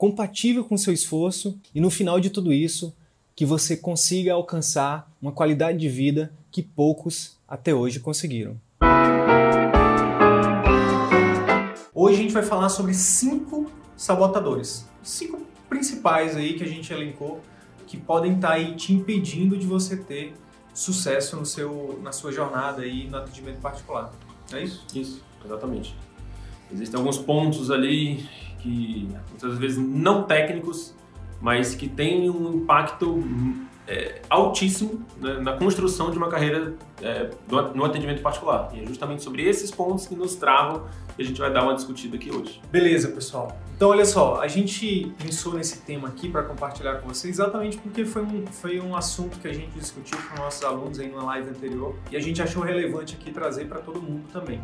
compatível 0.00 0.64
com 0.64 0.78
seu 0.78 0.94
esforço 0.94 1.60
e 1.74 1.80
no 1.80 1.90
final 1.90 2.18
de 2.18 2.30
tudo 2.30 2.54
isso, 2.54 2.96
que 3.36 3.44
você 3.44 3.76
consiga 3.76 4.32
alcançar 4.32 5.12
uma 5.20 5.30
qualidade 5.30 5.76
de 5.76 5.90
vida 5.90 6.32
que 6.50 6.62
poucos 6.62 7.36
até 7.46 7.74
hoje 7.74 8.00
conseguiram. 8.00 8.58
Hoje 11.94 12.14
a 12.14 12.22
gente 12.22 12.32
vai 12.32 12.42
falar 12.42 12.70
sobre 12.70 12.94
cinco 12.94 13.70
sabotadores, 13.94 14.88
cinco 15.02 15.42
principais 15.68 16.34
aí 16.34 16.54
que 16.54 16.64
a 16.64 16.66
gente 16.66 16.90
elencou 16.90 17.42
que 17.86 17.98
podem 17.98 18.36
estar 18.36 18.52
aí 18.52 18.74
te 18.76 18.94
impedindo 18.94 19.54
de 19.54 19.66
você 19.66 19.98
ter 19.98 20.32
sucesso 20.72 21.36
no 21.36 21.44
seu, 21.44 22.00
na 22.02 22.10
sua 22.10 22.32
jornada 22.32 22.80
aí 22.80 23.06
no 23.06 23.18
atendimento 23.18 23.60
particular. 23.60 24.10
É 24.50 24.62
isso? 24.62 24.82
Isso, 24.94 25.22
exatamente. 25.44 25.94
Existem 26.72 26.98
alguns 26.98 27.18
pontos 27.18 27.70
ali 27.70 28.26
que 28.62 29.08
muitas 29.30 29.58
vezes 29.58 29.78
não 29.78 30.24
técnicos, 30.24 30.94
mas 31.40 31.74
que 31.74 31.88
têm 31.88 32.30
um 32.30 32.54
impacto 32.54 33.22
é, 33.90 34.22
altíssimo 34.30 35.04
né, 35.20 35.34
na 35.40 35.54
construção 35.54 36.10
de 36.10 36.16
uma 36.16 36.28
carreira 36.28 36.74
é, 37.02 37.30
no 37.74 37.84
atendimento 37.84 38.22
particular. 38.22 38.70
E 38.72 38.82
é 38.82 38.86
justamente 38.86 39.22
sobre 39.22 39.42
esses 39.42 39.70
pontos 39.70 40.06
que 40.06 40.14
nos 40.14 40.36
travam 40.36 40.84
que 41.16 41.22
a 41.22 41.24
gente 41.24 41.40
vai 41.40 41.52
dar 41.52 41.64
uma 41.64 41.74
discutida 41.74 42.16
aqui 42.16 42.30
hoje. 42.30 42.60
Beleza, 42.70 43.08
pessoal. 43.08 43.58
Então, 43.74 43.88
olha 43.88 44.04
só, 44.04 44.40
a 44.40 44.46
gente 44.46 45.12
pensou 45.18 45.54
nesse 45.54 45.80
tema 45.80 46.08
aqui 46.08 46.28
para 46.28 46.42
compartilhar 46.42 46.96
com 46.96 47.08
vocês 47.08 47.38
exatamente 47.38 47.78
porque 47.78 48.04
foi 48.04 48.22
um, 48.22 48.46
foi 48.46 48.78
um 48.78 48.94
assunto 48.94 49.38
que 49.40 49.48
a 49.48 49.52
gente 49.52 49.70
discutiu 49.78 50.18
com 50.28 50.40
nossos 50.40 50.62
alunos 50.62 51.00
aí 51.00 51.08
numa 51.08 51.24
live 51.24 51.50
anterior 51.50 51.96
e 52.10 52.16
a 52.16 52.20
gente 52.20 52.40
achou 52.42 52.62
relevante 52.62 53.16
aqui 53.18 53.32
trazer 53.32 53.66
para 53.66 53.80
todo 53.80 54.00
mundo 54.00 54.24
também 54.32 54.60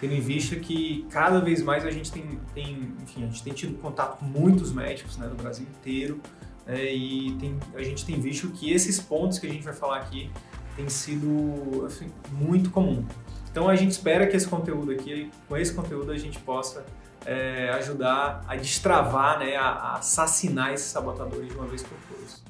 tendo 0.00 0.14
em 0.14 0.20
vista 0.20 0.56
que 0.56 1.06
cada 1.10 1.40
vez 1.40 1.62
mais 1.62 1.84
a 1.84 1.90
gente 1.90 2.12
tem, 2.12 2.38
tem, 2.54 2.94
enfim, 3.02 3.24
a 3.24 3.26
gente 3.26 3.42
tem 3.42 3.52
tido 3.52 3.78
contato 3.80 4.18
com 4.18 4.24
muitos 4.24 4.72
médicos 4.72 5.16
né, 5.16 5.26
do 5.26 5.34
Brasil 5.34 5.66
inteiro 5.78 6.20
né, 6.66 6.92
e 6.92 7.36
tem, 7.40 7.58
a 7.74 7.82
gente 7.82 8.04
tem 8.04 8.20
visto 8.20 8.48
que 8.50 8.72
esses 8.72 9.00
pontos 9.00 9.38
que 9.38 9.46
a 9.46 9.50
gente 9.50 9.64
vai 9.64 9.74
falar 9.74 9.98
aqui 9.98 10.30
têm 10.76 10.88
sido 10.88 11.84
assim, 11.86 12.08
muito 12.30 12.70
comum. 12.70 13.04
Então 13.50 13.68
a 13.68 13.74
gente 13.74 13.90
espera 13.90 14.26
que 14.26 14.36
esse 14.36 14.46
conteúdo 14.46 14.92
aqui, 14.92 15.30
com 15.48 15.56
esse 15.56 15.74
conteúdo 15.74 16.12
a 16.12 16.18
gente 16.18 16.38
possa 16.38 16.84
é, 17.26 17.70
ajudar 17.70 18.44
a 18.46 18.54
destravar, 18.54 19.40
né, 19.40 19.56
a, 19.56 19.66
a 19.66 19.94
assassinar 19.96 20.72
esses 20.72 20.86
sabotadores 20.86 21.48
de 21.48 21.54
uma 21.54 21.66
vez 21.66 21.82
por 21.82 21.98
todas. 22.08 22.42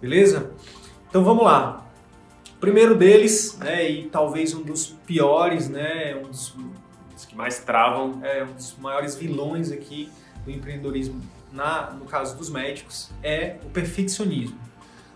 Beleza? 0.00 0.50
Então 1.08 1.22
vamos 1.22 1.44
lá. 1.44 1.86
Primeiro 2.58 2.94
deles, 2.94 3.56
né, 3.58 3.88
e 3.88 4.08
talvez 4.08 4.52
um 4.54 4.62
dos 4.62 4.88
piores, 5.06 5.68
né, 5.68 6.16
um 6.16 6.28
dos 6.28 6.54
que 7.24 7.36
mais 7.36 7.58
travam. 7.60 8.20
É, 8.22 8.44
um 8.44 8.52
dos 8.52 8.76
maiores 8.76 9.14
vilões 9.14 9.70
aqui 9.70 10.10
do 10.44 10.50
empreendedorismo, 10.50 11.20
na, 11.52 11.90
no 11.90 12.04
caso 12.04 12.36
dos 12.36 12.50
médicos, 12.50 13.10
é 13.22 13.56
o 13.64 13.70
perfeccionismo. 13.70 14.58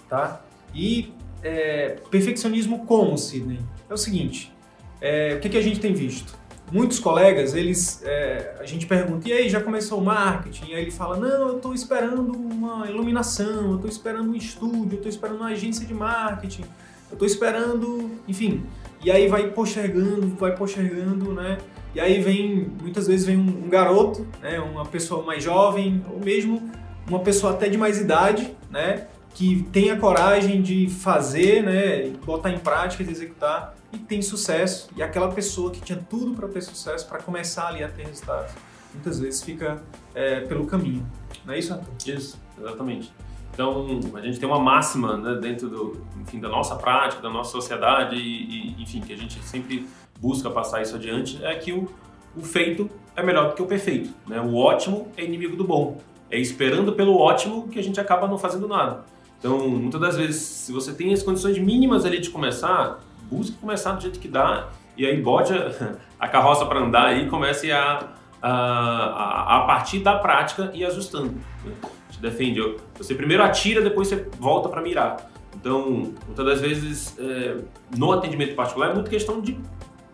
Tá? 0.09 0.43
E 0.75 1.13
é, 1.43 1.97
perfeccionismo 2.11 2.87
como, 2.87 3.17
Sidney? 3.17 3.61
É 3.89 3.95
o 3.95 3.97
seguinte, 3.97 4.53
é, 5.01 5.35
o 5.35 5.41
que, 5.41 5.51
que 5.51 5.59
a 5.59 5.63
gente 5.63 5.81
tem 5.81 5.93
visto? 5.93 6.35
Muitos 6.73 6.99
colegas, 6.99 7.55
eles, 7.55 8.03
é, 8.03 8.57
a 8.59 8.65
gente 8.65 8.87
pergunta, 8.87 9.29
e 9.29 9.33
aí, 9.33 9.49
já 9.51 9.61
começou 9.61 10.01
o 10.01 10.05
marketing? 10.05 10.71
E 10.71 10.75
aí 10.75 10.83
ele 10.83 10.91
fala, 10.91 11.17
não, 11.19 11.49
eu 11.49 11.57
estou 11.57 11.75
esperando 11.75 12.23
uma 12.33 12.89
iluminação, 12.89 13.71
eu 13.71 13.75
estou 13.77 13.91
esperando 13.91 14.31
um 14.31 14.35
estúdio, 14.35 14.93
eu 14.93 14.97
estou 14.97 15.09
esperando 15.11 15.37
uma 15.37 15.49
agência 15.49 15.87
de 15.87 15.93
marketing, 15.93 16.63
eu 17.11 17.13
estou 17.13 17.27
esperando, 17.27 18.11
enfim. 18.27 18.65
E 19.05 19.11
aí 19.11 19.29
vai 19.29 19.51
postergando, 19.51 20.29
vai 20.37 20.57
postergando, 20.57 21.35
né? 21.35 21.59
E 21.95 22.01
aí 22.01 22.21
vem, 22.21 22.73
muitas 22.81 23.07
vezes 23.07 23.25
vem 23.25 23.37
um, 23.37 23.67
um 23.67 23.69
garoto, 23.69 24.27
né, 24.43 24.59
uma 24.59 24.85
pessoa 24.85 25.25
mais 25.25 25.43
jovem, 25.45 26.05
ou 26.11 26.19
mesmo 26.19 26.71
uma 27.09 27.21
pessoa 27.21 27.53
até 27.53 27.69
de 27.69 27.79
mais 27.79 28.01
idade, 28.01 28.55
né, 28.69 29.07
que 29.33 29.63
tem 29.73 29.91
a 29.91 29.99
coragem 29.99 30.61
de 30.61 30.89
fazer, 30.89 31.63
né, 31.63 32.11
botar 32.25 32.51
em 32.51 32.59
prática, 32.59 33.05
de 33.05 33.11
executar 33.11 33.77
e 33.93 33.99
tem 33.99 34.21
sucesso. 34.23 34.89
E 34.97 35.03
aquela 35.03 35.29
pessoa 35.29 35.71
que 35.71 35.81
tinha 35.81 35.99
tudo 36.11 36.35
para 36.35 36.49
ter 36.49 36.63
sucesso, 36.63 37.07
para 37.07 37.19
começar 37.19 37.69
ali 37.69 37.85
a 37.85 37.89
ter 37.89 38.07
resultados, 38.07 38.53
muitas 38.93 39.21
vezes 39.21 39.43
fica 39.43 39.83
é, 40.15 40.41
pelo 40.41 40.67
caminho. 40.67 41.07
Não 41.45 41.55
é 41.55 41.59
isso, 41.59 41.73
Arthur? 41.73 41.93
Isso, 42.07 42.41
exatamente. 42.59 43.13
Então, 43.53 43.87
a 44.15 44.21
gente 44.21 44.41
tem 44.41 44.49
uma 44.49 44.59
máxima 44.59 45.17
né, 45.17 45.39
dentro 45.41 45.69
do, 45.69 46.05
enfim, 46.21 46.41
da 46.41 46.49
nossa 46.49 46.75
prática, 46.75 47.23
da 47.23 47.31
nossa 47.31 47.53
sociedade, 47.53 48.17
e, 48.17 48.75
e, 48.77 48.83
enfim, 48.83 49.01
que 49.01 49.13
a 49.13 49.17
gente 49.17 49.41
sempre 49.45 49.87
busca 50.21 50.51
passar 50.51 50.83
isso 50.83 50.97
adiante, 50.97 51.39
é 51.45 51.55
que 51.55 51.73
o, 51.73 51.89
o 52.37 52.43
feito 52.43 52.91
é 53.17 53.23
melhor 53.23 53.51
do 53.51 53.55
que 53.55 53.63
o 53.63 53.67
perfeito. 53.67 54.11
Né? 54.27 54.41
O 54.41 54.57
ótimo 54.57 55.09
é 55.17 55.25
inimigo 55.25 55.57
do 55.57 55.65
bom. 55.65 55.99
É 56.31 56.39
esperando 56.39 56.93
pelo 56.93 57.17
ótimo 57.17 57.69
que 57.69 57.79
a 57.79 57.83
gente 57.83 58.01
acaba 58.01 58.27
não 58.27 58.39
fazendo 58.39 58.67
nada. 58.67 59.05
Então, 59.39 59.69
muitas 59.69 60.01
das 60.01 60.17
vezes, 60.17 60.41
se 60.41 60.73
você 60.73 60.93
tem 60.93 61.13
as 61.13 61.23
condições 61.23 61.59
mínimas 61.59 62.05
ali 62.05 62.19
de 62.19 62.31
começar, 62.31 63.01
busque 63.31 63.57
começar 63.59 63.93
do 63.93 64.03
jeito 64.03 64.19
que 64.19 64.29
dá, 64.29 64.71
e 64.97 65.05
aí 65.05 65.21
bote 65.21 65.53
a, 65.53 65.97
a 66.19 66.29
carroça 66.29 66.65
para 66.65 66.81
andar 66.81 67.17
e 67.17 67.29
comece 67.29 67.71
a, 67.71 68.09
a, 68.41 68.51
a, 68.51 69.57
a 69.59 69.61
partir 69.67 69.99
da 69.99 70.19
prática 70.19 70.71
e 70.73 70.85
ajustando. 70.85 71.35
Né? 71.65 71.73
te 72.15 72.21
defende. 72.21 72.61
Você 72.97 73.15
primeiro 73.15 73.43
atira, 73.43 73.83
depois 73.83 74.09
você 74.09 74.27
volta 74.39 74.69
para 74.69 74.81
mirar. 74.81 75.31
Então, 75.55 76.13
muitas 76.27 76.45
das 76.45 76.61
vezes, 76.61 77.17
é, 77.19 77.57
no 77.97 78.13
atendimento 78.13 78.55
particular, 78.55 78.91
é 78.91 78.95
muito 78.95 79.11
questão 79.11 79.41
de, 79.41 79.59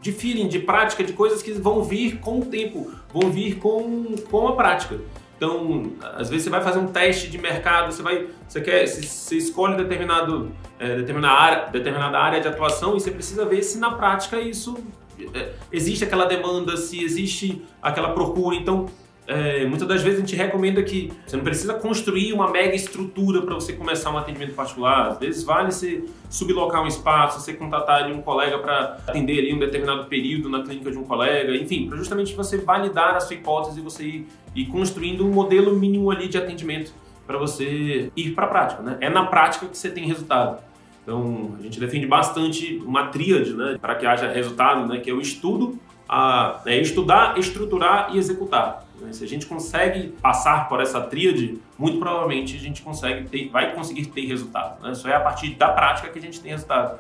de 0.00 0.12
feeling, 0.12 0.48
de 0.48 0.58
prática, 0.58 1.04
de 1.04 1.12
coisas 1.12 1.42
que 1.42 1.52
vão 1.52 1.82
vir 1.82 2.18
com 2.18 2.40
o 2.40 2.44
tempo, 2.46 2.90
vão 3.12 3.30
vir 3.30 3.58
com, 3.58 4.14
com 4.30 4.48
a 4.48 4.56
prática. 4.56 4.98
Então, 5.36 5.92
às 6.16 6.28
vezes 6.28 6.44
você 6.44 6.50
vai 6.50 6.62
fazer 6.62 6.78
um 6.78 6.88
teste 6.88 7.28
de 7.28 7.38
mercado, 7.38 7.90
você 7.90 8.02
vai, 8.02 8.26
você 8.46 8.60
quer, 8.60 8.86
você 8.86 9.36
escolhe 9.36 9.74
determinado, 9.74 10.52
é, 10.78 10.96
determinada, 10.96 11.34
área, 11.34 11.70
determinada 11.70 12.18
área 12.18 12.40
de 12.40 12.48
atuação 12.48 12.96
e 12.96 13.00
você 13.00 13.10
precisa 13.10 13.46
ver 13.46 13.62
se 13.62 13.78
na 13.78 13.92
prática 13.92 14.38
isso 14.38 14.76
é, 15.34 15.52
existe 15.72 16.04
aquela 16.04 16.26
demanda, 16.26 16.76
se 16.76 17.02
existe 17.02 17.62
aquela 17.80 18.12
procura. 18.12 18.54
Então, 18.54 18.86
é, 19.30 19.64
muitas 19.64 19.86
das 19.86 20.02
vezes 20.02 20.18
a 20.18 20.26
gente 20.26 20.34
recomenda 20.34 20.82
que 20.82 21.12
você 21.24 21.36
não 21.36 21.44
precisa 21.44 21.74
construir 21.74 22.32
uma 22.32 22.50
mega 22.50 22.74
estrutura 22.74 23.40
para 23.42 23.54
você 23.54 23.72
começar 23.72 24.10
um 24.10 24.18
atendimento 24.18 24.54
particular. 24.54 25.06
Às 25.06 25.18
vezes 25.18 25.44
vale 25.44 25.70
você 25.70 26.04
sublocar 26.28 26.82
um 26.82 26.88
espaço, 26.88 27.40
você 27.40 27.52
contratar 27.52 28.02
ali 28.02 28.12
um 28.12 28.22
colega 28.22 28.58
para 28.58 28.98
atender 29.06 29.38
ali 29.38 29.54
um 29.54 29.60
determinado 29.60 30.06
período 30.06 30.48
na 30.48 30.64
clínica 30.64 30.90
de 30.90 30.98
um 30.98 31.04
colega, 31.04 31.54
enfim, 31.54 31.88
para 31.88 31.96
justamente 31.96 32.34
você 32.34 32.58
validar 32.58 33.14
a 33.14 33.20
sua 33.20 33.36
hipótese 33.36 33.78
e 33.78 33.82
você 33.82 34.02
ir, 34.02 34.28
ir 34.56 34.66
construindo 34.66 35.24
um 35.24 35.30
modelo 35.30 35.76
mínimo 35.76 36.10
ali 36.10 36.26
de 36.26 36.36
atendimento 36.36 36.92
para 37.24 37.38
você 37.38 38.10
ir 38.16 38.32
para 38.32 38.46
a 38.46 38.48
prática. 38.48 38.82
Né? 38.82 38.98
É 39.00 39.08
na 39.08 39.26
prática 39.26 39.66
que 39.66 39.78
você 39.78 39.90
tem 39.90 40.08
resultado. 40.08 40.60
Então, 41.04 41.54
a 41.56 41.62
gente 41.62 41.78
defende 41.78 42.04
bastante 42.04 42.82
uma 42.84 43.06
tríade 43.06 43.54
né, 43.54 43.78
para 43.80 43.94
que 43.94 44.04
haja 44.04 44.26
resultado, 44.26 44.88
né, 44.88 44.98
que 44.98 45.08
é 45.08 45.14
o 45.14 45.20
estudo, 45.20 45.78
a, 46.08 46.60
é 46.66 46.80
estudar, 46.80 47.38
estruturar 47.38 48.10
e 48.12 48.18
executar. 48.18 48.89
Né? 49.00 49.12
Se 49.12 49.24
a 49.24 49.28
gente 49.28 49.46
consegue 49.46 50.08
passar 50.20 50.68
por 50.68 50.80
essa 50.80 51.00
tríade, 51.00 51.58
muito 51.78 51.98
provavelmente 51.98 52.56
a 52.56 52.60
gente 52.60 52.82
consegue 52.82 53.28
ter, 53.28 53.48
vai 53.48 53.74
conseguir 53.74 54.06
ter 54.06 54.26
resultado. 54.26 54.82
Né? 54.82 54.94
Só 54.94 55.08
é 55.08 55.14
a 55.14 55.20
partir 55.20 55.54
da 55.54 55.68
prática 55.68 56.08
que 56.08 56.18
a 56.18 56.22
gente 56.22 56.40
tem 56.40 56.52
resultado. 56.52 56.98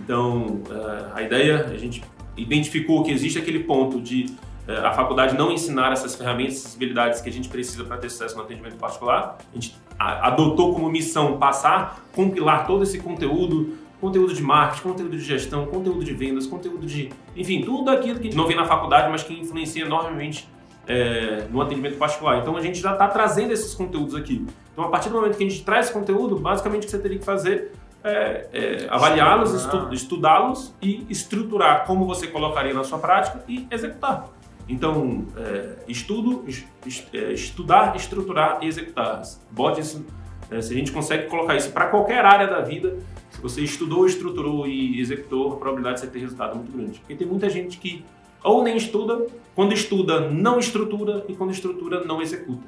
Então, 0.00 0.60
eh, 0.70 1.06
a 1.14 1.22
ideia, 1.22 1.66
a 1.66 1.76
gente 1.76 2.02
identificou 2.36 3.02
que 3.02 3.10
existe 3.10 3.38
aquele 3.38 3.60
ponto 3.60 4.00
de 4.00 4.26
eh, 4.66 4.78
a 4.78 4.92
faculdade 4.92 5.36
não 5.36 5.52
ensinar 5.52 5.92
essas 5.92 6.14
ferramentas, 6.14 6.56
essas 6.56 6.76
habilidades 6.76 7.20
que 7.20 7.28
a 7.28 7.32
gente 7.32 7.48
precisa 7.48 7.84
para 7.84 7.96
ter 7.98 8.10
sucesso 8.10 8.36
no 8.36 8.42
atendimento 8.42 8.76
particular. 8.76 9.38
A 9.50 9.54
gente 9.54 9.76
adotou 9.98 10.74
como 10.74 10.90
missão 10.90 11.38
passar, 11.38 12.04
compilar 12.12 12.66
todo 12.66 12.82
esse 12.82 12.98
conteúdo, 12.98 13.76
conteúdo 14.00 14.34
de 14.34 14.42
marketing, 14.42 14.82
conteúdo 14.82 15.16
de 15.16 15.22
gestão, 15.22 15.66
conteúdo 15.66 16.02
de 16.02 16.12
vendas, 16.12 16.46
conteúdo 16.46 16.84
de, 16.84 17.10
enfim, 17.36 17.62
tudo 17.62 17.88
aquilo 17.90 18.16
que 18.16 18.22
a 18.22 18.24
gente 18.24 18.36
não 18.36 18.46
vê 18.46 18.54
na 18.54 18.64
faculdade, 18.64 19.08
mas 19.10 19.22
que 19.22 19.32
influencia 19.32 19.84
enormemente 19.84 20.48
é, 20.86 21.46
no 21.50 21.60
atendimento 21.60 21.96
particular. 21.96 22.38
Então 22.38 22.56
a 22.56 22.60
gente 22.60 22.80
já 22.80 22.92
está 22.92 23.08
trazendo 23.08 23.52
esses 23.52 23.74
conteúdos 23.74 24.14
aqui. 24.14 24.46
Então 24.72 24.84
a 24.84 24.88
partir 24.88 25.08
do 25.08 25.16
momento 25.16 25.36
que 25.36 25.44
a 25.44 25.48
gente 25.48 25.62
traz 25.64 25.86
esse 25.86 25.94
conteúdo, 25.94 26.38
basicamente 26.38 26.82
o 26.82 26.86
que 26.86 26.90
você 26.90 26.98
teria 26.98 27.18
que 27.18 27.24
fazer 27.24 27.72
é, 28.04 28.48
é 28.52 28.86
avaliá-los, 28.90 29.54
estu 29.54 29.88
estudá-los 29.92 30.74
e 30.82 31.06
estruturar 31.08 31.86
como 31.86 32.04
você 32.04 32.26
colocaria 32.26 32.74
na 32.74 32.84
sua 32.84 32.98
prática 32.98 33.44
e 33.48 33.66
executar. 33.70 34.28
Então, 34.68 35.26
é, 35.36 35.74
estudo, 35.88 36.44
est 36.46 37.06
é, 37.12 37.32
estudar, 37.32 37.94
estruturar 37.96 38.58
e 38.62 38.66
executar. 38.66 39.22
Bote 39.50 39.80
isso 39.80 40.04
É, 40.52 40.60
se 40.60 40.74
a 40.74 40.76
gente 40.76 40.92
consegue 40.92 41.28
colocar 41.28 41.56
isso 41.56 41.72
para 41.72 41.86
qualquer 41.86 42.26
área 42.26 42.46
da 42.46 42.60
vida, 42.60 42.98
se 43.30 43.40
você 43.40 43.62
estudou, 43.62 44.04
estruturou 44.06 44.66
e 44.66 45.00
executou, 45.00 45.54
a 45.54 45.56
probabilidade 45.56 45.94
de 45.94 46.00
você 46.02 46.12
ter 46.12 46.18
resultado 46.18 46.52
é 46.52 46.54
muito 46.56 46.72
grande. 46.72 46.98
Porque 46.98 47.14
tem 47.14 47.26
muita 47.26 47.48
gente 47.48 47.78
que 47.78 48.04
ou 48.42 48.62
nem 48.62 48.76
estuda, 48.76 49.26
quando 49.54 49.72
estuda 49.72 50.28
não 50.28 50.58
estrutura 50.58 51.24
e 51.28 51.34
quando 51.34 51.50
estrutura 51.50 52.04
não 52.04 52.20
executa. 52.20 52.66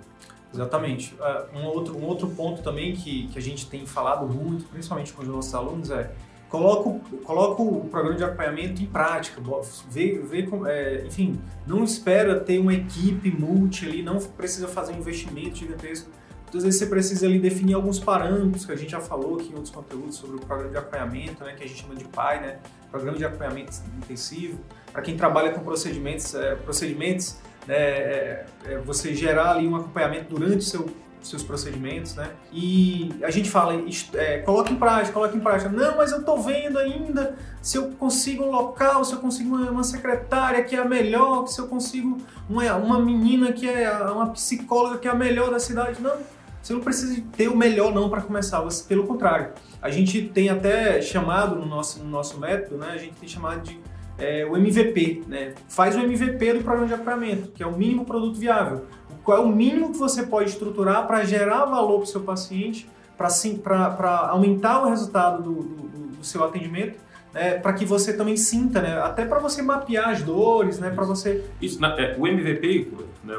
Exatamente. 0.53 1.15
Uh, 1.15 1.59
um, 1.59 1.65
outro, 1.67 1.99
um 1.99 2.05
outro 2.05 2.29
ponto 2.29 2.63
também 2.63 2.95
que, 2.95 3.27
que 3.29 3.39
a 3.39 3.43
gente 3.43 3.67
tem 3.67 3.85
falado 3.85 4.27
muito, 4.27 4.65
principalmente 4.67 5.13
com 5.13 5.23
os 5.23 5.29
nossos 5.29 5.55
alunos, 5.55 5.91
é 5.91 6.13
coloca, 6.49 7.01
coloca 7.25 7.61
o 7.61 7.89
programa 7.89 8.17
de 8.17 8.23
acompanhamento 8.23 8.81
em 8.81 8.87
prática, 8.87 9.43
vê, 9.91 10.21
vê 10.21 10.49
é, 10.67 11.05
enfim, 11.05 11.41
não 11.67 11.83
espera 11.83 12.39
ter 12.39 12.61
uma 12.61 12.73
equipe 12.73 13.31
multi 13.33 13.87
ali, 13.87 14.03
não 14.03 14.19
precisa 14.19 14.69
fazer 14.69 14.93
um 14.93 14.99
investimento 14.99 15.57
gigantesco. 15.57 16.09
Muitas 16.43 16.63
vezes 16.63 16.79
você 16.79 16.87
precisa 16.87 17.27
ali 17.27 17.41
definir 17.41 17.75
alguns 17.75 17.99
parâmetros 17.99 18.65
que 18.65 18.71
a 18.71 18.77
gente 18.77 18.93
já 18.93 19.01
falou 19.01 19.35
aqui 19.35 19.51
em 19.51 19.55
outros 19.55 19.75
conteúdos 19.75 20.15
sobre 20.15 20.37
o 20.37 20.39
programa 20.39 20.71
de 20.71 20.77
acompanhamento, 20.77 21.43
né, 21.43 21.55
que 21.55 21.65
a 21.65 21.67
gente 21.67 21.83
chama 21.83 21.97
de 21.97 22.05
PAI, 22.05 22.41
né, 22.41 22.59
programa 22.93 23.19
de 23.19 23.25
acompanhamento 23.25 23.73
intensivo. 23.99 24.61
Para 24.95 25.03
quem 25.03 25.17
trabalha 25.17 25.51
com 25.51 25.61
procedimentos, 25.61 26.35
é, 26.37 26.55
procedimentos 26.55 27.37
né, 27.67 27.77
é, 27.77 28.47
é 28.65 28.79
você 28.79 29.13
gerar 29.13 29.51
ali 29.51 29.67
um 29.67 29.75
acompanhamento 29.75 30.33
durante 30.33 30.59
o 30.59 30.63
seu 30.63 30.89
seus 31.25 31.43
procedimentos, 31.43 32.15
né? 32.15 32.31
E 32.53 33.11
a 33.23 33.31
gente 33.31 33.51
fala, 33.51 33.83
é, 34.15 34.39
coloca 34.41 34.71
em 34.71 34.77
prática, 34.77 35.13
coloca 35.13 35.35
em 35.35 35.41
prática. 35.41 35.71
Não, 35.71 35.97
mas 35.97 36.13
eu 36.13 36.23
tô 36.23 36.37
vendo 36.37 36.79
ainda 36.79 37.37
se 37.63 37.79
eu 37.79 37.91
consigo 37.93 38.45
um 38.45 38.51
local, 38.51 39.05
se 39.05 39.15
eu 39.15 39.19
consigo 39.19 39.57
uma, 39.57 39.71
uma 39.71 39.85
secretária 39.85 40.63
que 40.63 40.77
é 40.77 40.81
a 40.81 40.85
melhor, 40.85 41.47
se 41.47 41.59
eu 41.59 41.67
consigo 41.67 42.19
uma, 42.49 42.75
uma 42.77 43.01
menina 43.01 43.53
que 43.53 43.69
é 43.69 43.91
uma 43.91 44.31
psicóloga 44.31 44.99
que 44.99 45.09
é 45.09 45.11
a 45.11 45.15
melhor 45.15 45.51
da 45.51 45.59
cidade. 45.59 46.01
Não, 46.01 46.17
você 46.63 46.73
não 46.73 46.81
precisa 46.81 47.23
ter 47.37 47.49
o 47.49 47.57
melhor 47.57 47.93
não 47.93 48.09
para 48.09 48.21
começar, 48.21 48.61
você, 48.61 48.85
pelo 48.85 49.07
contrário. 49.07 49.53
A 49.81 49.91
gente 49.91 50.23
tem 50.29 50.51
até 50.51 51.01
chamado 51.01 51.57
no 51.57 51.67
nosso, 51.67 52.03
no 52.03 52.11
nosso 52.11 52.39
método, 52.39 52.79
né? 52.79 52.91
A 52.93 52.99
gente 52.99 53.15
tem 53.15 53.29
chamado 53.29 53.63
de 53.63 53.81
é, 54.19 54.45
o 54.45 54.57
MVP, 54.57 55.23
né? 55.27 55.55
Faz 55.69 55.97
o 55.97 56.01
MVP 56.01 56.55
do 56.55 56.65
programa 56.65 56.87
de 56.87 56.95
acompanhamento, 56.95 57.49
que 57.49 57.63
é 57.63 57.67
o 57.67 57.73
mínimo 57.73 58.05
produto 58.05 58.39
viável. 58.39 58.87
Qual 59.23 59.39
é 59.39 59.41
o 59.41 59.49
mínimo 59.49 59.93
que 59.93 59.99
você 59.99 60.25
pode 60.25 60.51
estruturar 60.51 61.07
para 61.07 61.25
gerar 61.25 61.65
valor 61.65 61.97
para 61.97 62.05
o 62.05 62.07
seu 62.07 62.21
paciente, 62.21 62.89
para 63.17 64.29
aumentar 64.29 64.83
o 64.83 64.89
resultado 64.89 65.43
do, 65.43 65.63
do, 65.63 65.89
do 66.17 66.25
seu 66.25 66.45
atendimento, 66.45 66.99
né, 67.33 67.59
para 67.59 67.73
que 67.73 67.85
você 67.85 68.17
também 68.17 68.37
sinta, 68.37 68.81
né, 68.81 69.01
até 69.01 69.25
para 69.25 69.39
você 69.39 69.63
mapear 69.63 70.11
as 70.11 70.23
dores, 70.23 70.79
né, 70.79 70.91
para 70.91 71.05
você... 71.05 71.45
Isso, 71.61 71.85
é, 71.85 72.17
o 72.19 72.27
MVP 72.27 72.93
né, 73.25 73.35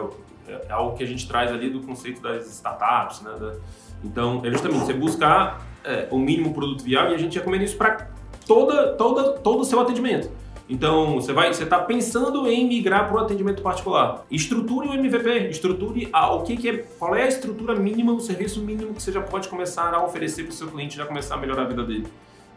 é 0.48 0.72
algo 0.72 0.98
que 0.98 1.04
a 1.04 1.08
gente 1.08 1.28
traz 1.28 1.52
ali 1.52 1.70
do 1.70 1.82
conceito 1.82 2.22
das 2.22 2.48
startups, 2.48 3.22
né, 3.22 3.32
da, 3.40 3.54
então 4.04 4.42
é 4.44 4.52
justamente 4.52 4.86
você 4.86 4.94
buscar 4.94 5.66
é, 5.84 6.08
o 6.12 6.18
mínimo 6.18 6.54
produto 6.54 6.84
viável 6.84 7.12
e 7.12 7.16
a 7.16 7.18
gente 7.18 7.38
recomenda 7.38 7.64
isso 7.64 7.78
para 7.78 8.08
toda, 8.46 8.94
toda, 8.94 9.34
todo 9.34 9.62
o 9.62 9.66
seu 9.66 9.80
atendimento. 9.80 10.30
Então, 10.68 11.16
você 11.16 11.32
vai, 11.32 11.54
você 11.54 11.64
está 11.64 11.80
pensando 11.80 12.48
em 12.48 12.68
migrar 12.68 13.08
para 13.08 13.16
o 13.16 13.20
atendimento 13.20 13.62
particular. 13.62 14.26
Estruture 14.32 14.88
o 14.88 14.94
MVP, 14.94 15.50
estruture 15.50 16.10
a, 16.12 16.34
o 16.34 16.44
que, 16.44 16.58
que 16.58 16.70
é, 16.70 16.78
qual 16.98 17.16
é 17.16 17.24
a 17.24 17.28
estrutura 17.28 17.76
mínima, 17.76 18.12
o 18.12 18.20
serviço 18.20 18.62
mínimo 18.62 18.94
que 18.94 19.02
você 19.02 19.12
já 19.12 19.22
pode 19.22 19.48
começar 19.48 19.94
a 19.94 20.04
oferecer 20.04 20.44
para 20.44 20.52
o 20.52 20.56
seu 20.56 20.68
cliente, 20.68 20.98
já 20.98 21.06
começar 21.06 21.36
a 21.36 21.38
melhorar 21.38 21.64
a 21.64 21.66
vida 21.66 21.84
dele. 21.84 22.08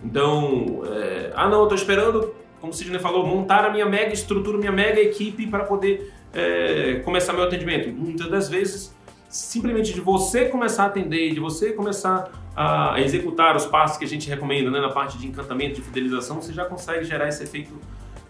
Então, 0.02 0.82
é, 0.86 1.32
ah 1.34 1.48
não, 1.48 1.64
estou 1.64 1.76
esperando, 1.76 2.34
como 2.60 2.72
o 2.72 2.74
Sidney 2.74 2.98
falou, 2.98 3.26
montar 3.26 3.66
a 3.66 3.70
minha 3.70 3.86
mega 3.86 4.12
estrutura, 4.12 4.56
minha 4.56 4.72
mega 4.72 5.00
equipe 5.00 5.46
para 5.46 5.64
poder 5.64 6.12
é, 6.32 7.02
começar 7.04 7.34
meu 7.34 7.44
atendimento. 7.44 7.90
Muitas 7.90 8.30
das 8.30 8.48
vezes, 8.48 8.94
simplesmente 9.28 9.92
de 9.92 10.00
você 10.00 10.46
começar 10.46 10.84
a 10.84 10.86
atender, 10.86 11.34
de 11.34 11.40
você 11.40 11.72
começar 11.72 12.30
a 12.60 13.00
executar 13.00 13.54
os 13.54 13.66
passos 13.66 13.96
que 13.96 14.04
a 14.04 14.08
gente 14.08 14.28
recomenda 14.28 14.70
né, 14.70 14.80
na 14.80 14.90
parte 14.90 15.16
de 15.16 15.26
encantamento, 15.26 15.76
de 15.76 15.82
fidelização, 15.82 16.42
você 16.42 16.52
já 16.52 16.64
consegue 16.64 17.04
gerar 17.04 17.28
esse 17.28 17.42
efeito 17.42 17.78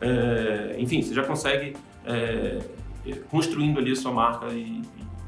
é, 0.00 0.76
enfim, 0.78 1.02
você 1.02 1.14
já 1.14 1.24
consegue 1.24 1.76
é, 2.04 2.58
construindo 3.30 3.78
ali 3.78 3.92
a 3.92 3.96
sua 3.96 4.12
marca 4.12 4.46
e, 4.46 4.82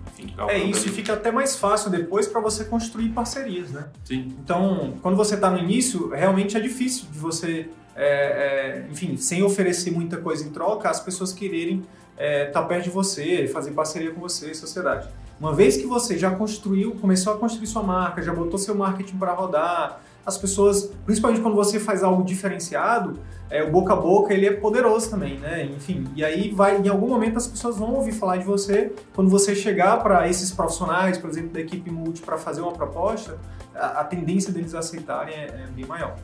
enfim, 0.07 0.35
É 0.49 0.59
isso, 0.59 0.89
e 0.89 0.91
fica 0.91 1.15
até 1.15 1.31
mais 1.31 1.57
fácil 1.57 1.91
depois 1.91 2.29
para 2.29 2.41
você 2.41 2.65
construir 2.65 3.09
parcerias, 3.11 3.71
né? 3.71 3.89
Sim. 4.05 4.37
Então, 4.43 4.95
quando 5.03 5.17
você 5.17 5.35
está 5.35 5.51
no 5.51 5.59
início, 5.59 6.11
realmente 6.11 6.57
é 6.57 6.61
difícil 6.61 7.07
de 7.11 7.19
você, 7.19 7.69
é, 7.97 8.07
é, 8.07 8.87
enfim, 8.91 9.17
sem 9.17 9.43
oferecer 9.43 9.91
muita 9.91 10.19
coisa 10.19 10.47
em 10.47 10.51
troca, 10.51 10.89
as 10.89 11.01
pessoas 11.01 11.33
quererem 11.33 11.79
estar 11.79 12.25
é, 12.25 12.47
tá 12.47 12.63
perto 12.63 12.85
de 12.85 12.91
você, 12.91 13.49
fazer 13.49 13.73
parceria 13.73 14.11
com 14.13 14.21
você, 14.21 14.55
sociedade. 14.55 15.09
Uma 15.41 15.55
vez 15.55 15.79
que 15.79 15.87
você 15.87 16.19
já 16.19 16.31
construiu, 16.33 16.95
começou 17.01 17.33
a 17.33 17.39
construir 17.39 17.67
sua 17.67 17.83
marca, 17.83 18.21
já 18.21 18.33
botou 18.33 18.59
seu 18.59 18.75
marketing 18.75 19.17
para 19.17 19.33
rodar, 19.33 20.03
as 20.25 20.37
pessoas, 20.37 20.93
principalmente 21.07 21.41
quando 21.41 21.55
você 21.55 21.81
faz 21.81 22.03
algo 22.03 22.23
diferenciado, 22.23 23.19
é, 23.49 23.63
o 23.63 23.71
boca 23.71 23.95
a 23.95 23.97
boca 23.97 24.35
ele 24.35 24.47
é 24.47 24.53
poderoso 24.53 25.09
também, 25.09 25.39
né? 25.39 25.65
Enfim, 25.65 26.07
e 26.15 26.23
aí 26.23 26.51
vai, 26.51 26.79
em 26.79 26.89
algum 26.89 27.09
momento 27.09 27.39
as 27.39 27.47
pessoas 27.47 27.79
vão 27.79 27.95
ouvir 27.95 28.13
falar 28.13 28.37
de 28.37 28.45
você 28.45 28.93
quando 29.15 29.31
você 29.31 29.55
chegar 29.55 30.03
para 30.03 30.29
esses 30.29 30.53
profissionais, 30.53 31.17
por 31.17 31.31
exemplo, 31.31 31.51
da 31.51 31.61
equipe 31.61 31.91
multi 31.91 32.21
para 32.21 32.37
fazer 32.37 32.61
uma 32.61 32.73
proposta, 32.73 33.39
a, 33.75 34.01
a, 34.01 34.05
tendência 34.05 34.53
deles 34.53 34.75
aceitarem 34.75 35.35
é, 35.35 35.47
é 35.47 35.67
bem 35.75 35.87
maior. 35.87 36.17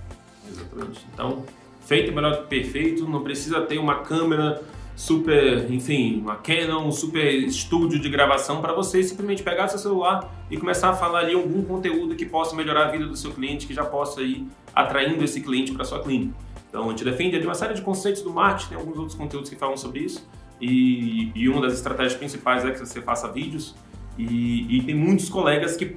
Exatamente. 0.46 1.06
Então, 1.12 1.42
feito 1.80 2.10
é 2.10 2.14
melhor 2.14 2.42
que 2.42 2.48
perfeito, 2.48 3.08
não 3.08 3.24
precisa 3.24 3.62
ter 3.62 3.78
uma 3.78 4.00
câmera 4.00 4.62
super, 4.96 5.70
enfim, 5.70 6.20
uma 6.20 6.36
Canon, 6.36 6.86
um 6.86 6.90
super 6.90 7.30
estúdio 7.44 8.00
de 8.00 8.08
gravação 8.08 8.62
para 8.62 8.72
você 8.72 9.02
simplesmente 9.02 9.42
pegar 9.42 9.68
seu 9.68 9.78
celular 9.78 10.34
e 10.50 10.56
começar 10.56 10.88
a 10.88 10.94
falar 10.94 11.20
ali 11.20 11.34
algum 11.34 11.62
conteúdo 11.62 12.16
que 12.16 12.24
possa 12.24 12.56
melhorar 12.56 12.86
a 12.86 12.90
vida 12.90 13.06
do 13.06 13.14
seu 13.14 13.30
cliente, 13.30 13.66
que 13.66 13.74
já 13.74 13.84
possa 13.84 14.22
ir 14.22 14.46
atraindo 14.74 15.22
esse 15.22 15.42
cliente 15.42 15.72
para 15.72 15.84
sua 15.84 16.02
clínica. 16.02 16.34
Então, 16.70 16.86
a 16.86 16.88
gente 16.88 17.04
defende 17.04 17.38
uma 17.38 17.54
série 17.54 17.74
de 17.74 17.82
conceitos 17.82 18.22
do 18.22 18.32
marketing, 18.32 18.70
tem 18.70 18.78
alguns 18.78 18.96
outros 18.96 19.16
conteúdos 19.16 19.50
que 19.50 19.56
falam 19.56 19.76
sobre 19.76 20.00
isso. 20.00 20.26
E, 20.60 21.30
e 21.34 21.48
uma 21.48 21.60
das 21.60 21.74
estratégias 21.74 22.14
principais 22.14 22.64
é 22.64 22.70
que 22.70 22.78
você 22.78 23.02
faça 23.02 23.30
vídeos. 23.30 23.74
E, 24.18 24.78
e 24.78 24.82
tem 24.82 24.94
muitos 24.94 25.28
colegas 25.28 25.76
que 25.76 25.96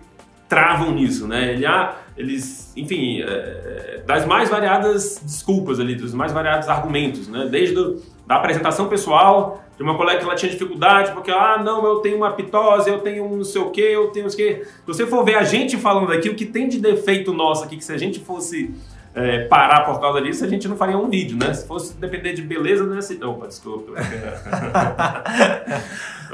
travam 0.49 0.91
nisso, 0.93 1.27
né? 1.27 1.53
Ele, 1.53 1.65
ah, 1.65 1.95
eles, 2.17 2.73
enfim, 2.75 3.21
é, 3.21 4.03
das 4.05 4.25
mais 4.25 4.49
variadas 4.49 5.21
desculpas 5.23 5.79
ali, 5.79 5.95
dos 5.95 6.13
mais 6.13 6.33
variados 6.33 6.67
argumentos, 6.67 7.27
né? 7.27 7.47
Desde 7.49 7.75
do, 7.75 8.01
da 8.29 8.35
apresentação 8.35 8.87
pessoal, 8.87 9.63
de 9.75 9.81
uma 9.81 9.97
colega 9.97 10.19
que 10.19 10.25
ela 10.25 10.35
tinha 10.35 10.51
dificuldade, 10.51 11.11
porque, 11.13 11.31
ah, 11.31 11.57
não, 11.57 11.83
eu 11.83 11.95
tenho 11.95 12.17
uma 12.17 12.31
pitose, 12.31 12.87
eu 12.87 12.99
tenho 12.99 13.25
um 13.25 13.37
não 13.37 13.43
sei 13.43 13.59
o 13.59 13.71
quê, 13.71 13.89
eu 13.91 14.09
tenho 14.09 14.27
o 14.27 14.29
quê. 14.29 14.61
Se 14.63 14.85
você 14.85 15.07
for 15.07 15.25
ver 15.25 15.33
a 15.33 15.43
gente 15.43 15.77
falando 15.77 16.13
aqui, 16.13 16.29
o 16.29 16.35
que 16.35 16.45
tem 16.45 16.69
de 16.69 16.77
defeito 16.77 17.33
nosso 17.33 17.63
aqui, 17.63 17.75
que 17.75 17.83
se 17.83 17.91
a 17.91 17.97
gente 17.97 18.19
fosse 18.19 18.71
é, 19.15 19.45
parar 19.45 19.83
por 19.83 19.99
causa 19.99 20.21
disso, 20.21 20.45
a 20.45 20.47
gente 20.47 20.67
não 20.67 20.77
faria 20.77 20.95
um 20.95 21.09
vídeo, 21.09 21.35
né? 21.35 21.51
Se 21.55 21.65
fosse 21.65 21.95
depender 21.95 22.33
de 22.33 22.43
beleza, 22.43 22.85
não 22.85 22.93
ia 22.93 23.01
ser... 23.01 23.23
Opa, 23.23 23.47
desculpa. 23.47 23.93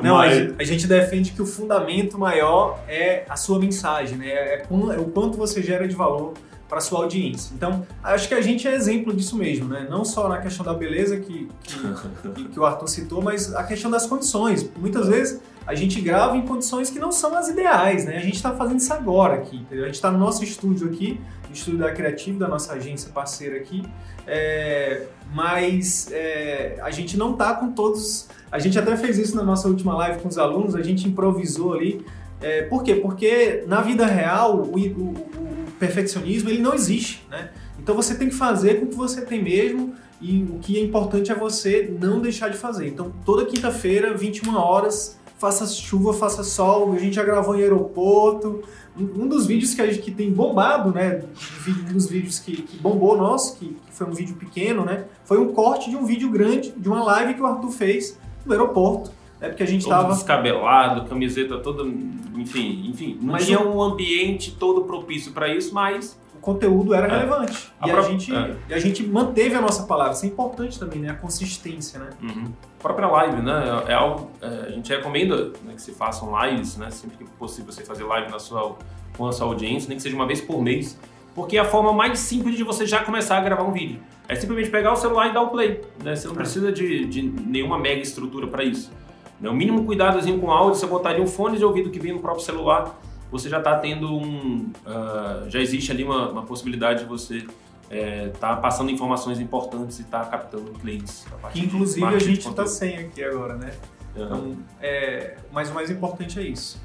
não, 0.03 0.17
Mas... 0.17 0.53
a 0.60 0.63
gente 0.65 0.88
defende 0.88 1.31
que 1.31 1.41
o 1.41 1.46
fundamento 1.46 2.20
maior 2.20 2.77
é 2.89 3.24
a 3.29 3.38
sua 3.38 3.58
mensagem, 3.58 4.17
né? 4.17 4.27
É, 4.27 4.65
é 4.70 5.00
o 5.00 5.05
quanto 5.05 5.38
você 5.38 5.63
gera 5.63 5.88
de 5.88 5.96
valor 5.96 6.34
para 6.67 6.81
sua 6.81 7.00
audiência. 7.00 7.53
Então, 7.55 7.86
acho 8.03 8.27
que 8.27 8.34
a 8.34 8.41
gente 8.41 8.67
é 8.67 8.74
exemplo 8.74 9.13
disso 9.13 9.36
mesmo, 9.38 9.67
né? 9.67 9.88
Não 9.89 10.03
só 10.03 10.27
na 10.27 10.39
questão 10.39 10.65
da 10.65 10.74
beleza 10.74 11.17
que, 11.17 11.48
que, 11.63 12.45
que 12.45 12.60
o 12.60 12.65
Arthur 12.65 12.88
citou, 12.88 13.22
mas 13.22 13.53
a 13.53 13.63
questão 13.63 13.91
das 13.91 14.05
condições. 14.05 14.69
Muitas 14.77 15.07
vezes 15.07 15.41
a 15.65 15.75
gente 15.75 16.00
grava 16.01 16.38
em 16.38 16.41
condições 16.43 16.89
que 16.89 17.00
não 17.00 17.12
são 17.12 17.36
as 17.36 17.50
ideais, 17.50 18.05
né? 18.05 18.17
A 18.17 18.22
gente 18.22 18.36
está 18.36 18.51
fazendo 18.55 18.79
isso 18.79 18.93
agora 18.93 19.36
aqui, 19.36 19.57
entendeu? 19.57 19.84
A 19.84 19.88
gente 19.88 19.95
está 19.95 20.12
no 20.12 20.17
nosso 20.17 20.43
estúdio 20.43 20.88
aqui, 20.88 21.19
no 21.48 21.53
estúdio 21.53 21.79
da 21.79 21.91
Criativa, 21.91 22.39
da 22.39 22.48
nossa 22.48 22.74
agência 22.74 23.12
parceira 23.12 23.57
aqui, 23.57 23.84
é, 24.27 25.03
mas 25.34 26.12
é, 26.12 26.77
a 26.81 26.91
gente 26.91 27.17
não 27.17 27.34
está 27.34 27.53
com 27.53 27.72
todos. 27.72 28.27
A 28.51 28.60
gente 28.60 28.77
até 28.77 28.95
fez 28.98 29.17
isso 29.17 29.36
na 29.36 29.43
nossa 29.43 29.67
última 29.67 29.95
live 29.95 30.19
com 30.19 30.27
os 30.27 30.38
alunos, 30.38 30.75
a 30.75 30.81
gente 30.81 31.07
improvisou 31.07 31.74
ali. 31.74 32.05
É, 32.41 32.63
por 32.63 32.84
quê? 32.84 32.95
Porque 32.95 33.63
na 33.67 33.81
vida 33.81 34.05
real 34.05 34.57
o, 34.57 34.75
o 34.75 35.45
perfeccionismo 35.79 36.50
ele 36.50 36.62
não 36.62 36.74
existe, 36.74 37.25
né? 37.29 37.50
Então 37.79 37.96
você 37.96 38.15
tem 38.15 38.29
que 38.29 38.36
fazer 38.36 38.79
com 38.79 38.86
o 38.86 38.89
que 38.89 38.96
você 38.96 39.22
tem 39.22 39.44
mesmo 39.44 39.94
e 40.22 40.44
o 40.44 40.60
que 40.60 40.77
é 40.77 40.82
importante 40.82 41.32
é 41.32 41.36
você 41.36 41.94
não 42.00 42.20
deixar 42.22 42.50
de 42.50 42.58
fazer. 42.58 42.88
Então 42.88 43.12
toda 43.25 43.46
quinta-feira, 43.46 44.15
21 44.15 44.55
horas, 44.55 45.17
faça 45.38 45.65
chuva, 45.67 46.13
faça 46.13 46.44
sol, 46.44 46.94
a 46.94 46.98
gente 46.98 47.15
já 47.15 47.24
gravou 47.24 47.55
em 47.55 47.62
aeroporto. 47.62 48.63
Um 48.98 49.27
dos 49.27 49.46
vídeos 49.46 49.74
que 49.74 49.82
a 49.82 49.88
gente 49.88 50.00
que 50.00 50.12
tem 50.12 50.32
bombado, 50.32 50.94
né? 50.94 51.22
Um 51.67 51.94
dos 51.94 52.08
vídeos 52.08 52.39
que, 52.39 52.62
que 52.62 52.77
bombou 52.77 53.17
nosso, 53.17 53.58
que, 53.58 53.65
que, 53.65 53.91
foi 53.91 54.08
um 54.08 54.13
vídeo 54.13 54.36
pequeno, 54.36 54.86
né? 54.86 55.05
Foi 55.25 55.38
um 55.38 55.51
corte 55.51 55.89
de 55.89 55.98
um 55.98 56.05
vídeo 56.05 56.29
grande, 56.32 56.72
de 56.72 56.88
uma 56.88 57.03
live 57.03 57.34
que 57.34 57.41
o 57.41 57.46
Arthur 57.46 57.72
fez 57.72 58.17
no 58.46 58.53
aeroporto. 58.53 59.12
É 59.42 59.50
porque 59.50 59.63
a 59.63 59.68
gente 59.68 59.84
todo 59.84 59.92
tava. 59.92 60.13
descabelado, 60.13 61.08
camiseta 61.10 61.58
toda. 61.60 61.84
Enfim, 61.84 62.89
enfim. 62.89 63.18
Não 63.22 63.34
mas 63.34 63.46
tinha 63.46 63.60
um 63.60 63.82
ambiente 63.82 64.51
todo 64.51 64.82
propício 64.82 65.32
para 65.34 65.48
isso, 65.54 65.74
mas 65.74 66.18
conteúdo 66.46 66.94
era 66.94 67.08
é. 67.08 67.10
relevante. 67.10 67.74
A 67.82 67.88
e, 67.88 67.92
a 67.92 68.01
gente, 68.01 68.36
é. 68.36 68.56
e 68.70 68.74
a 68.75 68.80
gente 68.80 69.04
manteve 69.04 69.56
a 69.56 69.62
nossa 69.62 69.84
palavra. 69.84 70.13
Isso 70.13 70.25
é 70.25 70.27
importante 70.27 70.80
também, 70.80 71.00
né? 71.00 71.10
A 71.10 71.15
consistência, 71.15 72.00
né? 72.00 72.10
Uhum. 72.22 72.54
A 72.80 72.84
própria 72.84 73.08
live, 73.08 73.42
né? 73.42 73.84
É 73.88 73.94
algo. 73.94 74.30
É, 74.39 74.68
a 74.68 74.70
gente 74.70 74.94
recomenda 74.94 75.46
né, 75.63 75.74
que 75.74 75.82
se 75.82 75.92
façam 75.92 76.32
lives, 76.46 76.77
né? 76.77 76.92
Sempre 76.92 77.18
que 77.18 77.25
possível 77.32 77.72
você 77.72 77.84
fazer 77.84 78.04
live 78.04 78.32
na 78.32 78.38
sua 78.38 78.77
com 79.18 79.27
a 79.27 79.32
sua 79.32 79.48
audiência, 79.48 79.88
nem 79.88 79.98
que 79.98 80.04
seja 80.04 80.15
uma 80.15 80.27
vez 80.27 80.42
por 80.42 80.62
mês, 80.62 81.00
porque 81.34 81.58
é 81.58 81.62
a 81.62 81.65
forma 81.65 81.94
mais 81.94 82.20
simples 82.20 82.56
de 82.58 82.63
você 82.63 82.86
já 82.86 83.04
começar 83.04 83.38
a 83.38 83.42
gravar 83.42 83.63
um 83.63 83.72
vídeo. 83.72 84.00
É 84.27 84.36
simplesmente 84.36 84.70
pegar 84.70 84.92
o 84.92 84.96
celular 84.96 85.30
e 85.30 85.34
dar 85.34 85.42
o 85.42 85.50
play. 85.50 85.82
Né? 86.04 86.15
Você 86.15 86.27
não 86.27 86.34
é. 86.34 86.38
precisa 86.38 86.72
de, 86.72 87.06
de 87.06 87.22
nenhuma 87.22 87.80
mega 87.80 88.01
estrutura 88.01 88.48
para 88.48 88.63
isso. 88.63 88.92
Né? 89.39 89.50
O 89.50 89.54
mínimo 89.54 89.86
cuidadozinho 89.86 90.39
com 90.39 90.51
áudio, 90.51 90.80
você 90.80 90.86
botar 90.86 91.10
ali 91.10 91.22
um 91.22 91.27
fone 91.27 91.58
de 91.58 91.65
ouvido 91.65 91.89
que 91.89 92.00
vem 92.00 92.13
no 92.13 92.20
próprio 92.20 92.44
celular, 92.44 93.00
você 93.32 93.50
já 93.50 93.58
está 93.58 93.77
tendo 93.77 94.15
um. 94.15 94.72
Uh, 94.86 95.50
já 95.50 95.60
existe 95.60 95.92
ali 95.92 96.04
uma, 96.04 96.30
uma 96.30 96.44
possibilidade 96.44 97.01
de 97.01 97.06
você 97.06 97.38
estar 97.38 97.54
é, 97.89 98.30
tá 98.30 98.56
passando 98.56 98.89
informações 98.92 99.39
importantes 99.39 100.00
e 100.00 100.04
estar 100.04 100.25
tá 100.25 100.30
captando 100.32 100.72
clientes. 100.72 101.25
Que 101.51 101.60
inclusive 101.60 102.06
a 102.06 102.20
gente 102.20 102.48
está 102.48 102.65
sem 102.65 102.98
aqui 102.98 103.24
agora, 103.24 103.56
né? 103.56 103.74
Uhum. 104.15 104.25
Então, 104.25 104.58
é, 104.82 105.38
mas 105.51 105.70
o 105.70 105.74
mais 105.74 105.89
importante 105.89 106.39
é 106.39 106.44
isso. 106.44 106.80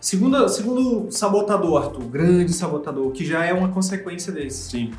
Segundo, 0.00 0.46
segundo 0.50 1.10
sabotador, 1.10 1.82
Arthur, 1.82 2.04
grande 2.04 2.52
sabotador, 2.52 3.10
que 3.12 3.24
já 3.24 3.44
é 3.44 3.54
uma 3.54 3.68
consequência 3.68 4.30
desse. 4.30 4.70
Sim. 4.70 4.92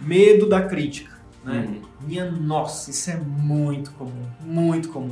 Medo 0.00 0.48
da 0.48 0.62
crítica. 0.62 1.12
Né? 1.44 1.66
Uhum. 1.66 2.06
Minha 2.06 2.30
nossa, 2.30 2.90
isso 2.90 3.10
é 3.10 3.16
muito 3.16 3.90
comum, 3.92 4.24
muito 4.40 4.88
comum. 4.90 5.10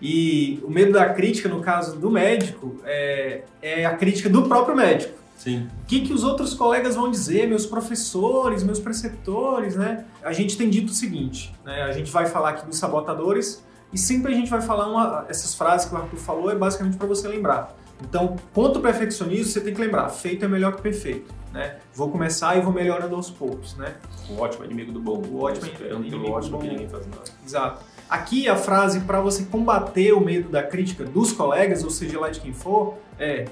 E 0.00 0.60
o 0.62 0.70
medo 0.70 0.92
da 0.92 1.12
crítica, 1.12 1.48
no 1.48 1.60
caso 1.60 1.96
do 1.98 2.10
médico, 2.10 2.76
é, 2.84 3.42
é 3.60 3.84
a 3.84 3.96
crítica 3.96 4.28
do 4.28 4.42
próprio 4.48 4.76
médico. 4.76 5.18
Sim. 5.36 5.68
O 5.82 5.86
que, 5.86 6.00
que 6.00 6.12
os 6.12 6.24
outros 6.24 6.52
colegas 6.52 6.96
vão 6.96 7.10
dizer, 7.10 7.46
meus 7.46 7.64
professores, 7.64 8.64
meus 8.64 8.80
preceptores, 8.80 9.76
né? 9.76 10.04
A 10.22 10.32
gente 10.32 10.56
tem 10.56 10.68
dito 10.68 10.90
o 10.90 10.94
seguinte, 10.94 11.54
né? 11.64 11.82
A 11.82 11.92
gente 11.92 12.10
vai 12.10 12.26
falar 12.26 12.50
aqui 12.50 12.66
dos 12.66 12.76
sabotadores 12.76 13.64
e 13.92 13.98
sempre 13.98 14.32
a 14.32 14.36
gente 14.36 14.50
vai 14.50 14.60
falar 14.60 14.88
uma, 14.88 15.26
essas 15.28 15.54
frases 15.54 15.88
que 15.88 15.94
o 15.94 15.98
Arthur 15.98 16.18
falou, 16.18 16.50
é 16.50 16.54
basicamente 16.54 16.96
para 16.96 17.06
você 17.06 17.26
lembrar. 17.28 17.76
Então, 18.02 18.36
quanto 18.52 18.80
perfeccionismo, 18.80 19.46
você 19.46 19.60
tem 19.60 19.74
que 19.74 19.80
lembrar, 19.80 20.08
feito 20.08 20.44
é 20.44 20.48
melhor 20.48 20.74
que 20.76 20.82
perfeito. 20.82 21.32
Né? 21.52 21.76
Vou 21.94 22.10
começar 22.10 22.56
e 22.56 22.60
vou 22.60 22.72
melhorando 22.72 23.14
aos 23.14 23.30
poucos. 23.30 23.76
Né? 23.76 23.94
O 24.30 24.40
ótimo 24.40 24.64
é 24.64 24.66
inimigo 24.66 24.92
do 24.92 25.00
bom. 25.00 25.16
O 25.18 25.42
ótimo 25.42 25.70
é 25.80 25.92
inimigo 25.92 26.18
do 26.18 26.30
ótimo 26.30 26.58
que 26.60 26.68
ninguém 26.68 26.88
faz 26.88 27.06
nada. 27.06 27.24
Exato. 27.44 27.84
Aqui 28.08 28.48
a 28.48 28.56
frase 28.56 29.00
para 29.00 29.20
você 29.20 29.44
combater 29.44 30.12
o 30.12 30.20
medo 30.20 30.48
da 30.48 30.62
crítica 30.62 31.04
dos 31.04 31.32
colegas, 31.32 31.84
ou 31.84 31.90
seja 31.90 32.18
lá 32.18 32.30
de 32.30 32.40
quem 32.40 32.52
for, 32.52 32.96
é, 33.18 33.46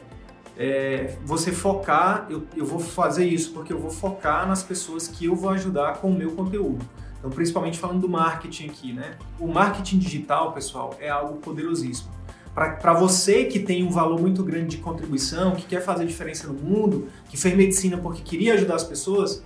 é 0.56 1.14
você 1.24 1.52
focar, 1.52 2.26
eu, 2.30 2.44
eu 2.56 2.64
vou 2.64 2.78
fazer 2.78 3.26
isso 3.26 3.52
porque 3.52 3.72
eu 3.72 3.78
vou 3.78 3.90
focar 3.90 4.48
nas 4.48 4.62
pessoas 4.62 5.08
que 5.08 5.26
eu 5.26 5.36
vou 5.36 5.50
ajudar 5.50 5.98
com 5.98 6.10
o 6.10 6.14
meu 6.14 6.32
conteúdo. 6.32 6.84
Então, 7.18 7.30
principalmente 7.30 7.78
falando 7.78 8.00
do 8.00 8.08
marketing 8.08 8.66
aqui, 8.66 8.92
né? 8.92 9.16
O 9.38 9.46
marketing 9.46 9.98
digital, 9.98 10.52
pessoal, 10.52 10.94
é 11.00 11.08
algo 11.08 11.36
poderosíssimo 11.36 12.16
para 12.56 12.94
você 12.94 13.44
que 13.44 13.58
tem 13.58 13.84
um 13.84 13.90
valor 13.90 14.18
muito 14.18 14.42
grande 14.42 14.76
de 14.76 14.78
contribuição, 14.78 15.54
que 15.54 15.66
quer 15.66 15.82
fazer 15.82 16.06
diferença 16.06 16.46
no 16.46 16.54
mundo, 16.54 17.06
que 17.28 17.36
fez 17.36 17.54
medicina 17.54 17.98
porque 17.98 18.22
queria 18.22 18.54
ajudar 18.54 18.76
as 18.76 18.84
pessoas, 18.84 19.44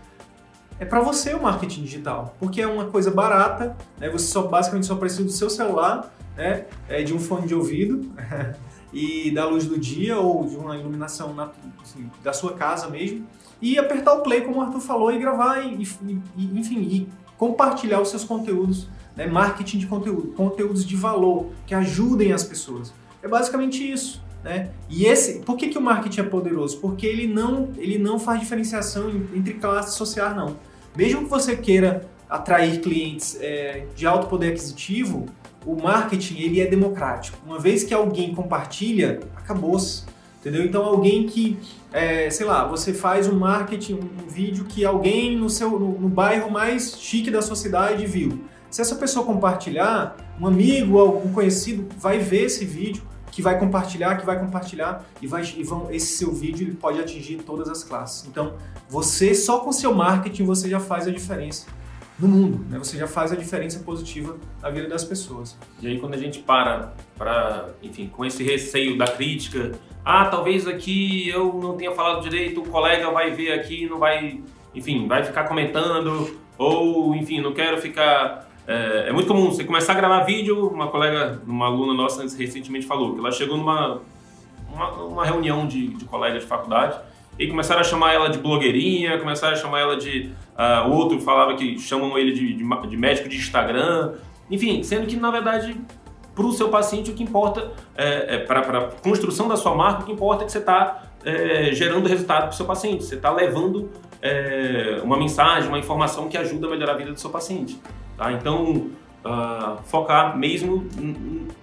é 0.80 0.84
para 0.86 1.00
você 1.00 1.34
o 1.34 1.42
marketing 1.42 1.82
digital, 1.82 2.34
porque 2.40 2.62
é 2.62 2.66
uma 2.66 2.86
coisa 2.86 3.10
barata, 3.10 3.76
né? 3.98 4.08
Você 4.08 4.28
só 4.28 4.44
basicamente 4.44 4.86
só 4.86 4.96
precisa 4.96 5.22
do 5.22 5.30
seu 5.30 5.50
celular, 5.50 6.10
né? 6.34 6.64
É 6.88 7.02
de 7.02 7.12
um 7.12 7.18
fone 7.18 7.46
de 7.46 7.54
ouvido 7.54 8.10
e 8.90 9.30
da 9.30 9.46
luz 9.46 9.66
do 9.66 9.78
dia 9.78 10.18
ou 10.18 10.46
de 10.46 10.56
uma 10.56 10.74
iluminação 10.78 11.34
na, 11.34 11.50
assim, 11.82 12.10
da 12.24 12.32
sua 12.32 12.54
casa 12.54 12.88
mesmo 12.88 13.26
e 13.60 13.78
apertar 13.78 14.14
o 14.14 14.22
play 14.22 14.40
como 14.40 14.56
o 14.56 14.60
Arthur 14.62 14.80
falou 14.80 15.12
e 15.12 15.18
gravar 15.18 15.60
e, 15.60 15.86
e 16.34 16.58
enfim 16.58 16.80
e 16.80 17.08
compartilhar 17.36 18.00
os 18.00 18.08
seus 18.08 18.24
conteúdos, 18.24 18.88
né? 19.14 19.26
Marketing 19.26 19.76
de 19.76 19.86
conteúdo, 19.86 20.28
conteúdos 20.28 20.82
de 20.82 20.96
valor 20.96 21.50
que 21.66 21.74
ajudem 21.74 22.32
as 22.32 22.42
pessoas. 22.42 22.90
É 23.22 23.28
basicamente 23.28 23.88
isso. 23.88 24.22
Né? 24.42 24.70
E 24.88 25.04
esse, 25.04 25.40
por 25.40 25.58
que, 25.58 25.68
que 25.68 25.76
o 25.76 25.82
marketing 25.82 26.20
é 26.20 26.24
poderoso? 26.24 26.78
Porque 26.80 27.06
ele 27.06 27.26
não, 27.26 27.68
ele 27.76 27.98
não 27.98 28.18
faz 28.18 28.40
diferenciação 28.40 29.10
entre 29.34 29.52
classes 29.52 29.96
sociais, 29.96 30.34
não. 30.34 30.56
Mesmo 30.96 31.24
que 31.24 31.30
você 31.30 31.56
queira 31.56 32.08
atrair 32.28 32.80
clientes 32.80 33.36
é, 33.40 33.86
de 33.94 34.06
alto 34.06 34.28
poder 34.28 34.48
aquisitivo, 34.48 35.26
o 35.64 35.74
marketing 35.74 36.38
ele 36.38 36.60
é 36.60 36.66
democrático. 36.66 37.38
Uma 37.44 37.58
vez 37.58 37.84
que 37.84 37.92
alguém 37.92 38.34
compartilha, 38.34 39.20
acabou-se. 39.36 40.04
Entendeu? 40.40 40.64
Então 40.64 40.82
alguém 40.82 41.26
que, 41.26 41.58
é, 41.92 42.30
sei 42.30 42.46
lá, 42.46 42.66
você 42.66 42.94
faz 42.94 43.28
um 43.28 43.38
marketing, 43.38 43.94
um 43.94 44.26
vídeo 44.26 44.64
que 44.64 44.86
alguém 44.86 45.36
no 45.36 45.50
seu 45.50 45.78
no, 45.78 46.00
no 46.00 46.08
bairro 46.08 46.50
mais 46.50 46.96
chique 46.98 47.30
da 47.30 47.42
sua 47.42 47.54
cidade 47.54 48.06
viu. 48.06 48.42
Se 48.70 48.80
essa 48.80 48.94
pessoa 48.94 49.26
compartilhar, 49.26 50.16
um 50.40 50.46
amigo 50.46 50.98
algum 50.98 51.30
conhecido 51.30 51.86
vai 51.98 52.18
ver 52.20 52.44
esse 52.44 52.64
vídeo, 52.64 53.02
que 53.40 53.44
vai 53.44 53.58
compartilhar, 53.58 54.16
que 54.16 54.26
vai 54.26 54.38
compartilhar 54.38 55.04
e, 55.20 55.26
vai, 55.26 55.42
e 55.56 55.64
vão, 55.64 55.90
esse 55.90 56.18
seu 56.18 56.30
vídeo 56.30 56.66
ele 56.66 56.76
pode 56.76 57.00
atingir 57.00 57.36
todas 57.38 57.68
as 57.68 57.82
classes. 57.82 58.28
Então, 58.28 58.54
você 58.88 59.34
só 59.34 59.60
com 59.60 59.72
seu 59.72 59.94
marketing 59.94 60.44
você 60.44 60.68
já 60.68 60.78
faz 60.78 61.08
a 61.08 61.10
diferença 61.10 61.66
no 62.18 62.28
mundo, 62.28 62.66
né? 62.68 62.78
Você 62.78 62.98
já 62.98 63.06
faz 63.06 63.32
a 63.32 63.36
diferença 63.36 63.78
positiva 63.78 64.36
na 64.60 64.68
vida 64.68 64.86
das 64.86 65.02
pessoas. 65.02 65.56
E 65.80 65.86
aí 65.86 65.98
quando 65.98 66.12
a 66.14 66.18
gente 66.18 66.40
para 66.40 66.92
para, 67.16 67.70
enfim, 67.82 68.08
com 68.08 68.26
esse 68.26 68.44
receio 68.44 68.98
da 68.98 69.06
crítica, 69.06 69.72
ah, 70.04 70.26
talvez 70.26 70.66
aqui 70.66 71.30
eu 71.30 71.58
não 71.62 71.78
tenha 71.78 71.92
falado 71.92 72.22
direito, 72.22 72.60
o 72.60 72.68
colega 72.68 73.10
vai 73.10 73.30
ver 73.30 73.52
aqui, 73.52 73.88
não 73.88 73.98
vai, 73.98 74.42
enfim, 74.74 75.08
vai 75.08 75.24
ficar 75.24 75.44
comentando 75.44 76.38
ou, 76.58 77.14
enfim, 77.14 77.40
não 77.40 77.54
quero 77.54 77.80
ficar 77.80 78.49
é, 78.70 79.08
é, 79.08 79.12
muito 79.12 79.26
comum 79.26 79.46
você 79.46 79.64
começar 79.64 79.94
a 79.94 79.96
gravar 79.96 80.20
vídeo. 80.20 80.68
Uma 80.68 80.86
colega, 80.86 81.42
uma 81.44 81.66
aluna 81.66 81.92
nossa 81.92 82.22
recentemente 82.22 82.86
falou 82.86 83.14
que 83.14 83.18
ela 83.18 83.32
chegou 83.32 83.56
numa 83.56 84.00
uma, 84.72 84.92
uma 85.02 85.24
reunião 85.24 85.66
de, 85.66 85.88
de 85.88 86.04
colegas 86.04 86.42
de 86.42 86.48
faculdade 86.48 86.96
e 87.36 87.48
começaram 87.48 87.80
a 87.80 87.84
chamar 87.84 88.14
ela 88.14 88.28
de 88.28 88.38
blogueirinha, 88.38 89.18
começaram 89.18 89.54
a 89.54 89.56
chamar 89.56 89.80
ela 89.80 89.96
de. 89.96 90.30
Uh, 90.56 90.88
outro 90.88 91.20
falava 91.20 91.54
que 91.56 91.80
chamam 91.80 92.16
ele 92.16 92.32
de, 92.32 92.54
de, 92.54 92.88
de, 92.88 92.96
médico 92.96 93.28
de 93.28 93.38
Instagram, 93.38 94.12
enfim, 94.48 94.84
sendo 94.84 95.04
que 95.04 95.16
na 95.16 95.32
verdade 95.32 95.76
para 96.32 96.46
o 96.46 96.52
seu 96.52 96.68
paciente 96.68 97.10
o 97.10 97.14
que 97.14 97.24
importa 97.24 97.72
é, 97.96 98.36
é 98.36 98.38
para 98.38 98.60
a 98.60 98.82
construção 99.02 99.48
da 99.48 99.56
sua 99.56 99.74
marca, 99.74 100.02
o 100.02 100.06
que 100.06 100.12
importa 100.12 100.44
é 100.44 100.46
que 100.46 100.52
você 100.52 100.58
está 100.58 101.10
é, 101.24 101.70
gerando 101.72 102.08
resultado 102.08 102.42
para 102.42 102.50
o 102.50 102.54
seu 102.54 102.66
paciente, 102.66 103.02
você 103.02 103.16
está 103.16 103.32
levando 103.32 103.90
é, 104.22 105.00
uma 105.02 105.16
mensagem, 105.16 105.68
uma 105.68 105.78
informação 105.78 106.28
que 106.28 106.36
ajuda 106.36 106.68
a 106.68 106.70
melhorar 106.70 106.92
a 106.92 106.96
vida 106.96 107.12
do 107.12 107.18
seu 107.18 107.30
paciente. 107.30 107.80
Tá? 108.20 108.32
Então, 108.32 108.90
uh, 109.24 109.82
focar 109.84 110.36
mesmo 110.36 110.86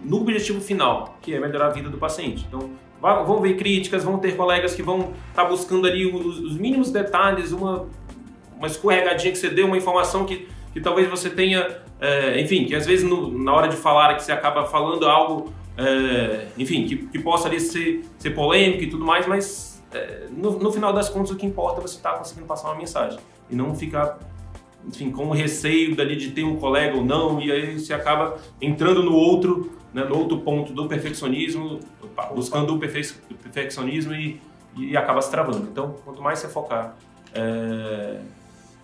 no 0.03 0.21
objetivo 0.21 0.59
final, 0.59 1.15
que 1.21 1.35
é 1.35 1.39
melhorar 1.39 1.67
a 1.67 1.69
vida 1.69 1.87
do 1.87 1.99
paciente. 1.99 2.43
Então, 2.47 2.71
vão 2.99 3.39
ver 3.39 3.57
críticas, 3.57 4.03
vão 4.03 4.17
ter 4.17 4.35
colegas 4.35 4.73
que 4.73 4.81
vão 4.81 5.13
estar 5.29 5.43
tá 5.43 5.45
buscando 5.45 5.85
ali 5.85 6.11
os, 6.11 6.39
os, 6.39 6.57
mínimos 6.57 6.89
detalhes, 6.89 7.51
uma, 7.51 7.87
uma 8.57 8.65
escorregadinha 8.65 9.31
que 9.31 9.37
você 9.37 9.51
deu, 9.51 9.67
uma 9.67 9.77
informação 9.77 10.25
que, 10.25 10.47
que 10.73 10.81
talvez 10.81 11.07
você 11.07 11.29
tenha, 11.29 11.77
é, 12.01 12.41
enfim, 12.41 12.65
que 12.65 12.73
às 12.73 12.87
vezes 12.87 13.07
no, 13.07 13.37
na 13.37 13.53
hora 13.53 13.67
de 13.67 13.75
falar 13.75 14.15
que 14.15 14.23
você 14.23 14.31
acaba 14.31 14.65
falando 14.65 15.07
algo, 15.07 15.53
é, 15.77 16.47
enfim, 16.57 16.87
que, 16.87 16.95
que 16.95 17.19
possa 17.19 17.47
ali 17.47 17.59
ser, 17.59 18.03
ser 18.17 18.31
polêmico 18.31 18.81
e 18.81 18.89
tudo 18.89 19.05
mais, 19.05 19.27
mas 19.27 19.79
é, 19.93 20.25
no, 20.31 20.57
no 20.57 20.71
final 20.71 20.91
das 20.91 21.07
contas 21.07 21.29
o 21.29 21.35
que 21.35 21.45
importa 21.45 21.81
é 21.81 21.83
você 21.83 21.97
estar 21.97 22.13
tá 22.13 22.17
conseguindo 22.17 22.47
passar 22.47 22.69
uma 22.69 22.77
mensagem 22.77 23.19
e 23.47 23.55
não 23.55 23.75
ficar 23.75 24.17
enfim, 24.88 25.12
com 25.12 25.29
receio 25.32 25.96
dali 25.96 26.15
de 26.15 26.32
ter 26.32 26.44
um 26.44 26.56
colega 26.56 26.96
ou 26.96 27.03
não, 27.03 27.41
e 27.41 27.51
aí 27.51 27.79
você 27.79 27.94
acaba 27.94 28.38
entrando 28.62 29.03
no 29.03 29.13
outro, 29.13 29.72
né, 29.94 30.03
no 30.03 30.17
outro 30.17 30.39
ponto 30.39 30.72
do 30.72 30.88
perfeccionismo, 30.88 31.79
buscando 32.34 32.74
o 32.74 32.79
perfe 32.79 33.13
perfeccionismo 33.44 34.13
e, 34.13 34.39
e 34.77 34.96
acaba 34.96 35.22
se 35.22 35.29
travando. 35.29 35.67
Então, 35.70 35.96
quanto 36.06 36.22
mais 36.22 36.39
você 36.39 36.48
focar 36.48 36.96
é, 37.34 38.20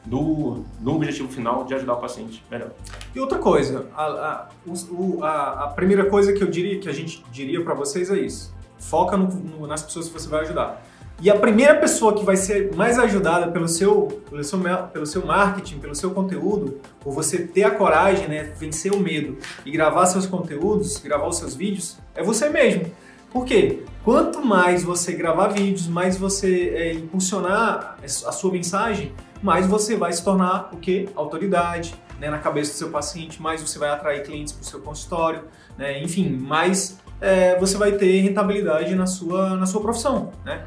no, 0.05 0.65
no 0.79 0.95
objetivo 0.95 1.29
final 1.29 1.63
de 1.63 1.73
ajudar 1.73 1.93
o 1.93 1.97
paciente, 1.97 2.43
melhor. 2.51 2.71
E 3.15 3.19
outra 3.19 3.39
coisa, 3.39 3.87
a, 3.95 4.49
o, 4.65 5.23
a, 5.23 5.63
a 5.65 5.67
primeira 5.69 6.05
coisa 6.09 6.33
que 6.33 6.43
eu 6.43 6.49
diria, 6.49 6.79
que 6.79 6.89
a 6.89 6.93
gente 6.93 7.23
diria 7.31 7.63
para 7.63 7.73
vocês 7.73 8.11
é 8.11 8.17
isso: 8.17 8.53
foca 8.77 9.15
no, 9.15 9.27
no, 9.27 9.67
nas 9.67 9.81
pessoas 9.83 10.07
que 10.07 10.13
você 10.13 10.27
vai 10.27 10.41
ajudar. 10.41 10.83
E 11.21 11.29
a 11.29 11.35
primeira 11.37 11.75
pessoa 11.75 12.13
que 12.13 12.25
vai 12.25 12.35
ser 12.35 12.75
mais 12.75 12.99
ajudada 12.99 13.49
pelo 13.51 13.67
seu, 13.67 14.21
pelo 14.29 14.43
seu, 14.43 14.59
pelo 14.91 15.05
seu 15.05 15.25
marketing, 15.25 15.79
pelo 15.79 15.95
seu 15.95 16.11
conteúdo, 16.11 16.81
por 16.99 17.13
você 17.13 17.39
ter 17.39 17.63
a 17.63 17.71
coragem, 17.71 18.27
né, 18.27 18.51
vencer 18.57 18.91
o 18.91 18.99
medo 18.99 19.37
e 19.65 19.71
gravar 19.71 20.05
seus 20.07 20.25
conteúdos, 20.25 20.97
gravar 20.97 21.27
os 21.27 21.37
seus 21.37 21.55
vídeos, 21.55 21.97
é 22.13 22.21
você 22.21 22.49
mesmo. 22.49 22.91
Por 23.31 23.45
quê? 23.45 23.83
Quanto 24.03 24.45
mais 24.45 24.83
você 24.83 25.13
gravar 25.13 25.47
vídeos, 25.47 25.87
mais 25.87 26.17
você 26.17 26.73
é, 26.75 26.93
impulsionar 26.93 27.97
a 28.03 28.31
sua 28.31 28.51
mensagem, 28.51 29.13
mais 29.41 29.65
você 29.65 29.95
vai 29.95 30.11
se 30.13 30.23
tornar 30.23 30.69
o 30.73 30.77
que? 30.77 31.09
Autoridade 31.15 31.95
né, 32.19 32.29
na 32.29 32.37
cabeça 32.37 32.73
do 32.73 32.77
seu 32.77 32.89
paciente, 32.89 33.41
mais 33.41 33.61
você 33.61 33.79
vai 33.79 33.89
atrair 33.89 34.23
clientes 34.23 34.53
para 34.53 34.61
o 34.61 34.65
seu 34.65 34.79
consultório, 34.81 35.43
né, 35.77 36.03
enfim, 36.03 36.29
mais 36.29 36.99
é, 37.19 37.57
você 37.57 37.77
vai 37.77 37.93
ter 37.93 38.19
rentabilidade 38.21 38.93
na 38.93 39.07
sua, 39.07 39.55
na 39.55 39.65
sua 39.65 39.81
profissão. 39.81 40.31
Né? 40.45 40.63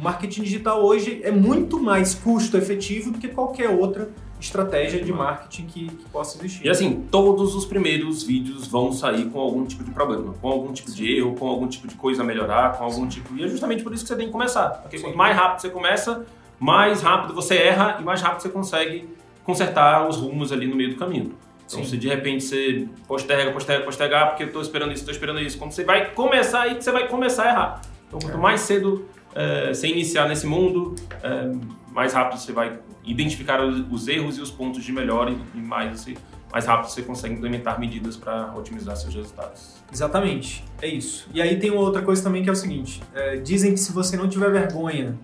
O 0.00 0.02
marketing 0.02 0.44
digital 0.44 0.82
hoje 0.82 1.20
é 1.22 1.30
muito 1.30 1.78
mais 1.78 2.14
custo 2.14 2.56
efetivo 2.56 3.10
do 3.10 3.18
que 3.18 3.28
qualquer 3.28 3.68
outra 3.68 4.08
estratégia 4.40 5.04
de 5.04 5.12
marketing 5.12 5.66
que, 5.66 5.88
que, 5.88 6.08
possa 6.08 6.38
existir. 6.38 6.66
E 6.66 6.70
assim, 6.70 7.06
todos 7.10 7.54
os 7.54 7.66
primeiros 7.66 8.22
vídeos 8.22 8.66
vão 8.66 8.92
sair 8.92 9.26
com 9.26 9.38
algum 9.38 9.62
tipo 9.66 9.84
de 9.84 9.90
problema, 9.90 10.32
com 10.40 10.48
algum 10.48 10.72
tipo 10.72 10.90
de 10.90 11.18
erro, 11.18 11.34
com 11.34 11.46
algum 11.46 11.68
tipo 11.68 11.86
de 11.86 11.96
coisa 11.96 12.22
a 12.22 12.24
melhorar, 12.24 12.78
com 12.78 12.84
algum 12.84 13.06
tipo. 13.06 13.36
E 13.36 13.44
é 13.44 13.48
justamente 13.48 13.82
por 13.82 13.92
isso 13.92 14.02
que 14.02 14.08
você 14.08 14.16
tem 14.16 14.28
que 14.28 14.32
começar. 14.32 14.70
Porque 14.70 14.96
Sim. 14.96 15.04
quanto 15.04 15.18
mais 15.18 15.36
rápido 15.36 15.60
você 15.60 15.68
começa, 15.68 16.26
mais 16.58 17.02
rápido 17.02 17.34
você 17.34 17.56
erra 17.56 17.98
e 18.00 18.02
mais 18.02 18.22
rápido 18.22 18.40
você 18.40 18.48
consegue 18.48 19.06
consertar 19.44 20.08
os 20.08 20.16
rumos 20.16 20.50
ali 20.50 20.66
no 20.66 20.76
meio 20.76 20.94
do 20.94 20.96
caminho. 20.96 21.34
Então, 21.66 21.84
Sim. 21.84 21.90
se 21.90 21.98
de 21.98 22.08
repente 22.08 22.42
você 22.42 22.88
posterga, 23.06 23.52
posterga, 23.52 23.84
posterga, 23.84 24.26
porque 24.28 24.44
eu 24.44 24.46
estou 24.46 24.62
esperando 24.62 24.92
isso, 24.92 25.02
estou 25.02 25.12
esperando 25.12 25.40
isso, 25.40 25.58
quando 25.58 25.72
você 25.72 25.84
vai 25.84 26.10
começar 26.12 26.62
aí, 26.62 26.74
você 26.76 26.90
vai 26.90 27.06
começar 27.06 27.42
a 27.42 27.48
errar. 27.50 27.82
Então, 28.08 28.18
quanto 28.18 28.38
é. 28.38 28.40
mais 28.40 28.62
cedo 28.62 29.06
é, 29.34 29.72
você 29.72 29.88
iniciar 29.88 30.28
nesse 30.28 30.46
mundo, 30.46 30.94
é, 31.22 31.52
mais 31.92 32.12
rápido 32.12 32.38
você 32.38 32.52
vai 32.52 32.78
identificar 33.04 33.64
os 33.64 34.08
erros 34.08 34.38
e 34.38 34.40
os 34.40 34.50
pontos 34.50 34.84
de 34.84 34.92
melhora 34.92 35.34
e 35.54 35.58
mais, 35.58 36.06
mais 36.52 36.66
rápido 36.66 36.90
você 36.90 37.02
consegue 37.02 37.34
implementar 37.34 37.78
medidas 37.80 38.16
para 38.16 38.54
otimizar 38.56 38.96
seus 38.96 39.14
resultados. 39.14 39.76
Exatamente, 39.92 40.64
é 40.80 40.88
isso. 40.88 41.28
E 41.32 41.40
aí 41.40 41.58
tem 41.58 41.70
uma 41.70 41.80
outra 41.80 42.02
coisa 42.02 42.22
também 42.22 42.42
que 42.42 42.48
é 42.48 42.52
o 42.52 42.56
seguinte: 42.56 43.02
é, 43.14 43.36
dizem 43.36 43.72
que 43.72 43.80
se 43.80 43.92
você 43.92 44.16
não 44.16 44.28
tiver 44.28 44.50
vergonha 44.50 45.18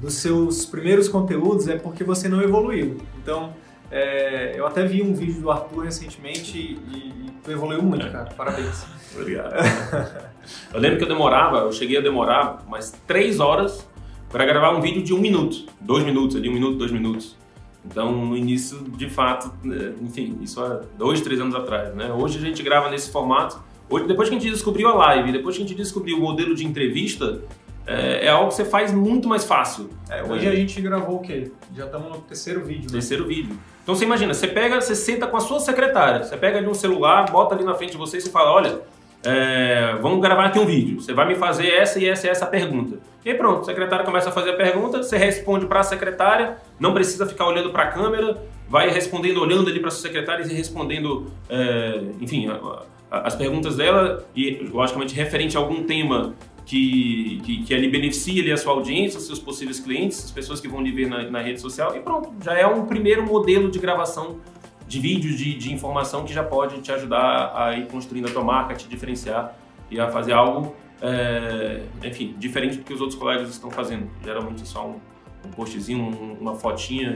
dos 0.00 0.14
seus 0.14 0.66
primeiros 0.66 1.08
conteúdos 1.08 1.68
é 1.68 1.76
porque 1.76 2.02
você 2.04 2.28
não 2.28 2.42
evoluiu. 2.42 2.98
Então, 3.22 3.54
é, 3.92 4.54
eu 4.56 4.66
até 4.66 4.86
vi 4.86 5.02
um 5.02 5.12
vídeo 5.12 5.42
do 5.42 5.50
Arthur 5.50 5.84
recentemente 5.84 6.56
e, 6.56 6.72
e 6.96 7.30
tu 7.44 7.50
evoluiu 7.50 7.82
muito, 7.82 8.10
cara. 8.10 8.24
Parabéns. 8.34 8.86
Obrigado. 9.14 9.52
eu 10.72 10.80
lembro 10.80 10.96
que 10.96 11.04
eu 11.04 11.08
demorava, 11.08 11.58
eu 11.58 11.72
cheguei 11.72 11.98
a 11.98 12.00
demorar 12.00 12.64
umas 12.66 12.90
três 13.06 13.38
horas 13.38 13.86
para 14.30 14.46
gravar 14.46 14.70
um 14.70 14.80
vídeo 14.80 15.02
de 15.02 15.12
um 15.12 15.18
minuto, 15.18 15.66
dois 15.78 16.02
minutos, 16.04 16.40
de 16.40 16.48
um 16.48 16.52
minuto, 16.54 16.78
dois 16.78 16.90
minutos. 16.90 17.36
Então, 17.84 18.12
no 18.12 18.34
início, 18.34 18.78
de 18.78 19.10
fato, 19.10 19.52
é, 19.66 19.92
enfim, 20.02 20.38
isso 20.40 20.64
há 20.64 20.80
dois, 20.96 21.20
três 21.20 21.38
anos 21.38 21.54
atrás, 21.54 21.94
né? 21.94 22.10
Hoje 22.12 22.38
a 22.38 22.40
gente 22.40 22.62
grava 22.62 22.88
nesse 22.88 23.10
formato. 23.12 23.60
Hoje, 23.90 24.06
depois 24.06 24.30
que 24.30 24.36
a 24.36 24.38
gente 24.38 24.50
descobriu 24.50 24.88
a 24.88 24.94
live, 24.94 25.32
depois 25.32 25.54
que 25.54 25.62
a 25.62 25.66
gente 25.66 25.76
descobriu 25.76 26.16
o 26.16 26.20
modelo 26.20 26.54
de 26.54 26.64
entrevista, 26.64 27.42
é, 27.86 28.26
é 28.26 28.28
algo 28.28 28.48
que 28.48 28.54
você 28.54 28.64
faz 28.64 28.92
muito 28.92 29.28
mais 29.28 29.44
fácil. 29.44 29.90
É, 30.08 30.22
hoje 30.22 30.46
é. 30.46 30.50
a 30.50 30.54
gente 30.54 30.80
gravou 30.80 31.16
o 31.16 31.20
quê? 31.20 31.50
Já 31.74 31.86
estamos 31.86 32.08
no 32.10 32.18
terceiro 32.22 32.64
vídeo. 32.64 32.84
Né? 32.84 32.92
Terceiro 32.92 33.26
vídeo. 33.26 33.58
Então 33.82 33.94
você 33.94 34.04
imagina, 34.04 34.32
você 34.32 34.46
pega, 34.46 34.80
você 34.80 34.94
senta 34.94 35.26
com 35.26 35.36
a 35.36 35.40
sua 35.40 35.58
secretária, 35.58 36.22
você 36.22 36.36
pega 36.36 36.58
ali 36.58 36.68
um 36.68 36.74
celular, 36.74 37.28
bota 37.30 37.54
ali 37.54 37.64
na 37.64 37.74
frente 37.74 37.92
de 37.92 37.96
você 37.96 38.18
e 38.18 38.20
você 38.20 38.30
fala, 38.30 38.52
olha, 38.52 38.80
é, 39.24 39.96
vamos 40.00 40.20
gravar 40.20 40.46
aqui 40.46 40.58
um 40.58 40.66
vídeo. 40.66 41.00
Você 41.00 41.12
vai 41.12 41.26
me 41.26 41.34
fazer 41.34 41.68
essa 41.68 41.98
e 41.98 42.08
essa 42.08 42.26
e 42.26 42.30
essa 42.30 42.46
pergunta. 42.46 42.98
E 43.24 43.30
aí 43.30 43.36
pronto, 43.36 43.62
a 43.62 43.64
secretária 43.64 44.04
começa 44.04 44.28
a 44.28 44.32
fazer 44.32 44.50
a 44.50 44.56
pergunta, 44.56 45.02
você 45.02 45.16
responde 45.16 45.66
para 45.66 45.80
a 45.80 45.84
secretária, 45.84 46.56
não 46.78 46.92
precisa 46.92 47.26
ficar 47.26 47.46
olhando 47.46 47.70
para 47.70 47.84
a 47.84 47.86
câmera, 47.88 48.42
vai 48.68 48.88
respondendo, 48.90 49.40
olhando 49.40 49.68
ali 49.68 49.80
para 49.80 49.88
a 49.88 49.90
sua 49.90 50.02
secretária 50.02 50.44
e 50.44 50.52
respondendo, 50.52 51.30
é, 51.48 52.02
enfim, 52.20 52.48
as 53.10 53.34
perguntas 53.34 53.76
dela 53.76 54.24
e 54.34 54.68
logicamente 54.72 55.14
referente 55.14 55.56
a 55.56 55.60
algum 55.60 55.84
tema 55.84 56.34
que, 56.64 57.40
que, 57.44 57.62
que 57.64 57.74
ali 57.74 57.88
beneficia 57.88 58.42
ali 58.42 58.52
a 58.52 58.56
sua 58.56 58.72
audiência, 58.72 59.20
seus 59.20 59.38
possíveis 59.38 59.80
clientes, 59.80 60.24
as 60.24 60.30
pessoas 60.30 60.60
que 60.60 60.68
vão 60.68 60.80
lhe 60.80 60.92
ver 60.92 61.08
na, 61.08 61.30
na 61.30 61.40
rede 61.40 61.60
social 61.60 61.96
e 61.96 62.00
pronto, 62.00 62.32
já 62.42 62.54
é 62.54 62.66
um 62.66 62.86
primeiro 62.86 63.24
modelo 63.24 63.70
de 63.70 63.78
gravação 63.78 64.38
de 64.86 65.00
vídeos, 65.00 65.36
de, 65.36 65.54
de 65.54 65.72
informação 65.72 66.24
que 66.24 66.32
já 66.32 66.42
pode 66.42 66.80
te 66.80 66.92
ajudar 66.92 67.52
a 67.56 67.76
ir 67.76 67.86
construindo 67.86 68.28
a 68.28 68.30
tua 68.30 68.44
marca, 68.44 68.74
te 68.74 68.88
diferenciar 68.88 69.56
e 69.90 69.98
a 69.98 70.10
fazer 70.10 70.32
algo, 70.32 70.74
é, 71.00 71.82
enfim, 72.04 72.34
diferente 72.38 72.78
do 72.78 72.84
que 72.84 72.92
os 72.92 73.00
outros 73.00 73.18
colegas 73.18 73.48
estão 73.48 73.70
fazendo. 73.70 74.08
Geralmente 74.22 74.62
é 74.62 74.66
só 74.66 74.86
um, 74.86 75.00
um 75.46 75.50
postzinho, 75.50 76.02
um, 76.02 76.36
uma 76.40 76.54
fotinha. 76.54 77.14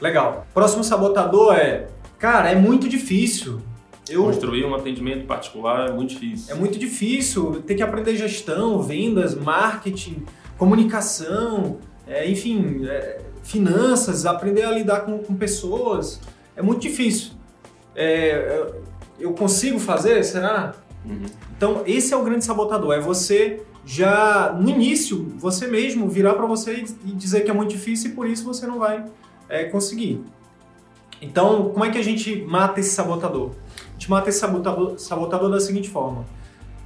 Legal. 0.00 0.46
Próximo 0.52 0.84
sabotador 0.84 1.54
é, 1.54 1.88
cara, 2.18 2.50
é 2.50 2.54
muito 2.54 2.88
difícil. 2.88 3.60
Eu... 4.08 4.24
Construir 4.24 4.64
um 4.64 4.74
atendimento 4.74 5.26
particular 5.26 5.88
é 5.88 5.92
muito 5.92 6.10
difícil. 6.10 6.54
É 6.54 6.58
muito 6.58 6.78
difícil. 6.78 7.62
Ter 7.62 7.74
que 7.74 7.82
aprender 7.82 8.16
gestão, 8.16 8.82
vendas, 8.82 9.34
marketing, 9.34 10.24
comunicação, 10.58 11.78
é, 12.06 12.30
enfim, 12.30 12.86
é, 12.86 13.20
finanças, 13.42 14.26
aprender 14.26 14.62
a 14.62 14.70
lidar 14.70 15.00
com, 15.00 15.18
com 15.18 15.34
pessoas 15.34 16.20
é 16.56 16.62
muito 16.62 16.82
difícil. 16.82 17.32
É, 17.94 18.72
eu 19.18 19.32
consigo 19.32 19.78
fazer? 19.78 20.22
Será? 20.24 20.74
Uhum. 21.04 21.26
Então, 21.56 21.82
esse 21.86 22.12
é 22.12 22.16
o 22.16 22.24
grande 22.24 22.44
sabotador. 22.44 22.94
É 22.94 23.00
você 23.00 23.62
já, 23.84 24.52
no 24.52 24.70
início, 24.70 25.32
você 25.36 25.66
mesmo 25.66 26.08
virar 26.08 26.34
para 26.34 26.46
você 26.46 26.84
e 27.04 27.12
dizer 27.12 27.42
que 27.42 27.50
é 27.50 27.54
muito 27.54 27.70
difícil 27.70 28.10
e 28.10 28.14
por 28.14 28.28
isso 28.28 28.44
você 28.44 28.66
não 28.66 28.78
vai 28.78 29.04
é, 29.48 29.64
conseguir. 29.64 30.22
Então, 31.20 31.70
como 31.70 31.84
é 31.84 31.90
que 31.90 31.98
a 31.98 32.02
gente 32.02 32.42
mata 32.42 32.80
esse 32.80 32.90
sabotador? 32.90 33.52
Mata 34.08 34.28
esse 34.28 34.38
sabotador, 34.38 34.98
sabotador 34.98 35.50
da 35.50 35.60
seguinte 35.60 35.88
forma. 35.88 36.24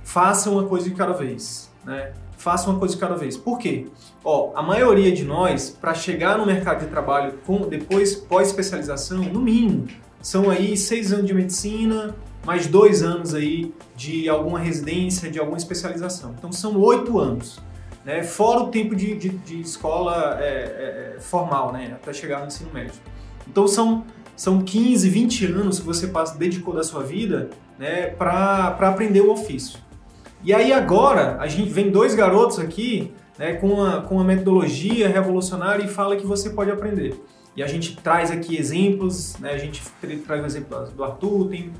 Faça 0.04 0.50
uma 0.50 0.64
coisa 0.64 0.88
de 0.88 0.94
cada 0.94 1.12
vez. 1.12 1.70
Né? 1.84 2.12
Faça 2.36 2.70
uma 2.70 2.78
coisa 2.78 2.94
de 2.94 3.00
cada 3.00 3.14
vez. 3.16 3.36
Por 3.36 3.58
quê? 3.58 3.86
Ó, 4.24 4.52
a 4.54 4.62
maioria 4.62 5.12
de 5.12 5.24
nós, 5.24 5.70
para 5.70 5.94
chegar 5.94 6.38
no 6.38 6.46
mercado 6.46 6.80
de 6.80 6.86
trabalho 6.86 7.34
com 7.46 7.68
depois 7.68 8.14
pós-especialização, 8.14 9.18
no 9.18 9.40
mínimo, 9.40 9.86
são 10.20 10.50
aí 10.50 10.76
seis 10.76 11.12
anos 11.12 11.26
de 11.26 11.34
medicina, 11.34 12.14
mais 12.44 12.66
dois 12.66 13.02
anos 13.02 13.34
aí 13.34 13.74
de 13.96 14.28
alguma 14.28 14.58
residência, 14.58 15.30
de 15.30 15.38
alguma 15.38 15.58
especialização. 15.58 16.34
Então 16.38 16.52
são 16.52 16.78
oito 16.80 17.18
anos, 17.18 17.60
né? 18.04 18.22
Fora 18.22 18.60
o 18.60 18.68
tempo 18.68 18.96
de, 18.96 19.14
de, 19.16 19.28
de 19.28 19.60
escola 19.60 20.38
é, 20.40 20.44
é, 20.44 21.14
é 21.16 21.20
formal, 21.20 21.72
né? 21.72 21.92
Até 21.94 22.12
chegar 22.12 22.40
no 22.40 22.46
ensino 22.46 22.70
médio. 22.72 22.94
Então 23.46 23.66
são 23.66 24.04
são 24.38 24.60
15, 24.60 25.10
20 25.10 25.46
anos 25.46 25.80
que 25.80 25.84
você 25.84 26.06
passa, 26.06 26.38
dedicou 26.38 26.72
da 26.72 26.84
sua 26.84 27.02
vida 27.02 27.50
né, 27.76 28.06
para 28.06 28.68
aprender 28.68 29.20
o 29.20 29.32
ofício. 29.32 29.80
E 30.44 30.54
aí 30.54 30.72
agora 30.72 31.36
a 31.40 31.48
gente 31.48 31.68
vem 31.70 31.90
dois 31.90 32.14
garotos 32.14 32.60
aqui 32.60 33.12
né, 33.36 33.54
com, 33.54 33.66
uma, 33.66 34.02
com 34.02 34.14
uma 34.14 34.22
metodologia 34.22 35.08
revolucionária 35.08 35.84
e 35.84 35.88
fala 35.88 36.14
que 36.14 36.24
você 36.24 36.50
pode 36.50 36.70
aprender. 36.70 37.20
E 37.56 37.64
a 37.64 37.66
gente 37.66 37.96
traz 37.96 38.30
aqui 38.30 38.56
exemplos, 38.56 39.36
né, 39.40 39.50
a 39.50 39.58
gente 39.58 39.82
traz 40.24 40.40
o 40.40 40.46
exemplo 40.46 40.86
do 40.86 41.02
Arthur, 41.02 41.48
tem 41.48 41.72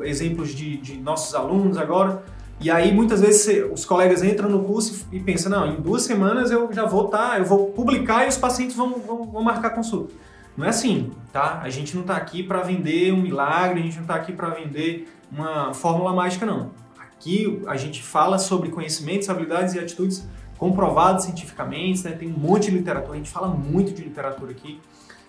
exemplos 0.00 0.54
de, 0.54 0.78
de 0.78 0.96
nossos 0.96 1.34
alunos 1.34 1.76
agora. 1.76 2.22
E 2.58 2.70
aí 2.70 2.94
muitas 2.94 3.20
vezes 3.20 3.62
os 3.70 3.84
colegas 3.84 4.22
entram 4.22 4.48
no 4.48 4.64
curso 4.64 5.06
e 5.12 5.20
pensam, 5.20 5.52
não, 5.52 5.66
em 5.66 5.82
duas 5.82 6.04
semanas 6.04 6.50
eu 6.50 6.72
já 6.72 6.86
vou 6.86 7.04
estar, 7.04 7.32
tá, 7.32 7.38
eu 7.38 7.44
vou 7.44 7.66
publicar 7.72 8.24
e 8.24 8.28
os 8.28 8.38
pacientes 8.38 8.74
vão, 8.74 8.98
vão, 9.06 9.26
vão 9.26 9.42
marcar 9.42 9.68
consulta. 9.68 10.14
Não 10.56 10.64
é 10.64 10.70
assim, 10.70 11.12
tá? 11.32 11.60
A 11.62 11.68
gente 11.68 11.94
não 11.94 12.02
está 12.02 12.16
aqui 12.16 12.42
para 12.42 12.62
vender 12.62 13.12
um 13.12 13.20
milagre, 13.20 13.80
a 13.80 13.82
gente 13.82 13.96
não 13.96 14.02
está 14.02 14.14
aqui 14.14 14.32
para 14.32 14.48
vender 14.50 15.08
uma 15.30 15.74
fórmula 15.74 16.12
mágica, 16.14 16.46
não. 16.46 16.70
Aqui 16.98 17.62
a 17.66 17.76
gente 17.76 18.02
fala 18.02 18.38
sobre 18.38 18.70
conhecimentos, 18.70 19.28
habilidades 19.28 19.74
e 19.74 19.78
atitudes 19.78 20.26
comprovados 20.56 21.24
cientificamente, 21.24 22.04
né? 22.04 22.12
tem 22.12 22.28
um 22.28 22.38
monte 22.38 22.70
de 22.70 22.78
literatura, 22.78 23.12
a 23.12 23.16
gente 23.16 23.30
fala 23.30 23.48
muito 23.48 23.92
de 23.92 24.02
literatura 24.02 24.50
aqui. 24.52 24.80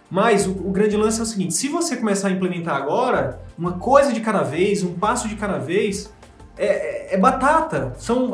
Mas 0.10 0.48
o, 0.48 0.52
o, 0.52 0.72
grande 0.72 0.96
lance 0.96 1.20
é 1.20 1.24
o 1.24 1.26
seguinte: 1.26 1.54
se 1.54 1.68
você 1.68 1.98
começar 1.98 2.30
a 2.30 2.32
implementar 2.32 2.76
agora, 2.76 3.42
uma 3.58 3.74
coisa 3.74 4.14
de 4.14 4.22
cada 4.22 4.42
vez, 4.42 4.84
um 4.84 4.94
passo 4.94 5.28
de 5.28 5.36
cada 5.36 5.58
vez, 5.58 6.14
é, 6.58 6.66
é, 6.66 7.16
é 7.16 7.18
batata. 7.18 7.94
São 7.98 8.34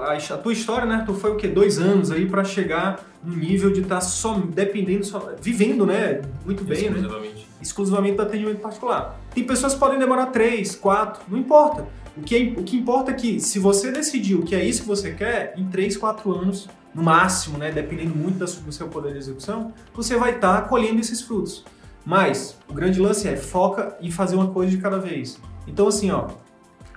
a, 0.00 0.14
a, 0.14 0.38
tua 0.38 0.52
história, 0.52 0.86
né? 0.86 1.02
Tu 1.06 1.14
foi 1.14 1.30
o 1.30 1.36
quê? 1.36 1.48
Dois 1.48 1.78
anos 1.78 2.10
aí 2.10 2.26
para 2.26 2.44
chegar 2.44 3.04
no 3.22 3.36
nível 3.36 3.72
de 3.72 3.80
estar 3.80 3.96
tá 3.96 4.00
só 4.00 4.34
dependendo, 4.34 5.04
só, 5.04 5.34
vivendo, 5.40 5.86
né? 5.86 6.22
Muito 6.44 6.64
bem, 6.64 6.82
né? 6.82 6.96
exclusivamente. 6.96 7.34
né? 7.34 7.44
Exclusivamente 7.60 8.16
do 8.16 8.22
atendimento 8.22 8.60
particular. 8.60 9.20
Tem 9.34 9.44
pessoas 9.44 9.74
que 9.74 9.80
podem 9.80 9.98
demorar 9.98 10.26
três, 10.26 10.74
quatro, 10.74 11.22
não 11.28 11.38
importa. 11.38 11.86
O 12.16 12.20
que, 12.20 12.36
é, 12.36 12.60
o 12.60 12.62
que 12.62 12.76
importa 12.76 13.10
é 13.10 13.14
que, 13.14 13.40
se 13.40 13.58
você 13.58 13.90
decidiu 13.90 14.42
que 14.42 14.54
é 14.54 14.64
isso 14.64 14.82
que 14.82 14.88
você 14.88 15.12
quer, 15.12 15.54
em 15.56 15.64
3, 15.68 15.96
4 15.96 16.30
anos, 16.32 16.68
no 16.94 17.02
máximo, 17.02 17.56
né, 17.56 17.70
dependendo 17.70 18.14
muito 18.14 18.38
do 18.38 18.72
seu 18.72 18.88
poder 18.88 19.12
de 19.12 19.18
execução, 19.18 19.72
você 19.94 20.16
vai 20.16 20.34
estar 20.34 20.62
tá 20.62 20.68
colhendo 20.68 21.00
esses 21.00 21.22
frutos. 21.22 21.64
Mas 22.04 22.56
o 22.68 22.74
grande 22.74 23.00
lance 23.00 23.28
é 23.28 23.36
foca 23.36 23.96
em 24.00 24.10
fazer 24.10 24.36
uma 24.36 24.48
coisa 24.48 24.70
de 24.70 24.78
cada 24.78 24.98
vez. 24.98 25.38
Então, 25.66 25.86
assim, 25.86 26.10
ó, 26.10 26.28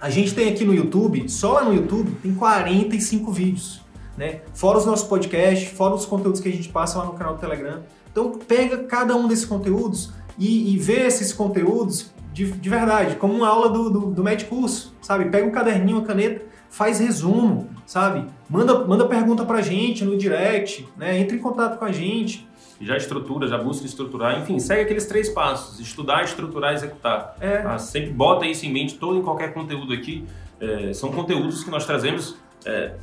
a 0.06 0.10
gente 0.12 0.36
tem 0.36 0.50
aqui 0.50 0.64
no 0.64 0.72
YouTube, 0.72 1.28
só 1.28 1.54
lá 1.54 1.66
no 1.66 1.74
YouTube, 1.74 2.12
tem 2.22 2.32
45 2.36 3.32
vídeos. 3.32 3.82
Né? 4.16 4.42
Fora 4.54 4.78
os 4.78 4.86
nossos 4.86 5.08
podcasts, 5.08 5.68
fora 5.76 5.96
os 5.96 6.06
conteúdos 6.06 6.40
que 6.40 6.48
a 6.48 6.52
gente 6.52 6.70
passa 6.70 7.00
lá 7.00 7.06
no 7.06 7.14
canal 7.14 7.34
do 7.34 7.40
Telegram. 7.40 7.82
Então, 8.12 8.34
pega 8.48 8.84
cada 8.84 9.16
um 9.16 9.28
desses 9.28 9.46
conteúdos 9.46 10.12
e, 10.38 10.76
e 10.76 10.78
vê 10.78 11.08
esses 11.08 11.34
conteúdos 11.34 12.12
de, 12.32 12.52
de 12.52 12.70
verdade, 12.70 13.16
como 13.16 13.34
uma 13.34 13.48
aula 13.48 13.68
do, 13.68 13.90
do, 13.90 14.00
do 14.12 14.24
Med 14.24 14.46
Curso, 14.46 14.94
sabe? 15.02 15.26
Pega 15.26 15.48
um 15.48 15.52
caderninho, 15.52 15.98
uma 15.98 16.06
caneta, 16.06 16.46
faz 16.70 17.00
resumo, 17.00 17.68
sabe? 17.84 18.28
Manda, 18.48 18.86
manda 18.86 19.08
pergunta 19.08 19.44
pra 19.44 19.60
gente 19.60 20.06
no 20.06 20.16
direct, 20.16 20.88
né? 20.96 21.18
Entre 21.18 21.38
em 21.38 21.42
contato 21.42 21.80
com 21.80 21.86
a 21.86 21.92
gente. 21.92 22.48
Já 22.82 22.98
estrutura, 22.98 23.48
já 23.48 23.58
busca 23.58 23.86
estruturar, 23.86 24.40
enfim, 24.40 24.60
segue 24.60 24.82
aqueles 24.82 25.06
três 25.06 25.30
passos: 25.30 25.80
estudar, 25.80 26.24
estruturar, 26.24 26.74
executar. 26.74 27.36
É. 27.40 27.60
Tá? 27.60 27.78
Sempre 27.78 28.12
bota 28.12 28.46
isso 28.46 28.66
em 28.66 28.74
mente, 28.74 28.96
todo 28.96 29.18
em 29.18 29.22
qualquer 29.22 29.54
conteúdo 29.54 29.94
aqui. 29.94 30.26
É, 30.60 30.94
são 30.94 31.12
conteúdos 31.12 31.64
que 31.64 31.70
nós 31.70 31.86
trazemos. 31.86 32.36
É, 32.66 32.94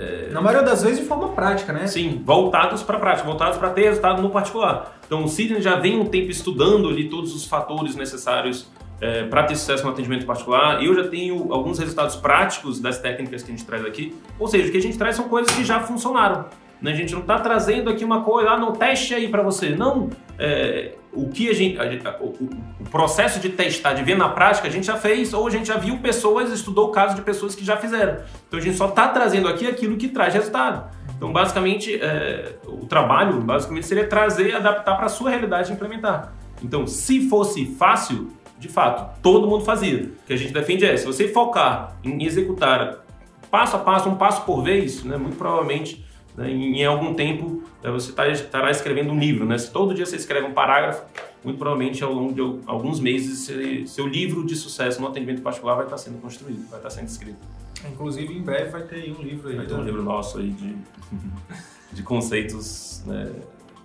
É... 0.00 0.30
Na 0.32 0.40
maioria 0.40 0.66
das 0.66 0.82
vezes 0.82 1.00
de 1.00 1.04
forma 1.04 1.28
prática, 1.28 1.72
né? 1.72 1.86
Sim, 1.86 2.22
voltados 2.24 2.82
para 2.82 2.96
a 2.96 3.00
prática, 3.00 3.26
voltados 3.26 3.58
para 3.58 3.68
ter 3.70 3.82
resultado 3.82 4.22
no 4.22 4.30
particular. 4.30 4.98
Então 5.06 5.24
o 5.24 5.28
Sidney 5.28 5.60
já 5.60 5.76
vem 5.76 6.00
um 6.00 6.06
tempo 6.06 6.30
estudando 6.30 6.88
ali 6.88 7.08
todos 7.08 7.34
os 7.34 7.44
fatores 7.44 7.94
necessários 7.94 8.66
é, 9.00 9.24
para 9.24 9.42
ter 9.42 9.56
sucesso 9.56 9.84
no 9.84 9.90
atendimento 9.90 10.24
particular. 10.24 10.82
Eu 10.82 10.94
já 10.94 11.06
tenho 11.06 11.52
alguns 11.52 11.78
resultados 11.78 12.16
práticos 12.16 12.80
das 12.80 12.98
técnicas 12.98 13.42
que 13.42 13.52
a 13.52 13.54
gente 13.54 13.66
traz 13.66 13.84
aqui. 13.84 14.16
Ou 14.38 14.48
seja, 14.48 14.68
o 14.68 14.72
que 14.72 14.78
a 14.78 14.82
gente 14.82 14.96
traz 14.96 15.16
são 15.16 15.28
coisas 15.28 15.54
que 15.54 15.64
já 15.64 15.80
funcionaram. 15.80 16.46
Né? 16.80 16.92
A 16.92 16.94
gente 16.94 17.12
não 17.12 17.20
está 17.20 17.38
trazendo 17.38 17.90
aqui 17.90 18.04
uma 18.04 18.22
coisa, 18.22 18.50
ah, 18.50 18.58
não, 18.58 18.72
teste 18.72 19.14
aí 19.14 19.28
para 19.28 19.42
você. 19.42 19.70
Não, 19.70 20.10
é, 20.38 20.94
o 21.12 21.28
que 21.28 21.48
a 21.50 21.52
gente, 21.52 21.78
a, 21.78 22.16
o, 22.20 22.48
o, 22.80 22.84
processo 22.90 23.38
de 23.40 23.50
testar, 23.50 23.92
de 23.92 24.02
ver 24.02 24.16
na 24.16 24.28
prática, 24.28 24.68
a 24.68 24.70
gente 24.70 24.86
já 24.86 24.96
fez, 24.96 25.32
ou 25.34 25.46
a 25.46 25.50
gente 25.50 25.66
já 25.66 25.76
viu 25.76 25.98
pessoas, 25.98 26.50
estudou 26.50 26.88
o 26.88 26.92
caso 26.92 27.14
de 27.14 27.22
pessoas 27.22 27.54
que 27.54 27.64
já 27.64 27.76
fizeram. 27.76 28.18
Então 28.48 28.58
a 28.58 28.62
gente 28.62 28.76
só 28.76 28.88
está 28.88 29.08
trazendo 29.08 29.48
aqui 29.48 29.66
aquilo 29.66 29.96
que 29.96 30.08
traz 30.08 30.34
resultado. 30.34 30.90
Então, 31.16 31.32
basicamente, 31.32 32.00
é, 32.00 32.54
o 32.66 32.86
trabalho 32.86 33.40
basicamente 33.40 33.86
seria 33.86 34.06
trazer, 34.06 34.54
adaptar 34.54 34.96
para 34.96 35.06
a 35.06 35.08
sua 35.08 35.28
realidade 35.28 35.70
e 35.70 35.74
implementar. 35.74 36.32
Então, 36.62 36.86
se 36.86 37.28
fosse 37.28 37.66
fácil, 37.76 38.28
de 38.58 38.68
fato, 38.68 39.20
todo 39.20 39.46
mundo 39.46 39.64
fazia. 39.64 40.04
O 40.04 40.26
que 40.26 40.32
a 40.32 40.36
gente 40.36 40.52
defende 40.52 40.84
é, 40.84 40.96
se 40.96 41.04
você 41.04 41.28
focar 41.28 41.96
em 42.02 42.24
executar 42.24 43.04
passo 43.50 43.76
a 43.76 43.78
passo, 43.80 44.08
um 44.08 44.14
passo 44.14 44.46
por 44.46 44.62
vez, 44.62 45.02
né, 45.04 45.16
muito 45.16 45.36
provavelmente 45.36 46.04
né, 46.36 46.50
em, 46.50 46.84
algum 46.84 47.14
tempo 47.14 47.62
né, 47.82 47.90
você 47.90 48.12
tá, 48.12 48.28
estará 48.28 48.70
escrevendo 48.70 49.12
um 49.12 49.18
livro. 49.18 49.44
Né? 49.44 49.58
Se 49.58 49.70
todo 49.70 49.94
dia 49.94 50.06
você 50.06 50.16
escreve 50.16 50.46
um 50.46 50.52
parágrafo, 50.52 51.04
muito 51.44 51.58
provavelmente 51.58 52.02
ao 52.04 52.12
longo 52.12 52.32
de 52.32 52.40
alguns 52.66 53.00
meses 53.00 53.50
seu 53.90 54.06
livro 54.06 54.44
de 54.44 54.54
sucesso 54.54 55.00
no 55.00 55.08
atendimento 55.08 55.42
particular 55.42 55.74
vai 55.74 55.84
estar 55.84 55.96
sendo 55.96 56.20
construído, 56.20 56.68
vai 56.68 56.78
estar 56.78 56.90
sendo 56.90 57.08
escrito. 57.08 57.38
Inclusive, 57.88 58.34
em 58.34 58.42
breve 58.42 58.70
vai 58.70 58.82
ter 58.82 59.10
um 59.18 59.22
livro 59.22 59.48
aí. 59.48 59.56
Vai 59.56 59.66
ter 59.66 59.74
um 59.74 59.82
livro 59.82 60.02
nosso 60.02 60.38
aí 60.38 60.50
de, 60.50 60.76
de 61.92 62.02
conceitos. 62.02 63.02
Né? 63.06 63.32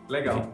Legal. 0.10 0.54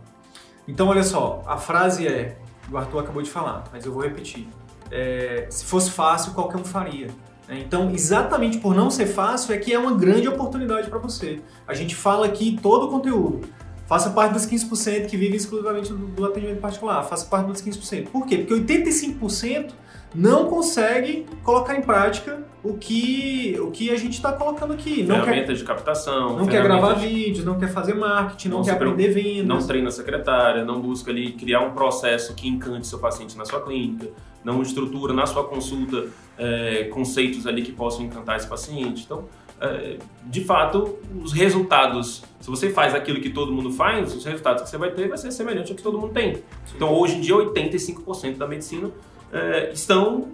Então, 0.68 0.88
olha 0.88 1.04
só, 1.04 1.44
a 1.48 1.58
frase 1.58 2.08
é: 2.08 2.38
o 2.72 2.78
Arthur 2.78 3.00
acabou 3.00 3.22
de 3.22 3.30
falar, 3.30 3.64
mas 3.72 3.86
eu 3.86 3.92
vou 3.92 4.04
repetir. 4.04 4.48
É, 4.92 5.48
se 5.50 5.66
fosse 5.66 5.90
fácil, 5.90 6.34
qualquer 6.34 6.58
um 6.58 6.64
faria. 6.64 7.08
Né? 7.52 7.60
Então, 7.60 7.92
exatamente 7.92 8.60
por 8.60 8.74
não 8.74 8.90
ser 8.90 9.08
fácil, 9.08 9.54
é 9.54 9.58
que 9.58 9.74
é 9.74 9.78
uma 9.78 9.94
grande 9.94 10.26
oportunidade 10.26 10.90
para 10.90 11.00
você. 11.00 11.42
A 11.68 11.74
gente 11.74 11.94
fala 11.94 12.26
aqui 12.26 12.58
todo 12.64 12.86
o 12.86 12.88
conteúdo. 12.88 13.42
Faça 13.86 14.10
parte 14.12 14.32
dos 14.32 14.46
15% 14.46 15.08
que 15.08 15.18
vivem 15.18 15.36
exclusivamente 15.36 15.92
do, 15.92 16.08
do 16.08 16.26
atendimento 16.26 16.62
particular. 16.62 17.04
Faça 17.04 17.26
parte 17.26 17.48
dos 17.48 17.62
15%. 17.62 18.08
Por 18.08 18.26
quê? 18.26 18.38
Porque 18.38 18.54
85% 18.54 19.72
não 20.16 20.46
consegue 20.46 21.26
colocar 21.44 21.76
em 21.76 21.82
prática 21.82 22.42
o 22.64 22.76
que, 22.76 23.58
o 23.60 23.70
que 23.70 23.90
a 23.90 23.98
gente 23.98 24.14
está 24.14 24.32
colocando 24.32 24.72
aqui. 24.72 25.04
Não 25.04 25.16
ferramentas 25.16 25.48
quer, 25.48 25.54
de 25.56 25.64
captação. 25.66 26.38
Não 26.38 26.48
quer 26.48 26.64
gravar 26.64 26.94
de... 26.94 27.08
vídeos, 27.08 27.44
não 27.44 27.60
quer 27.60 27.68
fazer 27.68 27.96
marketing, 27.96 28.48
não, 28.48 28.58
não 28.60 28.66
quer 28.66 28.72
aprender 28.72 29.10
vendas. 29.10 29.46
Não 29.46 29.68
treina 29.68 29.90
a 29.90 29.92
secretária, 29.92 30.64
não 30.64 30.80
busca 30.80 31.12
ali 31.12 31.34
criar 31.34 31.60
um 31.62 31.72
processo 31.72 32.34
que 32.34 32.48
encante 32.48 32.88
seu 32.88 33.00
paciente 33.00 33.38
na 33.38 33.44
sua 33.44 33.62
clínica, 33.62 34.10
não 34.44 34.62
estrutura 34.62 35.14
na 35.14 35.26
sua 35.26 35.44
consulta 35.44 36.08
é, 36.38 36.86
conceitos 36.86 37.46
ali 37.46 37.62
que 37.62 37.72
possam 37.72 38.06
encantar 38.06 38.38
esse 38.38 38.48
paciente. 38.48 39.04
Então, 39.06 39.26
é, 39.60 39.98
de 40.26 40.44
fato, 40.44 40.98
os 41.24 41.34
resultados, 41.34 42.24
se 42.40 42.50
você 42.50 42.72
faz 42.72 42.96
aquilo 42.96 43.22
que 43.22 43.30
todo 43.30 43.52
mundo 43.52 43.72
faz, 43.72 44.14
os 44.16 44.26
resultados 44.26 44.64
que 44.64 44.70
você 44.70 44.78
vai 44.78 44.92
ter 44.92 45.08
vai 45.08 45.18
ser 45.18 45.32
semelhante 45.32 45.72
ao 45.72 45.78
que 45.78 45.84
todo 45.84 46.00
mundo 46.00 46.14
tem. 46.14 46.42
Então, 46.76 46.92
hoje 46.94 47.18
em 47.18 47.22
dia, 47.22 47.36
85% 47.36 48.38
da 48.38 48.48
medicina 48.48 48.90
é, 49.32 49.72
estão 49.72 50.30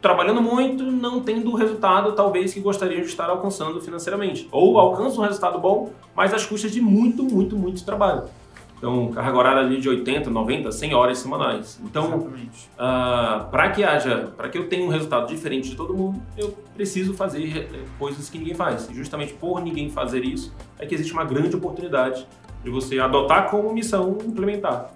trabalhando 0.00 0.40
muito, 0.40 0.84
não 0.84 1.20
tendo 1.20 1.50
o 1.50 1.54
resultado 1.54 2.12
talvez 2.12 2.54
que 2.54 2.60
gostariam 2.60 3.00
de 3.00 3.08
estar 3.08 3.28
alcançando 3.28 3.80
financeiramente. 3.80 4.48
Ou 4.50 4.78
alcançam 4.78 5.22
um 5.22 5.26
resultado 5.26 5.58
bom, 5.58 5.90
mas 6.14 6.32
às 6.32 6.46
custas 6.46 6.72
de 6.72 6.80
muito, 6.80 7.24
muito, 7.24 7.56
muito 7.56 7.84
trabalho. 7.84 8.24
Então, 8.86 9.10
carga 9.10 9.36
horária 9.36 9.62
ali 9.62 9.80
de 9.80 9.88
80, 9.88 10.30
90, 10.30 10.70
100 10.70 10.94
horas 10.94 11.18
semanais. 11.18 11.80
Então, 11.82 12.18
uh, 12.18 13.50
para 13.50 13.72
que 13.72 13.82
haja, 13.82 14.32
para 14.36 14.48
que 14.48 14.56
eu 14.56 14.68
tenha 14.68 14.86
um 14.86 14.88
resultado 14.88 15.26
diferente 15.26 15.68
de 15.68 15.74
todo 15.74 15.92
mundo, 15.92 16.22
eu 16.38 16.56
preciso 16.72 17.12
fazer 17.12 17.68
eh, 17.72 17.84
coisas 17.98 18.30
que 18.30 18.38
ninguém 18.38 18.54
faz. 18.54 18.88
E 18.88 18.94
justamente 18.94 19.34
por 19.34 19.60
ninguém 19.60 19.90
fazer 19.90 20.24
isso, 20.24 20.54
é 20.78 20.86
que 20.86 20.94
existe 20.94 21.12
uma 21.12 21.24
grande 21.24 21.56
oportunidade 21.56 22.28
de 22.62 22.70
você 22.70 23.00
adotar 23.00 23.50
como 23.50 23.72
missão 23.72 24.18
implementar. 24.24 24.92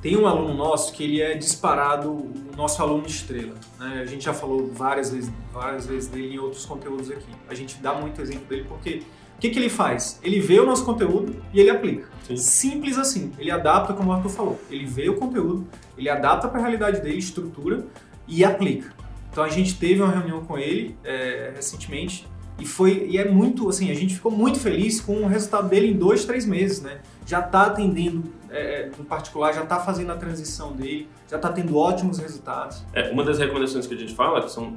Tem 0.00 0.16
um 0.16 0.28
aluno 0.28 0.54
nosso 0.54 0.92
que 0.92 1.02
ele 1.02 1.20
é 1.20 1.34
disparado 1.34 2.10
o 2.12 2.32
nosso 2.56 2.80
aluno 2.80 3.06
estrela. 3.06 3.54
Né? 3.76 4.02
A 4.02 4.06
gente 4.06 4.24
já 4.24 4.32
falou 4.32 4.70
várias 4.72 5.10
vezes, 5.10 5.32
várias 5.52 5.84
vezes 5.88 6.08
dele 6.08 6.36
em 6.36 6.38
outros 6.38 6.64
conteúdos 6.64 7.10
aqui. 7.10 7.32
A 7.48 7.54
gente 7.54 7.82
dá 7.82 7.92
muito 7.92 8.22
exemplo 8.22 8.46
dele 8.46 8.66
porque 8.68 9.02
que, 9.42 9.50
que 9.50 9.58
ele 9.58 9.68
faz? 9.68 10.18
Ele 10.22 10.40
vê 10.40 10.58
o 10.60 10.64
nosso 10.64 10.84
conteúdo 10.84 11.36
e 11.52 11.60
ele 11.60 11.68
aplica. 11.68 12.08
Sim. 12.26 12.36
Simples 12.36 12.96
assim. 12.96 13.32
Ele 13.38 13.50
adapta, 13.50 13.92
como 13.92 14.10
o 14.10 14.12
Arthur 14.12 14.28
falou. 14.30 14.60
Ele 14.70 14.86
vê 14.86 15.08
o 15.08 15.16
conteúdo, 15.16 15.66
ele 15.98 16.08
adapta 16.08 16.48
para 16.48 16.58
a 16.58 16.62
realidade 16.62 17.00
dele, 17.00 17.18
estrutura 17.18 17.84
e 18.26 18.44
aplica. 18.44 18.94
Então 19.30 19.42
a 19.42 19.48
gente 19.48 19.76
teve 19.78 20.00
uma 20.00 20.10
reunião 20.10 20.44
com 20.44 20.56
ele 20.56 20.96
é, 21.02 21.52
recentemente 21.54 22.28
e 22.58 22.66
foi 22.66 23.06
e 23.08 23.18
é 23.18 23.28
muito 23.28 23.68
assim 23.68 23.90
a 23.90 23.94
gente 23.94 24.14
ficou 24.14 24.30
muito 24.30 24.60
feliz 24.60 25.00
com 25.00 25.22
o 25.22 25.26
resultado 25.26 25.70
dele 25.70 25.88
em 25.88 25.94
dois 25.94 26.26
três 26.26 26.44
meses 26.44 26.82
né 26.82 27.00
já 27.24 27.40
está 27.40 27.62
atendendo 27.62 28.24
é, 28.52 28.90
no 28.98 29.04
particular, 29.04 29.52
já 29.54 29.62
está 29.62 29.80
fazendo 29.80 30.12
a 30.12 30.16
transição 30.16 30.72
dele, 30.72 31.08
já 31.28 31.36
está 31.36 31.50
tendo 31.50 31.76
ótimos 31.76 32.18
resultados. 32.18 32.84
É, 32.92 33.10
uma 33.10 33.24
das 33.24 33.38
recomendações 33.38 33.86
que 33.86 33.94
a 33.94 33.96
gente 33.96 34.14
fala, 34.14 34.42
que 34.42 34.50
são, 34.50 34.74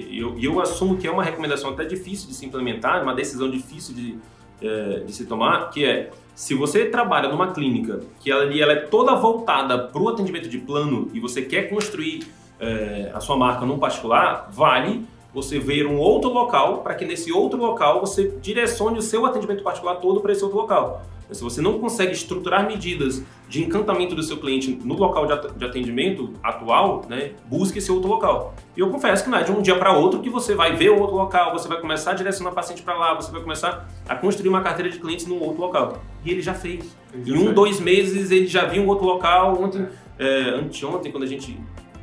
e 0.00 0.18
eu, 0.20 0.36
eu, 0.38 0.60
assumo 0.60 0.96
que 0.96 1.06
é 1.06 1.10
uma 1.10 1.22
recomendação 1.22 1.70
até 1.70 1.84
difícil 1.84 2.28
de 2.28 2.34
se 2.34 2.44
implementar, 2.44 3.02
uma 3.02 3.14
decisão 3.14 3.50
difícil 3.50 3.94
de, 3.94 4.18
é, 4.60 5.00
de 5.00 5.12
se 5.12 5.26
tomar, 5.26 5.70
que 5.70 5.84
é, 5.84 6.10
se 6.34 6.54
você 6.54 6.86
trabalha 6.86 7.28
numa 7.28 7.52
clínica 7.52 8.00
que 8.20 8.30
ela, 8.30 8.44
ela 8.44 8.72
é 8.72 8.76
toda 8.76 9.14
voltada 9.14 9.78
para 9.78 10.02
o 10.02 10.08
atendimento 10.08 10.48
de 10.48 10.58
plano 10.58 11.10
e 11.14 11.20
você 11.20 11.42
quer 11.42 11.70
construir 11.70 12.26
é, 12.60 13.10
a 13.14 13.20
sua 13.20 13.36
marca 13.36 13.64
num 13.64 13.78
particular, 13.78 14.48
vale 14.52 15.04
você 15.32 15.58
ver 15.58 15.86
um 15.86 15.98
outro 15.98 16.30
local 16.30 16.78
para 16.78 16.94
que 16.94 17.04
nesse 17.04 17.30
outro 17.30 17.58
local 17.58 18.00
você 18.00 18.34
direcione 18.40 18.98
o 18.98 19.02
seu 19.02 19.26
atendimento 19.26 19.62
particular 19.62 19.96
todo 19.96 20.20
para 20.20 20.32
esse 20.32 20.42
outro 20.42 20.58
local. 20.58 21.02
Se 21.30 21.42
você 21.42 21.60
não 21.60 21.78
consegue 21.78 22.12
estruturar 22.12 22.66
medidas 22.66 23.22
de 23.48 23.64
encantamento 23.64 24.14
do 24.14 24.22
seu 24.22 24.36
cliente 24.36 24.78
no 24.84 24.94
local 24.94 25.26
de 25.56 25.64
atendimento 25.64 26.32
atual, 26.42 27.04
né, 27.08 27.32
busque 27.46 27.78
esse 27.78 27.90
outro 27.90 28.08
local. 28.08 28.54
E 28.76 28.80
eu 28.80 28.90
confesso 28.90 29.24
que 29.24 29.30
não 29.30 29.38
é 29.38 29.42
de 29.42 29.50
um 29.50 29.60
dia 29.60 29.76
para 29.76 29.92
outro 29.92 30.20
que 30.20 30.30
você 30.30 30.54
vai 30.54 30.74
ver 30.74 30.90
o 30.90 31.00
outro 31.00 31.16
local, 31.16 31.52
você 31.52 31.66
vai 31.68 31.80
começar 31.80 32.12
a 32.12 32.14
direcionar 32.14 32.50
o 32.50 32.54
paciente 32.54 32.82
para 32.82 32.94
lá, 32.94 33.14
você 33.14 33.30
vai 33.30 33.40
começar 33.40 33.88
a 34.08 34.14
construir 34.14 34.48
uma 34.48 34.62
carteira 34.62 34.90
de 34.90 34.98
clientes 34.98 35.26
num 35.26 35.40
outro 35.40 35.60
local. 35.60 36.02
E 36.24 36.30
ele 36.30 36.40
já 36.40 36.54
fez. 36.54 36.96
Ele 37.12 37.30
em 37.30 37.34
um, 37.34 37.44
fez. 37.44 37.54
dois 37.54 37.80
meses 37.80 38.30
ele 38.30 38.46
já 38.46 38.64
viu 38.64 38.82
um 38.82 38.86
outro 38.86 39.04
local. 39.04 39.60
Ontem, 39.60 39.86
é, 40.18 40.50
anteontem, 40.60 41.10
quando 41.10 41.24
a 41.24 41.28
gente 41.28 41.58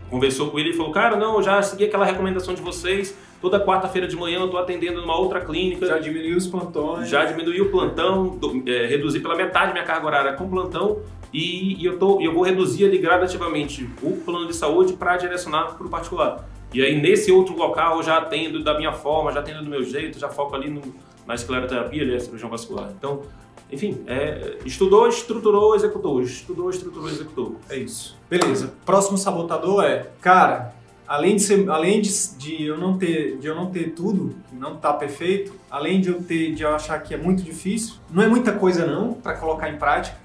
conversou 0.10 0.50
com 0.50 0.60
ele, 0.60 0.70
ele 0.70 0.78
falou, 0.78 0.92
cara, 0.92 1.16
não, 1.16 1.38
eu 1.38 1.44
já 1.44 1.62
segui 1.62 1.86
aquela 1.86 2.06
recomendação 2.06 2.54
de 2.54 2.62
vocês, 2.62 3.18
toda 3.44 3.60
quarta-feira 3.60 4.08
de 4.08 4.16
manhã 4.16 4.40
eu 4.40 4.46
estou 4.46 4.58
atendendo 4.58 5.02
numa 5.02 5.18
outra 5.18 5.42
clínica. 5.42 5.86
Já 5.86 6.00
diminuiu 6.00 6.38
os 6.38 6.48
plantões. 6.48 7.10
Já 7.10 7.26
diminuí 7.26 7.60
o 7.60 7.70
plantão, 7.70 8.40
é, 8.66 8.86
reduzi 8.86 9.20
pela 9.20 9.36
metade 9.36 9.74
minha 9.74 9.84
carga 9.84 10.08
horária 10.08 10.34
com 10.34 10.50
plantão 10.50 11.02
e, 11.34 11.76
e 11.82 11.86
eu, 11.86 12.00
tô, 12.00 12.22
eu 12.22 12.34
vou 12.34 12.44
reduzir 12.44 12.86
ali 12.86 12.98
gradativamente 12.98 13.90
o 14.02 14.12
plano 14.12 14.48
de 14.48 14.56
saúde 14.56 14.94
para 14.94 15.18
direcionar 15.18 15.76
para 15.76 15.86
o 15.86 15.90
particular. 15.90 16.48
E 16.74 16.82
aí 16.82 17.00
nesse 17.02 17.34
outro 17.34 17.54
local 17.58 17.98
eu 17.98 18.04
já 18.04 18.18
atendo 18.18 18.64
da 18.64 18.78
minha 18.78 18.94
forma, 18.94 19.30
já 19.34 19.42
atendo 19.42 19.62
do 19.62 19.70
meu 19.70 19.84
jeito, 19.84 20.18
já 20.18 20.30
foco 20.30 20.56
ali 20.56 20.70
no, 20.70 20.82
na 21.28 21.36
escleroterapia, 21.36 22.02
ali, 22.02 22.16
a 22.16 22.20
cirurgião 22.22 22.50
vascular. 22.50 22.92
Então, 22.98 23.24
enfim, 23.70 24.04
é, 24.08 24.56
estudou, 24.66 25.06
estruturou, 25.10 25.76
executou. 25.76 26.22
Estudou, 26.22 26.70
estruturou, 26.70 27.10
executou. 27.10 27.56
É 27.70 27.76
isso. 27.76 28.18
Beleza. 28.30 28.74
Próximo 28.86 29.18
sabotador 29.18 29.84
é, 29.84 30.12
cara, 30.22 30.74
além 31.08 31.36
de 31.36 31.42
ser, 31.42 31.70
além 31.70 32.02
de, 32.02 32.38
de, 32.38 32.64
eu 32.64 32.78
não 32.78 32.98
ter, 32.98 33.38
de 33.38 33.48
eu 33.48 33.56
não 33.56 33.72
ter 33.72 33.92
tudo, 33.92 34.36
não 34.52 34.76
tá 34.78 34.94
perfeito, 34.94 35.54
além 35.70 36.02
de 36.02 36.10
eu 36.10 36.22
ter, 36.22 36.54
de 36.54 36.64
eu 36.64 36.74
achar 36.74 37.00
que 37.02 37.14
é 37.14 37.18
muito 37.18 37.44
difícil, 37.44 37.96
não 38.10 38.24
é 38.24 38.28
muita 38.28 38.52
coisa 38.52 38.86
não 38.86 39.14
para 39.14 39.34
colocar 39.36 39.70
em 39.70 39.78
prática. 39.78 40.18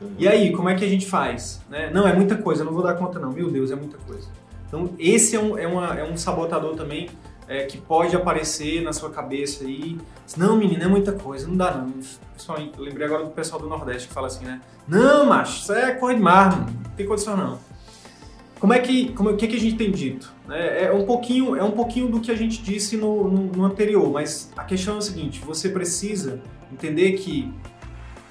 Uhum. 0.00 0.14
E 0.18 0.28
aí, 0.28 0.52
como 0.52 0.68
é 0.68 0.74
que 0.74 0.84
a 0.84 0.88
gente 0.88 1.06
faz? 1.06 1.62
Né? 1.70 1.90
Não 1.92 2.06
é 2.06 2.12
muita 2.12 2.36
coisa, 2.36 2.64
não 2.64 2.72
vou 2.72 2.82
dar 2.82 2.94
conta 2.94 3.18
não. 3.18 3.32
Meu 3.32 3.50
Deus, 3.50 3.70
é 3.70 3.76
muita 3.76 3.96
coisa. 3.98 4.28
Então 4.68 4.90
esse 4.98 5.36
é 5.36 5.40
um, 5.40 5.56
é 5.56 5.66
uma, 5.66 5.98
é 5.98 6.04
um 6.04 6.16
sabotador 6.16 6.74
também 6.74 7.08
é, 7.48 7.64
que 7.64 7.78
pode 7.78 8.14
aparecer 8.16 8.82
na 8.82 8.92
sua 8.92 9.10
cabeça 9.10 9.64
aí. 9.64 9.96
Não, 10.36 10.56
menino, 10.56 10.82
é 10.82 10.88
muita 10.88 11.12
coisa, 11.12 11.46
não 11.46 11.56
dá 11.56 11.72
não. 11.72 11.92
Pessoal, 12.34 12.58
lembrei 12.76 13.06
agora 13.06 13.24
do 13.24 13.30
pessoal 13.30 13.60
do 13.60 13.68
Nordeste 13.68 14.08
que 14.08 14.14
fala 14.14 14.26
assim, 14.26 14.44
né? 14.44 14.60
Não, 14.86 15.26
macho, 15.26 15.62
isso 15.62 15.72
é 15.72 15.92
corre 15.92 16.16
de 16.16 16.20
mar, 16.20 16.58
não 16.58 16.66
tem 16.96 17.06
condição 17.06 17.36
não. 17.36 17.58
Como 18.58 18.72
é 18.72 18.78
que, 18.78 19.12
como, 19.12 19.30
o 19.30 19.36
que, 19.36 19.46
que 19.46 19.56
a 19.56 19.60
gente 19.60 19.76
tem 19.76 19.90
dito? 19.90 20.32
É, 20.48 20.84
é, 20.84 20.92
um 20.92 21.04
pouquinho, 21.04 21.54
é 21.56 21.62
um 21.62 21.72
pouquinho 21.72 22.08
do 22.08 22.20
que 22.20 22.30
a 22.30 22.34
gente 22.34 22.62
disse 22.62 22.96
no, 22.96 23.30
no, 23.30 23.42
no 23.52 23.64
anterior, 23.64 24.10
mas 24.10 24.50
a 24.56 24.64
questão 24.64 24.94
é 24.94 24.98
o 24.98 25.02
seguinte: 25.02 25.40
você 25.44 25.68
precisa 25.68 26.40
entender 26.72 27.12
que 27.12 27.52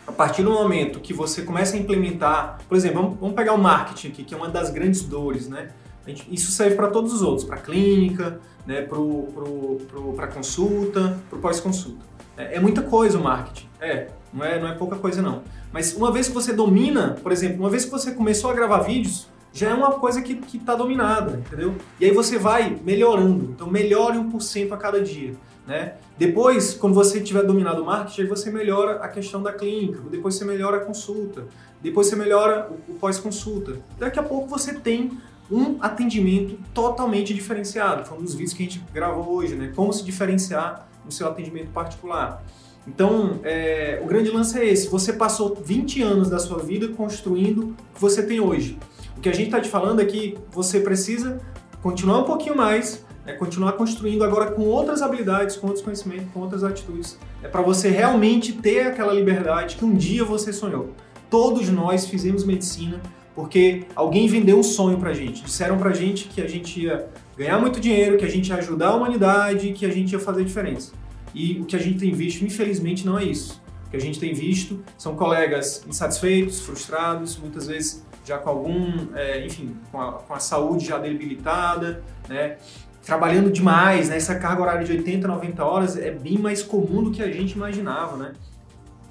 a 0.07 0.11
partir 0.11 0.43
do 0.43 0.51
momento 0.51 0.99
que 0.99 1.13
você 1.13 1.43
começa 1.43 1.75
a 1.75 1.79
implementar, 1.79 2.59
por 2.67 2.75
exemplo, 2.75 3.01
vamos, 3.01 3.19
vamos 3.19 3.35
pegar 3.35 3.53
o 3.53 3.57
marketing 3.57 4.07
aqui, 4.09 4.23
que 4.23 4.33
é 4.33 4.37
uma 4.37 4.49
das 4.49 4.69
grandes 4.71 5.01
dores, 5.01 5.47
né? 5.47 5.69
Gente, 6.07 6.27
isso 6.31 6.51
serve 6.51 6.75
para 6.75 6.87
todos 6.89 7.11
os 7.13 7.21
outros, 7.21 7.47
para 7.47 7.57
clínica, 7.57 8.39
né, 8.65 8.81
para 8.81 8.97
pro, 8.97 9.27
pro, 9.33 10.13
pro, 10.13 10.27
consulta, 10.27 11.17
para 11.29 11.39
pós-consulta. 11.39 12.05
É, 12.37 12.57
é, 12.57 12.59
muita 12.59 12.83
coisa 12.83 13.17
o 13.17 13.23
marketing. 13.23 13.67
É, 13.79 14.09
não 14.31 14.45
é, 14.45 14.59
não 14.59 14.67
é 14.67 14.73
pouca 14.73 14.97
coisa 14.97 15.21
não. 15.21 15.41
Mas 15.71 15.95
uma 15.95 16.11
vez 16.11 16.27
que 16.27 16.33
você 16.33 16.53
domina, 16.53 17.15
por 17.23 17.31
exemplo, 17.31 17.59
uma 17.59 17.69
vez 17.69 17.85
que 17.85 17.91
você 17.91 18.11
começou 18.11 18.51
a 18.51 18.53
gravar 18.53 18.79
vídeos, 18.79 19.27
já 19.55 19.69
é 19.69 19.73
uma 19.73 19.91
coisa 19.91 20.21
que 20.21 20.37
está 20.57 20.75
dominada, 20.75 21.37
entendeu? 21.37 21.75
E 21.97 22.03
aí 22.03 22.11
você 22.11 22.37
vai 22.37 22.77
melhorando. 22.83 23.51
Então 23.55 23.71
melhore 23.71 24.17
1% 24.17 24.73
a 24.73 24.77
cada 24.77 25.01
dia. 25.01 25.33
Né? 25.65 25.93
Depois, 26.17 26.73
quando 26.73 26.93
você 26.93 27.21
tiver 27.21 27.41
dominado 27.43 27.81
o 27.81 27.85
marketing, 27.85 28.27
você 28.27 28.51
melhora 28.51 28.97
a 28.97 29.07
questão 29.07 29.41
da 29.41 29.53
clínica, 29.53 30.01
depois 30.11 30.35
você 30.35 30.43
melhora 30.43 30.77
a 30.77 30.79
consulta, 30.81 31.45
depois 31.81 32.07
você 32.07 32.17
melhora 32.17 32.69
o, 32.69 32.91
o 32.91 32.95
pós-consulta. 32.95 33.77
Daqui 33.97 34.19
a 34.19 34.23
pouco 34.23 34.45
você 34.47 34.73
tem 34.73 35.17
um 35.49 35.77
atendimento 35.79 36.59
totalmente 36.73 37.33
diferenciado. 37.33 38.05
Foi 38.05 38.17
um 38.17 38.21
dos 38.23 38.33
vídeos 38.33 38.53
que 38.53 38.61
a 38.61 38.65
gente 38.65 38.83
gravou 38.93 39.35
hoje, 39.35 39.55
né? 39.55 39.71
Como 39.73 39.93
se 39.93 40.03
diferenciar 40.03 40.85
no 41.05 41.11
seu 41.11 41.27
atendimento 41.27 41.71
particular. 41.71 42.43
Então, 42.85 43.39
é, 43.43 44.01
o 44.03 44.05
grande 44.05 44.29
lance 44.29 44.59
é 44.59 44.65
esse: 44.65 44.89
você 44.89 45.13
passou 45.13 45.55
20 45.55 46.01
anos 46.01 46.29
da 46.29 46.39
sua 46.39 46.59
vida 46.59 46.89
construindo 46.89 47.59
o 47.69 47.93
que 47.93 48.01
você 48.01 48.21
tem 48.21 48.39
hoje. 48.39 48.77
O 49.17 49.21
que 49.21 49.29
a 49.29 49.33
gente 49.33 49.47
está 49.47 49.59
te 49.59 49.69
falando 49.69 50.01
é 50.01 50.05
que 50.05 50.37
você 50.51 50.79
precisa 50.79 51.39
continuar 51.81 52.19
um 52.19 52.23
pouquinho 52.23 52.55
mais, 52.55 53.05
né, 53.25 53.33
continuar 53.33 53.73
construindo 53.73 54.23
agora 54.23 54.51
com 54.51 54.63
outras 54.63 55.01
habilidades, 55.01 55.55
com 55.55 55.67
outros 55.67 55.83
conhecimentos, 55.83 56.27
com 56.33 56.39
outras 56.41 56.63
atitudes. 56.63 57.17
É 57.41 57.47
para 57.47 57.61
você 57.61 57.89
realmente 57.89 58.53
ter 58.53 58.87
aquela 58.87 59.13
liberdade 59.13 59.75
que 59.75 59.85
um 59.85 59.95
dia 59.95 60.23
você 60.23 60.51
sonhou. 60.51 60.93
Todos 61.29 61.69
nós 61.69 62.05
fizemos 62.05 62.43
medicina 62.43 63.01
porque 63.35 63.83
alguém 63.95 64.27
vendeu 64.27 64.57
um 64.57 64.63
sonho 64.63 64.97
pra 64.97 65.13
gente. 65.13 65.43
Disseram 65.43 65.77
pra 65.77 65.91
gente 65.91 66.29
que 66.29 66.41
a 66.41 66.47
gente 66.47 66.81
ia 66.81 67.07
ganhar 67.37 67.59
muito 67.59 67.81
dinheiro, 67.81 68.17
que 68.17 68.23
a 68.23 68.29
gente 68.29 68.47
ia 68.47 68.55
ajudar 68.55 68.89
a 68.89 68.95
humanidade, 68.95 69.73
que 69.73 69.85
a 69.85 69.89
gente 69.89 70.13
ia 70.13 70.19
fazer 70.19 70.45
diferença. 70.45 70.93
E 71.33 71.59
o 71.59 71.65
que 71.65 71.75
a 71.75 71.79
gente 71.79 71.99
tem 71.99 72.13
visto, 72.13 72.45
infelizmente, 72.45 73.05
não 73.05 73.19
é 73.19 73.25
isso. 73.25 73.61
O 73.87 73.89
que 73.89 73.97
a 73.97 73.99
gente 73.99 74.19
tem 74.19 74.33
visto 74.33 74.81
são 74.97 75.15
colegas 75.15 75.83
insatisfeitos, 75.87 76.61
frustrados, 76.61 77.37
muitas 77.37 77.67
vezes 77.67 78.04
já 78.25 78.37
com 78.37 78.49
algum, 78.49 79.15
é, 79.15 79.45
enfim, 79.45 79.75
com 79.91 80.01
a, 80.01 80.13
com 80.13 80.33
a, 80.33 80.39
saúde 80.39 80.85
já 80.85 80.97
debilitada, 80.97 82.03
né? 82.27 82.57
Trabalhando 83.03 83.51
demais, 83.51 84.09
né? 84.09 84.17
Essa 84.17 84.35
carga 84.35 84.61
horária 84.61 84.83
de 84.83 84.91
80, 84.91 85.27
90 85.27 85.63
horas 85.63 85.97
é 85.97 86.11
bem 86.11 86.37
mais 86.37 86.63
comum 86.63 87.03
do 87.03 87.11
que 87.11 87.21
a 87.21 87.31
gente 87.31 87.51
imaginava, 87.53 88.17
né? 88.17 88.33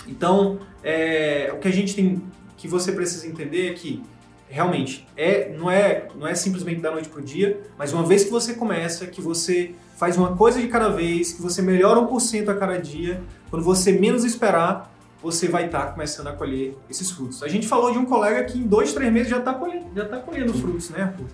Então, 0.07 0.59
é, 0.83 1.51
o 1.55 1.59
que 1.59 1.69
a 1.69 1.73
gente 1.73 1.95
tem, 1.95 2.23
que 2.57 2.67
você 2.67 2.93
precisa 2.93 3.27
entender 3.27 3.71
é 3.71 3.75
que 3.75 4.03
realmente 4.49 5.07
é 5.17 5.53
não 5.57 5.71
é 5.71 6.07
não 6.15 6.27
é 6.27 6.35
simplesmente 6.35 6.81
da 6.81 6.91
noite 6.91 7.09
pro 7.09 7.23
dia, 7.23 7.61
mas 7.79 7.93
uma 7.93 8.05
vez 8.05 8.25
que 8.25 8.31
você 8.31 8.55
começa, 8.55 9.07
que 9.07 9.21
você 9.21 9.75
faz 9.97 10.17
uma 10.17 10.37
coisa 10.37 10.61
de 10.61 10.69
cada 10.69 10.89
vez, 10.89 11.33
que 11.33 11.43
você 11.43 11.63
melhora 11.63 12.01
1% 12.01 12.49
a 12.49 12.55
cada 12.55 12.79
dia, 12.79 13.23
quando 13.49 13.65
você 13.65 13.93
menos 13.93 14.25
esperar, 14.25 14.94
você 15.25 15.49
vai 15.49 15.65
estar 15.65 15.87
tá 15.87 15.93
começando 15.93 16.27
a 16.27 16.33
colher 16.33 16.77
esses 16.89 17.11
frutos. 17.11 17.43
A 17.43 17.49
gente 17.49 17.67
falou 17.67 17.91
de 17.91 17.97
um 17.97 18.05
colega 18.05 18.45
que 18.45 18.59
em 18.59 18.67
dois, 18.67 18.93
três 18.93 19.11
meses 19.11 19.31
já 19.31 19.39
está 19.39 19.55
colhendo, 19.55 19.87
já 19.97 20.05
tá 20.05 20.19
colhendo 20.19 20.53
frutos, 20.53 20.91
né, 20.91 21.05
Arthur? 21.05 21.25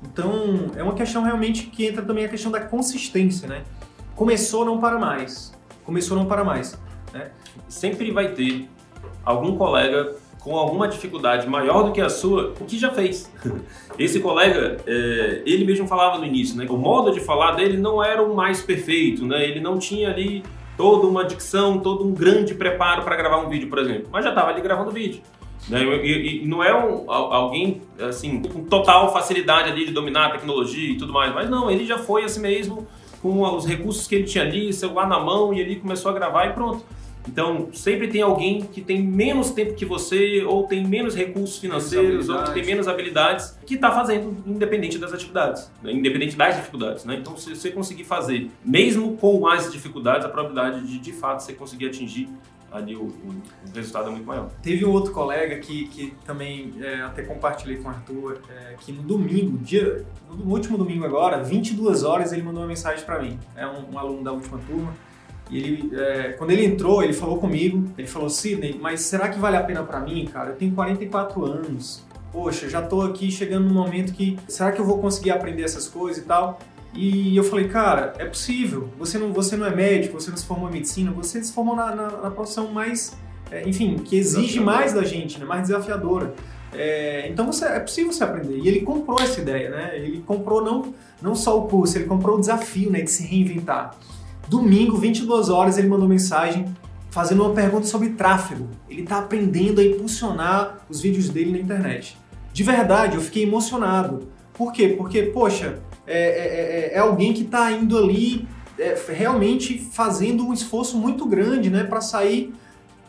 Então, 0.00 0.70
é 0.76 0.82
uma 0.82 0.94
questão 0.94 1.24
realmente 1.24 1.66
que 1.66 1.86
entra 1.86 2.02
também 2.02 2.24
a 2.24 2.28
questão 2.28 2.52
da 2.52 2.60
consistência, 2.60 3.48
né? 3.48 3.64
Começou, 4.14 4.64
não 4.64 4.78
para 4.78 4.96
mais. 4.96 5.52
Começou, 5.84 6.16
não 6.16 6.26
para 6.26 6.44
mais. 6.44 6.78
Né? 7.12 7.32
Sempre 7.68 8.12
vai 8.12 8.28
ter 8.32 8.68
algum 9.24 9.56
colega 9.56 10.14
com 10.38 10.56
alguma 10.56 10.86
dificuldade 10.86 11.48
maior 11.48 11.82
do 11.84 11.92
que 11.92 12.00
a 12.00 12.08
sua, 12.08 12.54
o 12.60 12.64
que 12.64 12.78
já 12.78 12.92
fez. 12.92 13.28
Esse 13.98 14.20
colega, 14.20 14.78
é, 14.86 15.42
ele 15.44 15.64
mesmo 15.64 15.88
falava 15.88 16.16
no 16.18 16.24
início, 16.24 16.56
né? 16.56 16.66
O 16.68 16.76
modo 16.76 17.12
de 17.12 17.20
falar 17.20 17.52
dele 17.52 17.76
não 17.76 18.02
era 18.02 18.22
o 18.22 18.36
mais 18.36 18.62
perfeito, 18.62 19.26
né? 19.26 19.44
Ele 19.44 19.60
não 19.60 19.78
tinha 19.78 20.10
ali 20.10 20.44
toda 20.76 21.06
uma 21.06 21.24
dicção, 21.24 21.78
todo 21.78 22.04
um 22.04 22.12
grande 22.12 22.54
preparo 22.54 23.02
para 23.02 23.16
gravar 23.16 23.38
um 23.38 23.48
vídeo, 23.48 23.68
por 23.68 23.78
exemplo. 23.78 24.08
Mas 24.10 24.24
já 24.24 24.30
estava 24.30 24.50
ali 24.50 24.60
gravando 24.60 24.90
vídeo. 24.90 25.22
Né? 25.68 25.82
E, 25.82 26.42
e, 26.42 26.46
não 26.46 26.62
é 26.62 26.74
um, 26.74 27.10
alguém 27.10 27.82
assim 28.00 28.42
com 28.42 28.64
total 28.64 29.12
facilidade 29.12 29.70
ali 29.70 29.86
de 29.86 29.92
dominar 29.92 30.26
a 30.26 30.30
tecnologia 30.30 30.90
e 30.90 30.96
tudo 30.96 31.12
mais, 31.12 31.32
mas 31.32 31.48
não, 31.48 31.70
ele 31.70 31.86
já 31.86 31.98
foi 31.98 32.24
assim 32.24 32.40
mesmo 32.40 32.86
com 33.20 33.40
os 33.42 33.64
recursos 33.64 34.08
que 34.08 34.16
ele 34.16 34.24
tinha 34.24 34.42
ali, 34.42 34.72
celular 34.72 35.08
na 35.08 35.20
mão 35.20 35.54
e 35.54 35.60
ele 35.60 35.76
começou 35.76 36.10
a 36.10 36.14
gravar 36.14 36.46
e 36.46 36.52
pronto. 36.52 36.84
Então, 37.26 37.68
sempre 37.72 38.08
tem 38.08 38.22
alguém 38.22 38.62
que 38.62 38.80
tem 38.80 39.02
menos 39.02 39.50
tempo 39.50 39.74
que 39.74 39.84
você, 39.84 40.42
ou 40.44 40.64
tem 40.64 40.84
menos 40.84 41.14
recursos 41.14 41.58
financeiros, 41.58 42.28
ou 42.28 42.42
que 42.44 42.52
tem 42.52 42.64
menos 42.64 42.88
habilidades, 42.88 43.56
que 43.66 43.74
está 43.74 43.90
fazendo 43.90 44.36
independente 44.46 44.98
das 44.98 45.12
atividades, 45.12 45.70
né? 45.82 45.92
independente 45.92 46.36
das 46.36 46.56
dificuldades. 46.56 47.04
Né? 47.04 47.16
Então, 47.20 47.36
se 47.36 47.54
você 47.54 47.70
conseguir 47.70 48.04
fazer, 48.04 48.50
mesmo 48.64 49.16
com 49.16 49.46
as 49.46 49.70
dificuldades, 49.70 50.26
a 50.26 50.28
probabilidade 50.28 50.86
de 50.86 50.98
de 50.98 51.12
fato 51.12 51.40
você 51.40 51.52
conseguir 51.52 51.86
atingir 51.86 52.28
ali 52.70 52.96
o, 52.96 53.02
o, 53.02 53.42
resultado 53.74 54.08
é 54.08 54.10
muito 54.10 54.26
maior. 54.26 54.48
Teve 54.62 54.84
um 54.84 54.90
outro 54.90 55.12
colega 55.12 55.58
que, 55.58 55.88
que 55.88 56.14
também 56.24 56.72
é, 56.80 57.02
até 57.02 57.22
compartilhei 57.22 57.76
com 57.76 57.88
o 57.88 57.90
Arthur, 57.90 58.40
é, 58.48 58.74
que 58.80 58.90
no 58.90 59.02
domingo, 59.02 59.58
dia, 59.58 60.06
no 60.30 60.50
último 60.50 60.78
domingo 60.78 61.04
agora, 61.04 61.42
22 61.42 62.02
horas, 62.02 62.32
ele 62.32 62.42
mandou 62.42 62.62
uma 62.62 62.68
mensagem 62.68 63.04
para 63.04 63.20
mim. 63.20 63.38
É 63.54 63.66
um, 63.66 63.92
um 63.92 63.98
aluno 63.98 64.24
da 64.24 64.32
última 64.32 64.58
turma 64.58 64.94
e 65.52 65.58
ele, 65.58 65.90
é, 65.94 66.32
quando 66.38 66.50
ele 66.50 66.64
entrou, 66.64 67.02
ele 67.02 67.12
falou 67.12 67.36
comigo, 67.36 67.84
ele 67.98 68.08
falou, 68.08 68.30
Sidney, 68.30 68.78
mas 68.80 69.02
será 69.02 69.28
que 69.28 69.38
vale 69.38 69.54
a 69.54 69.62
pena 69.62 69.82
para 69.82 70.00
mim, 70.00 70.24
cara? 70.24 70.50
Eu 70.50 70.56
tenho 70.56 70.74
44 70.74 71.44
anos, 71.44 72.02
poxa, 72.32 72.70
já 72.70 72.80
tô 72.80 73.02
aqui 73.02 73.30
chegando 73.30 73.68
num 73.68 73.74
momento 73.74 74.14
que, 74.14 74.38
será 74.48 74.72
que 74.72 74.80
eu 74.80 74.84
vou 74.86 74.98
conseguir 74.98 75.30
aprender 75.30 75.62
essas 75.62 75.86
coisas 75.86 76.24
e 76.24 76.26
tal? 76.26 76.58
E 76.94 77.36
eu 77.36 77.44
falei, 77.44 77.68
cara, 77.68 78.14
é 78.18 78.24
possível, 78.24 78.88
você 78.98 79.18
não, 79.18 79.30
você 79.30 79.54
não 79.54 79.66
é 79.66 79.76
médico, 79.76 80.18
você 80.18 80.30
não 80.30 80.38
se 80.38 80.46
formou 80.46 80.70
em 80.70 80.72
medicina, 80.72 81.10
você 81.10 81.42
se 81.44 81.52
formou 81.52 81.76
na, 81.76 81.94
na, 81.94 82.08
na 82.08 82.30
profissão 82.30 82.72
mais, 82.72 83.14
é, 83.50 83.68
enfim, 83.68 83.96
que 83.96 84.16
exige 84.16 84.58
mais 84.58 84.94
da 84.94 85.04
gente, 85.04 85.38
né, 85.38 85.44
mais 85.44 85.68
desafiadora. 85.68 86.32
É, 86.74 87.28
então 87.28 87.44
você, 87.44 87.66
é 87.66 87.80
possível 87.80 88.10
você 88.10 88.24
aprender. 88.24 88.56
E 88.56 88.66
ele 88.66 88.80
comprou 88.80 89.20
essa 89.20 89.38
ideia, 89.38 89.68
né? 89.68 89.92
Ele 89.94 90.22
comprou 90.26 90.64
não, 90.64 90.94
não 91.20 91.34
só 91.34 91.58
o 91.58 91.68
curso, 91.68 91.98
ele 91.98 92.06
comprou 92.06 92.38
o 92.38 92.40
desafio 92.40 92.90
né, 92.90 93.02
de 93.02 93.10
se 93.10 93.26
reinventar. 93.26 93.94
Domingo, 94.48 94.96
22 94.96 95.48
horas, 95.48 95.78
ele 95.78 95.88
mandou 95.88 96.08
mensagem 96.08 96.66
fazendo 97.10 97.42
uma 97.44 97.52
pergunta 97.52 97.86
sobre 97.86 98.10
tráfego. 98.10 98.68
Ele 98.88 99.02
está 99.02 99.18
aprendendo 99.18 99.80
a 99.80 99.84
impulsionar 99.84 100.78
os 100.88 101.00
vídeos 101.00 101.28
dele 101.28 101.52
na 101.52 101.58
internet. 101.58 102.16
De 102.52 102.62
verdade, 102.62 103.16
eu 103.16 103.20
fiquei 103.20 103.44
emocionado. 103.44 104.28
Por 104.54 104.72
quê? 104.72 104.88
Porque, 104.88 105.22
poxa, 105.22 105.78
é, 106.06 106.18
é, 106.18 106.90
é, 106.90 106.94
é 106.94 106.98
alguém 106.98 107.32
que 107.32 107.42
está 107.42 107.70
indo 107.70 107.96
ali 107.98 108.46
é, 108.78 108.94
realmente 109.08 109.78
fazendo 109.78 110.46
um 110.46 110.52
esforço 110.52 110.96
muito 110.96 111.26
grande 111.26 111.70
né, 111.70 111.84
para 111.84 112.00
sair. 112.00 112.54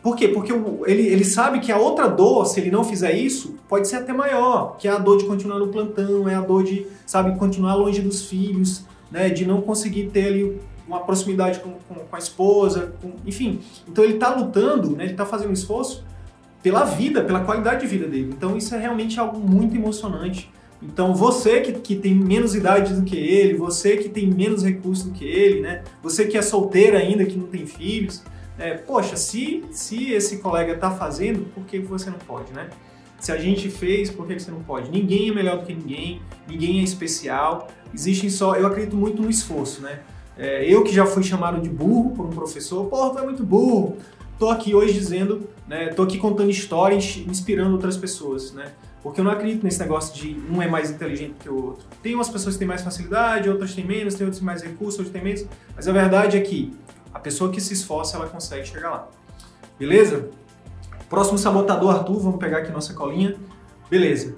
Por 0.02 0.16
quê? 0.16 0.28
Porque 0.28 0.52
ele, 0.86 1.06
ele 1.06 1.24
sabe 1.24 1.60
que 1.60 1.72
a 1.72 1.78
outra 1.78 2.06
dor, 2.06 2.44
se 2.46 2.60
ele 2.60 2.70
não 2.70 2.84
fizer 2.84 3.12
isso, 3.12 3.56
pode 3.68 3.88
ser 3.88 3.96
até 3.96 4.12
maior, 4.12 4.76
que 4.76 4.86
é 4.86 4.90
a 4.90 4.98
dor 4.98 5.16
de 5.16 5.24
continuar 5.24 5.58
no 5.58 5.68
plantão, 5.68 6.28
é 6.28 6.34
a 6.34 6.42
dor 6.42 6.62
de, 6.62 6.86
sabe, 7.06 7.38
continuar 7.38 7.74
longe 7.74 8.02
dos 8.02 8.26
filhos, 8.26 8.84
né, 9.10 9.30
de 9.30 9.46
não 9.46 9.62
conseguir 9.62 10.10
ter 10.10 10.26
ali 10.26 10.60
uma 10.86 11.00
proximidade 11.00 11.60
com, 11.60 11.72
com, 11.88 11.94
com 11.94 12.16
a 12.16 12.18
esposa, 12.18 12.94
com, 13.00 13.12
enfim. 13.26 13.60
Então 13.88 14.04
ele 14.04 14.14
está 14.14 14.34
lutando, 14.34 14.90
né, 14.90 15.04
ele 15.04 15.12
está 15.12 15.24
fazendo 15.24 15.50
um 15.50 15.54
esforço 15.54 16.04
pela 16.62 16.84
vida, 16.84 17.22
pela 17.22 17.40
qualidade 17.40 17.80
de 17.80 17.86
vida 17.86 18.06
dele. 18.06 18.30
Então 18.36 18.56
isso 18.56 18.74
é 18.74 18.78
realmente 18.78 19.18
algo 19.18 19.38
muito 19.38 19.74
emocionante. 19.74 20.50
Então 20.82 21.14
você 21.14 21.60
que, 21.60 21.72
que 21.72 21.96
tem 21.96 22.14
menos 22.14 22.54
idade 22.54 22.94
do 22.94 23.02
que 23.02 23.16
ele, 23.16 23.54
você 23.54 23.96
que 23.96 24.08
tem 24.08 24.26
menos 24.26 24.62
recursos 24.62 25.04
do 25.04 25.12
que 25.12 25.24
ele, 25.24 25.60
né, 25.60 25.82
você 26.02 26.26
que 26.26 26.36
é 26.36 26.42
solteira 26.42 26.98
ainda, 26.98 27.24
que 27.24 27.36
não 27.36 27.46
tem 27.46 27.66
filhos, 27.66 28.22
é, 28.58 28.74
poxa, 28.74 29.16
se, 29.16 29.64
se 29.70 30.12
esse 30.12 30.38
colega 30.38 30.74
está 30.74 30.90
fazendo, 30.90 31.44
por 31.52 31.64
que 31.64 31.78
você 31.80 32.08
não 32.08 32.18
pode, 32.18 32.52
né? 32.52 32.68
Se 33.18 33.32
a 33.32 33.36
gente 33.36 33.68
fez, 33.68 34.10
por 34.10 34.26
que 34.26 34.38
você 34.38 34.50
não 34.50 34.62
pode? 34.62 34.90
Ninguém 34.90 35.30
é 35.30 35.32
melhor 35.32 35.58
do 35.58 35.66
que 35.66 35.74
ninguém, 35.74 36.20
ninguém 36.46 36.80
é 36.80 36.82
especial. 36.82 37.68
Existem 37.92 38.28
só, 38.28 38.54
eu 38.54 38.66
acredito 38.66 38.94
muito 38.94 39.22
no 39.22 39.30
esforço, 39.30 39.80
né? 39.80 40.00
É, 40.36 40.64
eu 40.68 40.82
que 40.82 40.92
já 40.92 41.06
fui 41.06 41.22
chamado 41.22 41.60
de 41.60 41.68
burro 41.68 42.10
por 42.10 42.26
um 42.26 42.30
professor, 42.30 42.86
pô, 42.86 43.10
tu 43.10 43.18
é 43.18 43.22
muito 43.22 43.44
burro. 43.44 43.96
Tô 44.38 44.48
aqui 44.48 44.74
hoje 44.74 44.92
dizendo, 44.92 45.48
né, 45.68 45.88
tô 45.88 46.02
aqui 46.02 46.18
contando 46.18 46.50
histórias, 46.50 47.22
inspirando 47.26 47.72
outras 47.72 47.96
pessoas, 47.96 48.52
né? 48.52 48.72
Porque 49.02 49.20
eu 49.20 49.24
não 49.24 49.30
acredito 49.30 49.62
nesse 49.62 49.78
negócio 49.78 50.14
de 50.14 50.34
um 50.50 50.62
é 50.62 50.66
mais 50.66 50.90
inteligente 50.90 51.34
que 51.38 51.48
o 51.48 51.66
outro. 51.66 51.86
Tem 52.02 52.14
umas 52.14 52.28
pessoas 52.28 52.54
que 52.54 52.60
têm 52.60 52.66
mais 52.66 52.80
facilidade, 52.80 53.50
outras 53.50 53.74
têm 53.74 53.84
menos, 53.84 54.14
tem 54.14 54.24
outras 54.24 54.38
que 54.38 54.44
têm 54.44 54.46
mais 54.46 54.62
recursos, 54.62 54.98
outras 54.98 55.12
têm 55.12 55.22
menos. 55.22 55.46
Mas 55.76 55.86
a 55.86 55.92
verdade 55.92 56.38
é 56.38 56.40
que 56.40 56.74
a 57.12 57.18
pessoa 57.18 57.50
que 57.50 57.60
se 57.60 57.74
esforça, 57.74 58.16
ela 58.16 58.26
consegue 58.26 58.66
chegar 58.66 58.90
lá. 58.90 59.08
Beleza? 59.78 60.30
Próximo 61.08 61.36
sabotador, 61.36 61.94
Arthur, 61.94 62.18
vamos 62.18 62.38
pegar 62.38 62.58
aqui 62.58 62.72
nossa 62.72 62.94
colinha. 62.94 63.36
Beleza. 63.90 64.34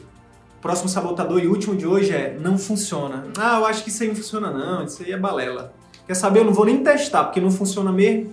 Próximo 0.61 0.89
sabotador 0.89 1.39
e 1.39 1.47
último 1.47 1.77
de 1.77 1.87
hoje 1.87 2.13
é 2.13 2.37
não 2.41 2.59
funciona. 2.59 3.25
Ah, 3.39 3.59
eu 3.61 3.67
acho 3.67 3.85
que 3.85 3.89
isso 3.89 4.03
aí 4.03 4.09
não 4.09 4.17
funciona 4.17 4.51
não, 4.51 4.85
isso 4.85 5.03
aí 5.03 5.13
é 5.13 5.19
balela. 5.19 5.73
Quer 6.07 6.15
saber? 6.15 6.41
Eu 6.41 6.45
não 6.45 6.53
vou 6.53 6.65
nem 6.65 6.83
testar, 6.83 7.25
porque 7.25 7.41
não 7.41 7.51
funciona 7.51 7.91
mesmo. 7.91 8.33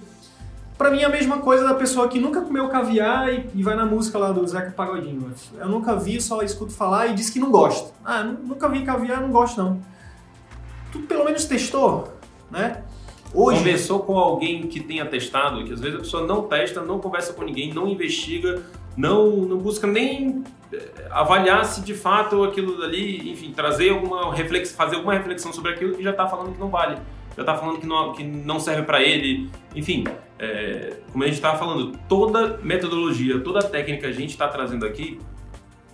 Pra 0.77 0.89
mim 0.89 1.01
é 1.01 1.05
a 1.05 1.09
mesma 1.09 1.38
coisa 1.38 1.63
da 1.63 1.73
pessoa 1.75 2.07
que 2.07 2.19
nunca 2.19 2.41
comeu 2.41 2.67
caviar 2.67 3.31
e, 3.31 3.49
e 3.53 3.63
vai 3.63 3.75
na 3.75 3.86
música 3.86 4.17
lá 4.17 4.31
do 4.31 4.45
Zeca 4.45 4.71
Pagodinho. 4.71 5.31
Eu 5.57 5.69
nunca 5.69 5.95
vi, 5.95 6.19
só 6.19 6.41
escuto 6.41 6.71
falar 6.71 7.07
e 7.07 7.13
diz 7.13 7.29
que 7.29 7.39
não 7.39 7.51
gosta. 7.51 7.93
Ah, 8.03 8.23
nunca 8.23 8.67
vi 8.67 8.83
caviar, 8.83 9.21
não 9.21 9.31
gosto 9.31 9.62
não. 9.62 9.79
Tu 10.91 10.99
pelo 11.01 11.25
menos 11.25 11.45
testou, 11.45 12.13
né? 12.49 12.83
Hoje... 13.33 13.59
Conversou 13.59 13.99
com 14.01 14.17
alguém 14.17 14.67
que 14.67 14.79
tenha 14.79 15.05
testado, 15.05 15.63
que 15.63 15.73
às 15.73 15.79
vezes 15.79 15.95
a 15.95 15.99
pessoa 16.01 16.27
não 16.27 16.43
testa, 16.43 16.81
não 16.81 16.99
conversa 16.99 17.33
com 17.33 17.43
ninguém, 17.43 17.73
não 17.73 17.88
investiga, 17.88 18.62
não, 18.95 19.31
não 19.38 19.57
busca 19.57 19.88
nem 19.88 20.43
eh, 20.71 21.07
avaliar 21.09 21.65
se 21.65 21.81
de 21.81 21.95
fato 21.95 22.43
aquilo 22.43 22.79
dali, 22.79 23.31
enfim, 23.31 23.51
trazer 23.51 23.89
alguma 23.89 24.33
reflexão, 24.33 24.77
fazer 24.77 24.97
alguma 24.97 25.13
reflexão 25.13 25.51
sobre 25.51 25.71
aquilo 25.71 25.95
que 25.95 26.03
já 26.03 26.12
está 26.12 26.27
falando 26.27 26.53
que 26.53 26.59
não 26.59 26.69
vale, 26.69 26.97
já 27.36 27.41
está 27.41 27.56
falando 27.56 27.80
que 27.80 27.88
não, 27.88 28.13
que 28.13 28.24
não 28.24 28.60
serve 28.60 28.84
para 28.84 29.02
ele, 29.02 29.50
enfim, 29.76 30.04
é, 30.39 30.98
como 31.12 31.24
a 31.24 31.28
gente 31.28 31.36
estava 31.36 31.58
falando, 31.58 31.98
toda 32.08 32.58
metodologia, 32.63 33.39
toda 33.39 33.62
técnica 33.62 34.02
que 34.02 34.08
a 34.08 34.12
gente 34.12 34.32
está 34.32 34.48
trazendo 34.48 34.86
aqui 34.86 35.19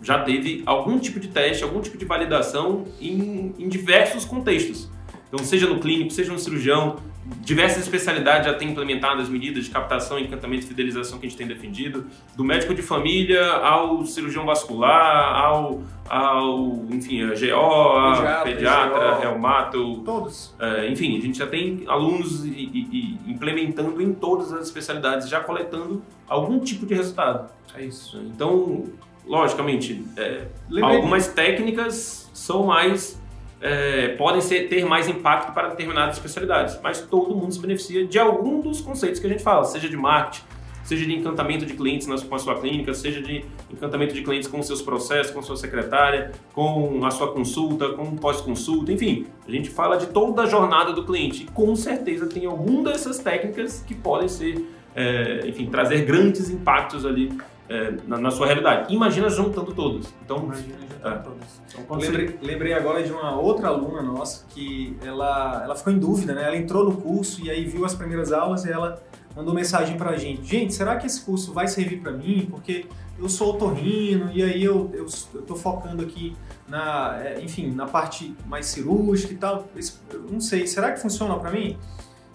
já 0.02 0.19
teve 0.23 0.63
algum 0.65 0.97
tipo 0.97 1.19
de 1.19 1.28
teste, 1.28 1.63
algum 1.63 1.82
tipo 1.82 1.97
de 1.97 2.06
validação 2.06 2.86
em, 3.02 3.54
em 3.60 3.67
diversos 3.67 4.25
contextos. 4.25 4.89
Então, 5.28 5.45
seja 5.45 5.67
no 5.67 5.80
clínico, 5.80 6.12
seja 6.12 6.32
no 6.32 6.39
cirurgião, 6.39 6.97
diversas 7.41 7.83
especialidades 7.83 8.45
já 8.45 8.53
têm 8.53 8.69
implementado 8.69 9.21
as 9.21 9.29
medidas 9.29 9.65
de 9.65 9.71
captação, 9.71 10.19
encantamento 10.19 10.63
e 10.63 10.67
fidelização 10.67 11.19
que 11.19 11.25
a 11.25 11.29
gente 11.29 11.37
tem 11.37 11.47
defendido, 11.47 12.05
do 12.35 12.43
médico 12.43 12.73
de 12.73 12.81
família 12.81 13.43
ao 13.51 14.05
cirurgião 14.05 14.45
vascular, 14.45 15.35
ao, 15.35 15.81
ao 16.07 16.85
enfim, 16.89 17.23
a 17.23 17.33
GO, 17.33 17.97
a 17.97 18.41
pediatra, 18.43 19.15
GO, 19.15 19.21
reumato, 19.21 20.01
todos. 20.05 20.55
É, 20.59 20.89
enfim, 20.89 21.17
a 21.17 21.21
gente 21.21 21.37
já 21.37 21.47
tem 21.47 21.83
alunos 21.87 22.45
e, 22.45 22.49
e, 22.49 23.19
e 23.25 23.31
implementando 23.31 24.01
em 24.01 24.13
todas 24.13 24.53
as 24.53 24.65
especialidades, 24.65 25.29
já 25.29 25.39
coletando 25.39 26.03
algum 26.27 26.59
tipo 26.59 26.85
de 26.85 26.93
resultado. 26.93 27.49
É 27.75 27.83
isso. 27.83 28.17
Então, 28.25 28.85
logicamente, 29.25 30.03
é, 30.17 30.47
algumas 30.81 31.27
técnicas 31.27 32.29
são 32.33 32.65
mais 32.65 33.18
é, 33.62 34.10
podem 34.10 34.41
ser, 34.41 34.67
ter 34.69 34.86
mais 34.86 35.08
impacto 35.08 35.54
para 35.54 35.69
determinadas 35.69 36.15
especialidades, 36.15 36.80
mas 36.82 37.02
todo 37.02 37.36
mundo 37.36 37.54
se 37.54 37.60
beneficia 37.60 38.06
de 38.06 38.17
algum 38.17 38.62
dos 38.62 38.82
conceitos 38.82 39.19
que 39.19 39.28
a 39.28 39.30
gente 39.30 39.43
fala, 39.43 39.65
seja 39.65 39.89
de 39.89 39.98
marketing, 39.98 40.43
seja 40.84 41.06
de 41.06 41.13
encantamento 41.13 41.65
de 41.65 41.74
clientes 41.74 42.08
com 42.24 42.36
a 42.36 42.39
sua 42.39 42.60
clínica, 42.60 42.93
seja 42.93 43.22
de 43.22 43.45
encantamento 43.72 44.13
de 44.13 44.24
clientes 44.24 44.48
com 44.48 44.62
seus 44.63 44.82
processos, 44.82 45.32
com 45.32 45.41
sua 45.41 45.56
secretária, 45.56 46.32
com 46.54 47.06
a 47.06 47.12
sua 47.12 47.32
consulta, 47.32 47.89
com 47.89 48.15
pós-consulta, 48.15 48.91
enfim, 48.91 49.28
a 49.48 49.52
gente 49.52 49.69
fala 49.69 49.98
de 49.98 50.08
toda 50.08 50.43
a 50.43 50.45
jornada 50.48 50.93
do 50.93 51.06
cliente 51.06 51.43
e 51.43 51.45
com 51.45 51.76
certeza 51.76 52.28
tem 52.28 52.45
alguma 52.45 52.89
dessas 52.89 53.19
técnicas 53.19 53.84
que 53.86 53.93
podem 53.93 54.28
ser, 54.28 54.65
é, 54.95 55.48
enfim, 55.48 55.67
trazer 55.67 56.06
grandes 56.06 56.50
impactos 56.50 57.06
ali 57.06 57.38
é, 57.69 57.93
na, 58.08 58.17
na, 58.17 58.32
sua 58.32 58.47
realidade. 58.47 58.93
Imagina 58.93 59.29
juntando 59.29 59.71
todos. 59.73 60.12
Então, 60.25 60.38
Imagina 60.38 60.75
juntando 60.79 61.15
é. 61.15 61.19
todos. 61.19 61.47
Então, 61.77 61.97
lembrei, 61.97 62.39
lembrei, 62.41 62.73
agora 62.73 63.03
de 63.03 63.12
uma 63.12 63.39
outra 63.39 63.67
aluna 63.67 64.01
nossa 64.01 64.45
que 64.49 64.97
ela, 65.05 65.62
ela 65.63 65.75
ficou 65.75 65.93
em 65.93 65.99
dúvida, 65.99 66.34
né? 66.34 66.45
Ela 66.45 66.58
entrou 66.58 66.84
no 66.84 66.97
curso 66.97 67.45
e 67.45 67.49
aí 67.49 67.65
viu 67.65 67.86
as 67.86 67.93
primeiras 67.93 68.32
aulas 68.34 68.65
e 68.65 68.71
ela 68.71 69.01
mandou 69.36 69.53
mensagem 69.53 69.97
pra 69.97 70.17
gente. 70.17 70.43
Gente, 70.43 70.73
será 70.73 70.97
que 70.97 71.05
esse 71.05 71.21
curso 71.21 71.53
vai 71.53 71.67
servir 71.67 72.01
para 72.01 72.12
mim? 72.12 72.47
Porque 72.49 72.88
eu 73.17 73.29
sou 73.29 73.51
otorrino 73.51 74.32
e 74.34 74.41
aí 74.41 74.63
eu, 74.63 74.89
eu, 74.93 75.05
eu 75.34 75.41
tô 75.43 75.55
focando 75.55 76.01
aqui 76.01 76.36
na, 76.67 77.19
é, 77.21 77.39
enfim, 77.41 77.71
na 77.71 77.86
parte 77.86 78.36
mais 78.47 78.65
cirúrgica 78.65 79.34
e 79.34 79.38
tal. 79.38 79.67
Eu 80.12 80.25
não 80.32 80.41
sei, 80.41 80.65
será 80.65 80.91
que 80.91 80.99
funciona 80.99 81.38
para 81.38 81.51
mim? 81.51 81.77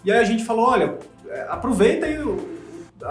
E 0.05 0.13
aí 0.13 0.19
a 0.19 0.25
gente 0.25 0.45
falou, 0.45 0.69
olha, 0.69 0.99
é, 1.27 1.47
aproveita 1.49 2.07
aí 2.07 2.19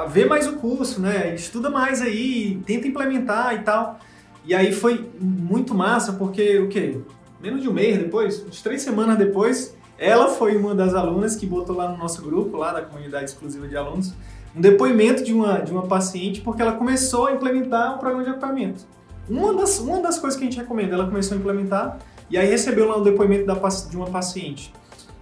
vê 0.10 0.26
mais 0.26 0.48
o 0.48 0.54
curso, 0.54 1.02
né? 1.02 1.34
Estuda 1.36 1.70
mais 1.70 2.02
aí, 2.02 2.62
tenta 2.66 2.88
implementar 2.88 3.56
e 3.56 3.60
tal. 3.60 4.00
E 4.46 4.54
aí 4.54 4.74
foi 4.74 5.10
muito 5.20 5.74
massa, 5.74 6.14
porque 6.14 6.60
o 6.60 6.68
quê? 6.68 7.00
Menos 7.42 7.62
de 7.62 7.70
um 7.70 7.74
mês 7.74 7.98
depois, 7.98 8.44
uns 8.46 8.62
três 8.62 8.82
semanas 8.82 9.18
depois, 9.18 9.76
ela 9.98 10.28
foi 10.28 10.56
uma 10.58 10.74
das 10.74 10.94
alunas 10.94 11.36
que 11.36 11.46
botou 11.46 11.76
lá 11.76 11.90
no 11.90 11.98
nosso 11.98 12.22
grupo, 12.22 12.58
lá 12.58 12.72
da 12.72 12.82
comunidade 12.82 13.26
exclusiva 13.26 13.68
de 13.68 13.78
alunos, 13.78 14.14
um 14.56 14.62
depoimento 14.62 15.24
de 15.24 15.34
uma, 15.34 15.60
de 15.60 15.72
uma 15.72 15.84
paciente, 15.84 16.42
porque 16.42 16.62
ela 16.62 16.74
começou 16.74 17.28
a 17.28 17.32
implementar 17.32 17.96
o 17.96 18.00
programa 18.00 18.24
de 18.24 18.30
acompanhamento. 18.30 18.86
Uma 19.30 19.54
das, 19.54 19.80
uma 19.80 20.02
das 20.02 20.20
coisas 20.20 20.38
que 20.38 20.46
a 20.46 20.50
gente 20.50 20.60
recomenda, 20.60 20.94
ela 20.94 21.06
começou 21.06 21.38
a 21.38 21.40
implementar 21.40 22.00
e 22.30 22.38
aí 22.38 22.48
recebeu 22.48 22.88
lá 22.88 22.98
um 22.98 23.04
depoimento 23.04 23.46
da, 23.46 23.54
de 23.54 23.96
uma 23.96 24.08
paciente. 24.08 24.74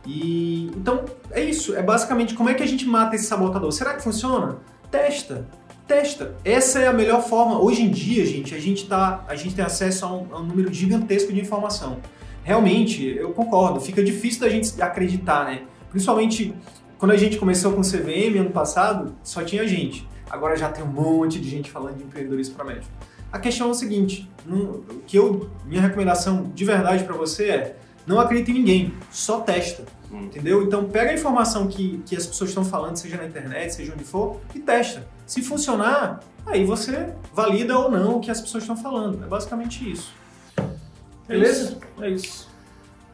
E 0.05 0.71
então 0.75 1.05
é 1.29 1.43
isso, 1.43 1.75
é 1.75 1.83
basicamente 1.83 2.33
como 2.33 2.49
é 2.49 2.53
que 2.53 2.63
a 2.63 2.67
gente 2.67 2.85
mata 2.85 3.15
esse 3.15 3.25
sabotador. 3.25 3.71
Será 3.71 3.93
que 3.93 4.01
funciona? 4.01 4.57
Testa, 4.89 5.47
testa. 5.87 6.35
Essa 6.43 6.79
é 6.79 6.87
a 6.87 6.93
melhor 6.93 7.21
forma. 7.21 7.59
Hoje 7.59 7.83
em 7.83 7.89
dia, 7.89 8.25
gente, 8.25 8.55
a 8.55 8.59
gente 8.59 8.87
tá, 8.87 9.23
a 9.27 9.35
gente 9.35 9.55
tem 9.55 9.63
acesso 9.63 10.05
a 10.05 10.13
um, 10.13 10.27
a 10.31 10.39
um 10.39 10.43
número 10.43 10.73
gigantesco 10.73 11.31
de 11.31 11.39
informação. 11.39 11.99
Realmente, 12.43 13.05
eu 13.05 13.31
concordo. 13.31 13.79
Fica 13.79 14.03
difícil 14.03 14.41
da 14.41 14.49
gente 14.49 14.81
acreditar, 14.81 15.45
né? 15.45 15.63
Principalmente 15.89 16.53
quando 16.97 17.11
a 17.11 17.17
gente 17.17 17.37
começou 17.37 17.73
com 17.73 17.81
o 17.81 17.83
CVM 17.83 18.39
ano 18.39 18.51
passado, 18.51 19.15
só 19.23 19.43
tinha 19.43 19.67
gente. 19.67 20.07
Agora 20.29 20.55
já 20.55 20.69
tem 20.69 20.83
um 20.83 20.87
monte 20.87 21.39
de 21.39 21.49
gente 21.49 21.69
falando 21.69 21.97
de 21.97 22.03
empreendedorismo 22.03 22.55
para 22.55 22.63
médico. 22.63 22.91
A 23.31 23.39
questão 23.39 23.67
é 23.67 23.71
o 23.71 23.73
seguinte, 23.73 24.29
que 25.07 25.17
eu, 25.17 25.49
minha 25.65 25.81
recomendação 25.81 26.51
de 26.53 26.65
verdade 26.65 27.03
para 27.03 27.15
você 27.15 27.49
é 27.49 27.75
não 28.11 28.19
acredita 28.19 28.51
em 28.51 28.55
ninguém, 28.55 28.93
só 29.09 29.39
testa. 29.39 29.83
Hum. 30.11 30.25
Entendeu? 30.25 30.63
Então 30.63 30.85
pega 30.85 31.11
a 31.11 31.13
informação 31.13 31.67
que, 31.67 32.03
que 32.05 32.15
as 32.15 32.27
pessoas 32.27 32.49
estão 32.49 32.65
falando, 32.65 32.97
seja 32.97 33.15
na 33.17 33.25
internet, 33.25 33.73
seja 33.73 33.93
onde 33.93 34.03
for, 34.03 34.41
e 34.53 34.59
testa. 34.59 35.07
Se 35.25 35.41
funcionar, 35.41 36.19
aí 36.45 36.65
você 36.65 37.13
valida 37.33 37.77
ou 37.77 37.89
não 37.89 38.17
o 38.17 38.19
que 38.19 38.29
as 38.29 38.41
pessoas 38.41 38.63
estão 38.63 38.75
falando. 38.75 39.23
É 39.23 39.27
basicamente 39.27 39.89
isso. 39.89 40.13
Beleza? 41.27 41.77
É 42.01 42.09
isso. 42.09 42.49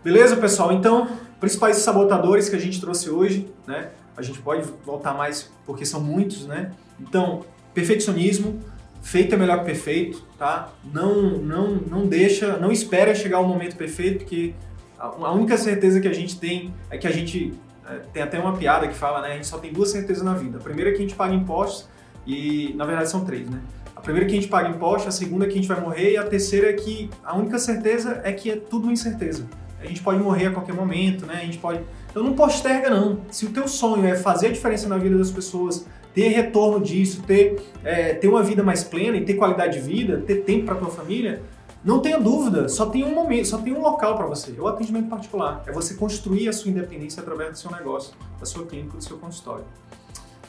Beleza, 0.04 0.36
pessoal? 0.38 0.72
Então, 0.74 1.08
principais 1.40 1.78
sabotadores 1.78 2.50
que 2.50 2.56
a 2.56 2.60
gente 2.60 2.82
trouxe 2.82 3.10
hoje, 3.10 3.48
né? 3.68 3.92
A 4.16 4.24
gente 4.24 4.42
pode 4.42 4.68
voltar 4.84 5.14
mais 5.14 5.52
porque 5.66 5.86
são 5.86 6.02
muitos, 6.02 6.48
né? 6.48 6.72
Então, 7.00 7.46
perfeccionismo, 7.74 8.60
feito 9.04 9.36
é 9.36 9.38
melhor 9.38 9.60
que 9.60 9.66
perfeito, 9.66 10.24
tá? 10.40 10.70
Não, 10.92 11.38
não, 11.38 11.76
não 11.76 12.08
deixa, 12.08 12.58
não 12.58 12.72
espera 12.72 13.14
chegar 13.14 13.40
o 13.40 13.48
momento 13.48 13.76
perfeito, 13.76 14.20
porque 14.20 14.56
a 15.00 15.32
única 15.32 15.58
certeza 15.58 16.00
que 16.00 16.08
a 16.08 16.14
gente 16.14 16.40
tem 16.40 16.74
é 16.90 16.98
que 16.98 17.08
a 17.08 17.12
gente. 17.12 17.54
É, 17.90 18.00
tem 18.12 18.24
até 18.24 18.40
uma 18.40 18.58
piada 18.58 18.88
que 18.88 18.96
fala, 18.96 19.22
né? 19.22 19.30
A 19.30 19.36
gente 19.36 19.48
só 19.48 19.58
tem 19.58 19.72
duas 19.72 19.92
certezas 19.92 20.24
na 20.24 20.34
vida. 20.34 20.58
A 20.58 20.62
primeira 20.62 20.90
é 20.90 20.94
que 20.94 21.00
a 21.00 21.02
gente 21.02 21.16
paga 21.16 21.34
impostos, 21.34 21.88
e 22.26 22.74
na 22.76 22.86
verdade 22.86 23.10
são 23.10 23.24
três, 23.24 23.50
né? 23.50 23.62
A 23.96 24.02
primeira 24.02 24.28
é 24.28 24.30
que 24.30 24.36
a 24.36 24.42
gente 24.42 24.50
paga 24.50 24.70
impostos, 24.70 25.08
a 25.08 25.12
segunda 25.12 25.46
é 25.46 25.48
que 25.48 25.54
a 25.54 25.58
gente 25.58 25.68
vai 25.68 25.80
morrer, 25.80 26.14
e 26.14 26.18
a 26.18 26.24
terceira 26.24 26.70
é 26.70 26.74
que 26.74 27.10
a 27.24 27.36
única 27.36 27.58
certeza 27.58 28.22
é 28.24 28.32
que 28.32 28.52
é 28.52 28.56
tudo 28.56 28.84
uma 28.84 28.94
incerteza. 28.94 29.48
A 29.80 29.86
gente 29.86 30.02
pode 30.02 30.22
morrer 30.22 30.48
a 30.48 30.52
qualquer 30.52 30.74
momento, 30.74 31.26
né? 31.26 31.36
A 31.36 31.46
gente 31.46 31.60
pode. 31.60 31.82
Então 32.10 32.24
não 32.24 32.34
posterga, 32.34 32.90
não. 32.90 33.22
Se 33.32 33.46
o 33.46 33.50
teu 33.50 33.68
sonho 33.68 34.06
é 34.06 34.16
fazer 34.16 34.48
a 34.48 34.52
diferença 34.52 34.88
na 34.90 34.98
vida 34.98 35.18
das 35.18 35.32
pessoas, 35.32 35.86
ter 36.14 36.30
retorno 36.30 36.84
disso, 36.84 37.22
ter, 37.28 37.62
é, 37.84 38.16
ter 38.16 38.28
uma 38.28 38.42
vida 38.42 38.64
mais 38.64 38.84
plena 38.84 39.18
e 39.18 39.24
ter 39.24 39.36
qualidade 39.36 39.80
de 39.80 39.88
vida, 39.88 40.18
ter 40.26 40.38
tempo 40.38 40.66
para 40.66 40.76
tua 40.76 40.90
família, 40.90 41.42
não 41.88 42.02
tenha 42.02 42.20
dúvida, 42.20 42.68
só 42.68 42.88
tem 42.88 43.06
um 43.06 43.16
momento, 43.16 43.48
só 43.48 43.58
tem 43.60 43.74
um 43.74 43.82
local 43.82 44.18
para 44.18 44.26
você. 44.26 44.54
É 44.56 44.62
o 44.62 44.68
atendimento 44.68 45.08
particular. 45.08 45.64
É 45.66 45.72
você 45.72 45.94
construir 45.94 46.50
a 46.50 46.54
sua 46.54 46.70
independência 46.70 47.22
através 47.22 47.52
do 47.52 47.58
seu 47.58 47.72
negócio, 47.72 48.14
da 48.38 48.46
sua 48.46 48.66
clínica, 48.66 48.98
do 48.98 49.04
seu 49.04 49.18
consultório. 49.18 49.64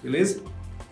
Beleza? 0.02 0.42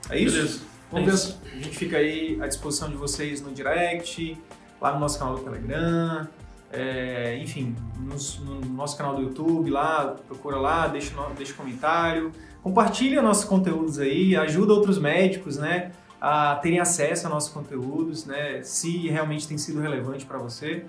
É 0.09 0.17
isso? 0.21 0.37
Beleza. 0.37 0.61
Vamos 0.93 1.09
é 1.09 1.15
isso. 1.15 1.41
A 1.53 1.57
gente 1.57 1.77
fica 1.77 1.97
aí 1.97 2.41
à 2.41 2.47
disposição 2.47 2.89
de 2.89 2.95
vocês 2.95 3.43
no 3.43 3.51
direct, 3.51 4.39
lá 4.81 4.95
no 4.95 5.01
nosso 5.01 5.19
canal 5.19 5.35
do 5.35 5.43
Telegram, 5.43 6.29
é, 6.73 7.37
enfim, 7.39 7.75
nos, 7.99 8.39
no 8.39 8.61
nosso 8.61 8.97
canal 8.97 9.17
do 9.17 9.23
YouTube, 9.23 9.69
lá, 9.69 10.15
procura 10.29 10.59
lá, 10.59 10.87
deixa, 10.87 11.13
deixa 11.37 11.55
comentário, 11.55 12.31
compartilha 12.63 13.21
nossos 13.21 13.45
conteúdos 13.45 13.99
aí, 13.99 14.37
ajuda 14.37 14.73
outros 14.75 14.97
médicos, 14.97 15.57
né? 15.57 15.91
A 16.21 16.57
terem 16.57 16.81
acesso 16.81 17.27
a 17.27 17.31
nossos 17.31 17.53
conteúdos, 17.53 18.25
né? 18.25 18.63
Se 18.63 19.09
realmente 19.09 19.47
tem 19.47 19.59
sido 19.59 19.81
relevante 19.81 20.25
para 20.25 20.39
você. 20.39 20.85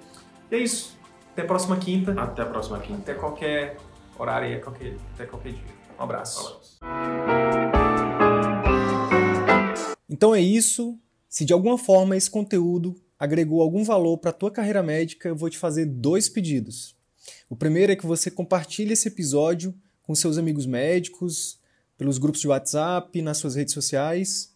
E 0.51 0.55
é 0.55 0.59
isso. 0.59 0.97
Até 1.31 1.41
a 1.41 1.45
próxima 1.45 1.77
quinta. 1.77 2.13
Até 2.13 2.41
a 2.41 2.45
próxima 2.45 2.79
quinta. 2.79 3.11
Até 3.11 3.13
qualquer 3.13 3.77
horário, 4.17 4.61
qualquer, 4.61 4.95
até 5.13 5.25
qualquer 5.25 5.53
dia. 5.53 5.77
Um 5.99 6.03
abraço. 6.03 6.59
Um 6.81 6.87
abraço. 6.87 7.57
Então 10.09 10.33
é 10.33 10.41
isso. 10.41 10.97
Se 11.29 11.45
de 11.45 11.53
alguma 11.53 11.77
forma 11.77 12.15
esse 12.15 12.29
conteúdo 12.29 12.95
agregou 13.19 13.61
algum 13.61 13.83
valor 13.83 14.17
para 14.17 14.29
a 14.31 14.33
tua 14.33 14.49
carreira 14.49 14.81
médica, 14.81 15.29
eu 15.29 15.35
vou 15.35 15.49
te 15.49 15.57
fazer 15.57 15.85
dois 15.85 16.29
pedidos. 16.29 16.95
O 17.49 17.55
primeiro 17.55 17.91
é 17.91 17.95
que 17.95 18.05
você 18.05 18.31
compartilhe 18.31 18.93
esse 18.93 19.07
episódio 19.07 19.75
com 20.01 20.15
seus 20.15 20.37
amigos 20.37 20.65
médicos, 20.65 21.59
pelos 21.97 22.17
grupos 22.17 22.41
de 22.41 22.47
WhatsApp, 22.47 23.21
nas 23.21 23.37
suas 23.37 23.55
redes 23.55 23.73
sociais. 23.73 24.55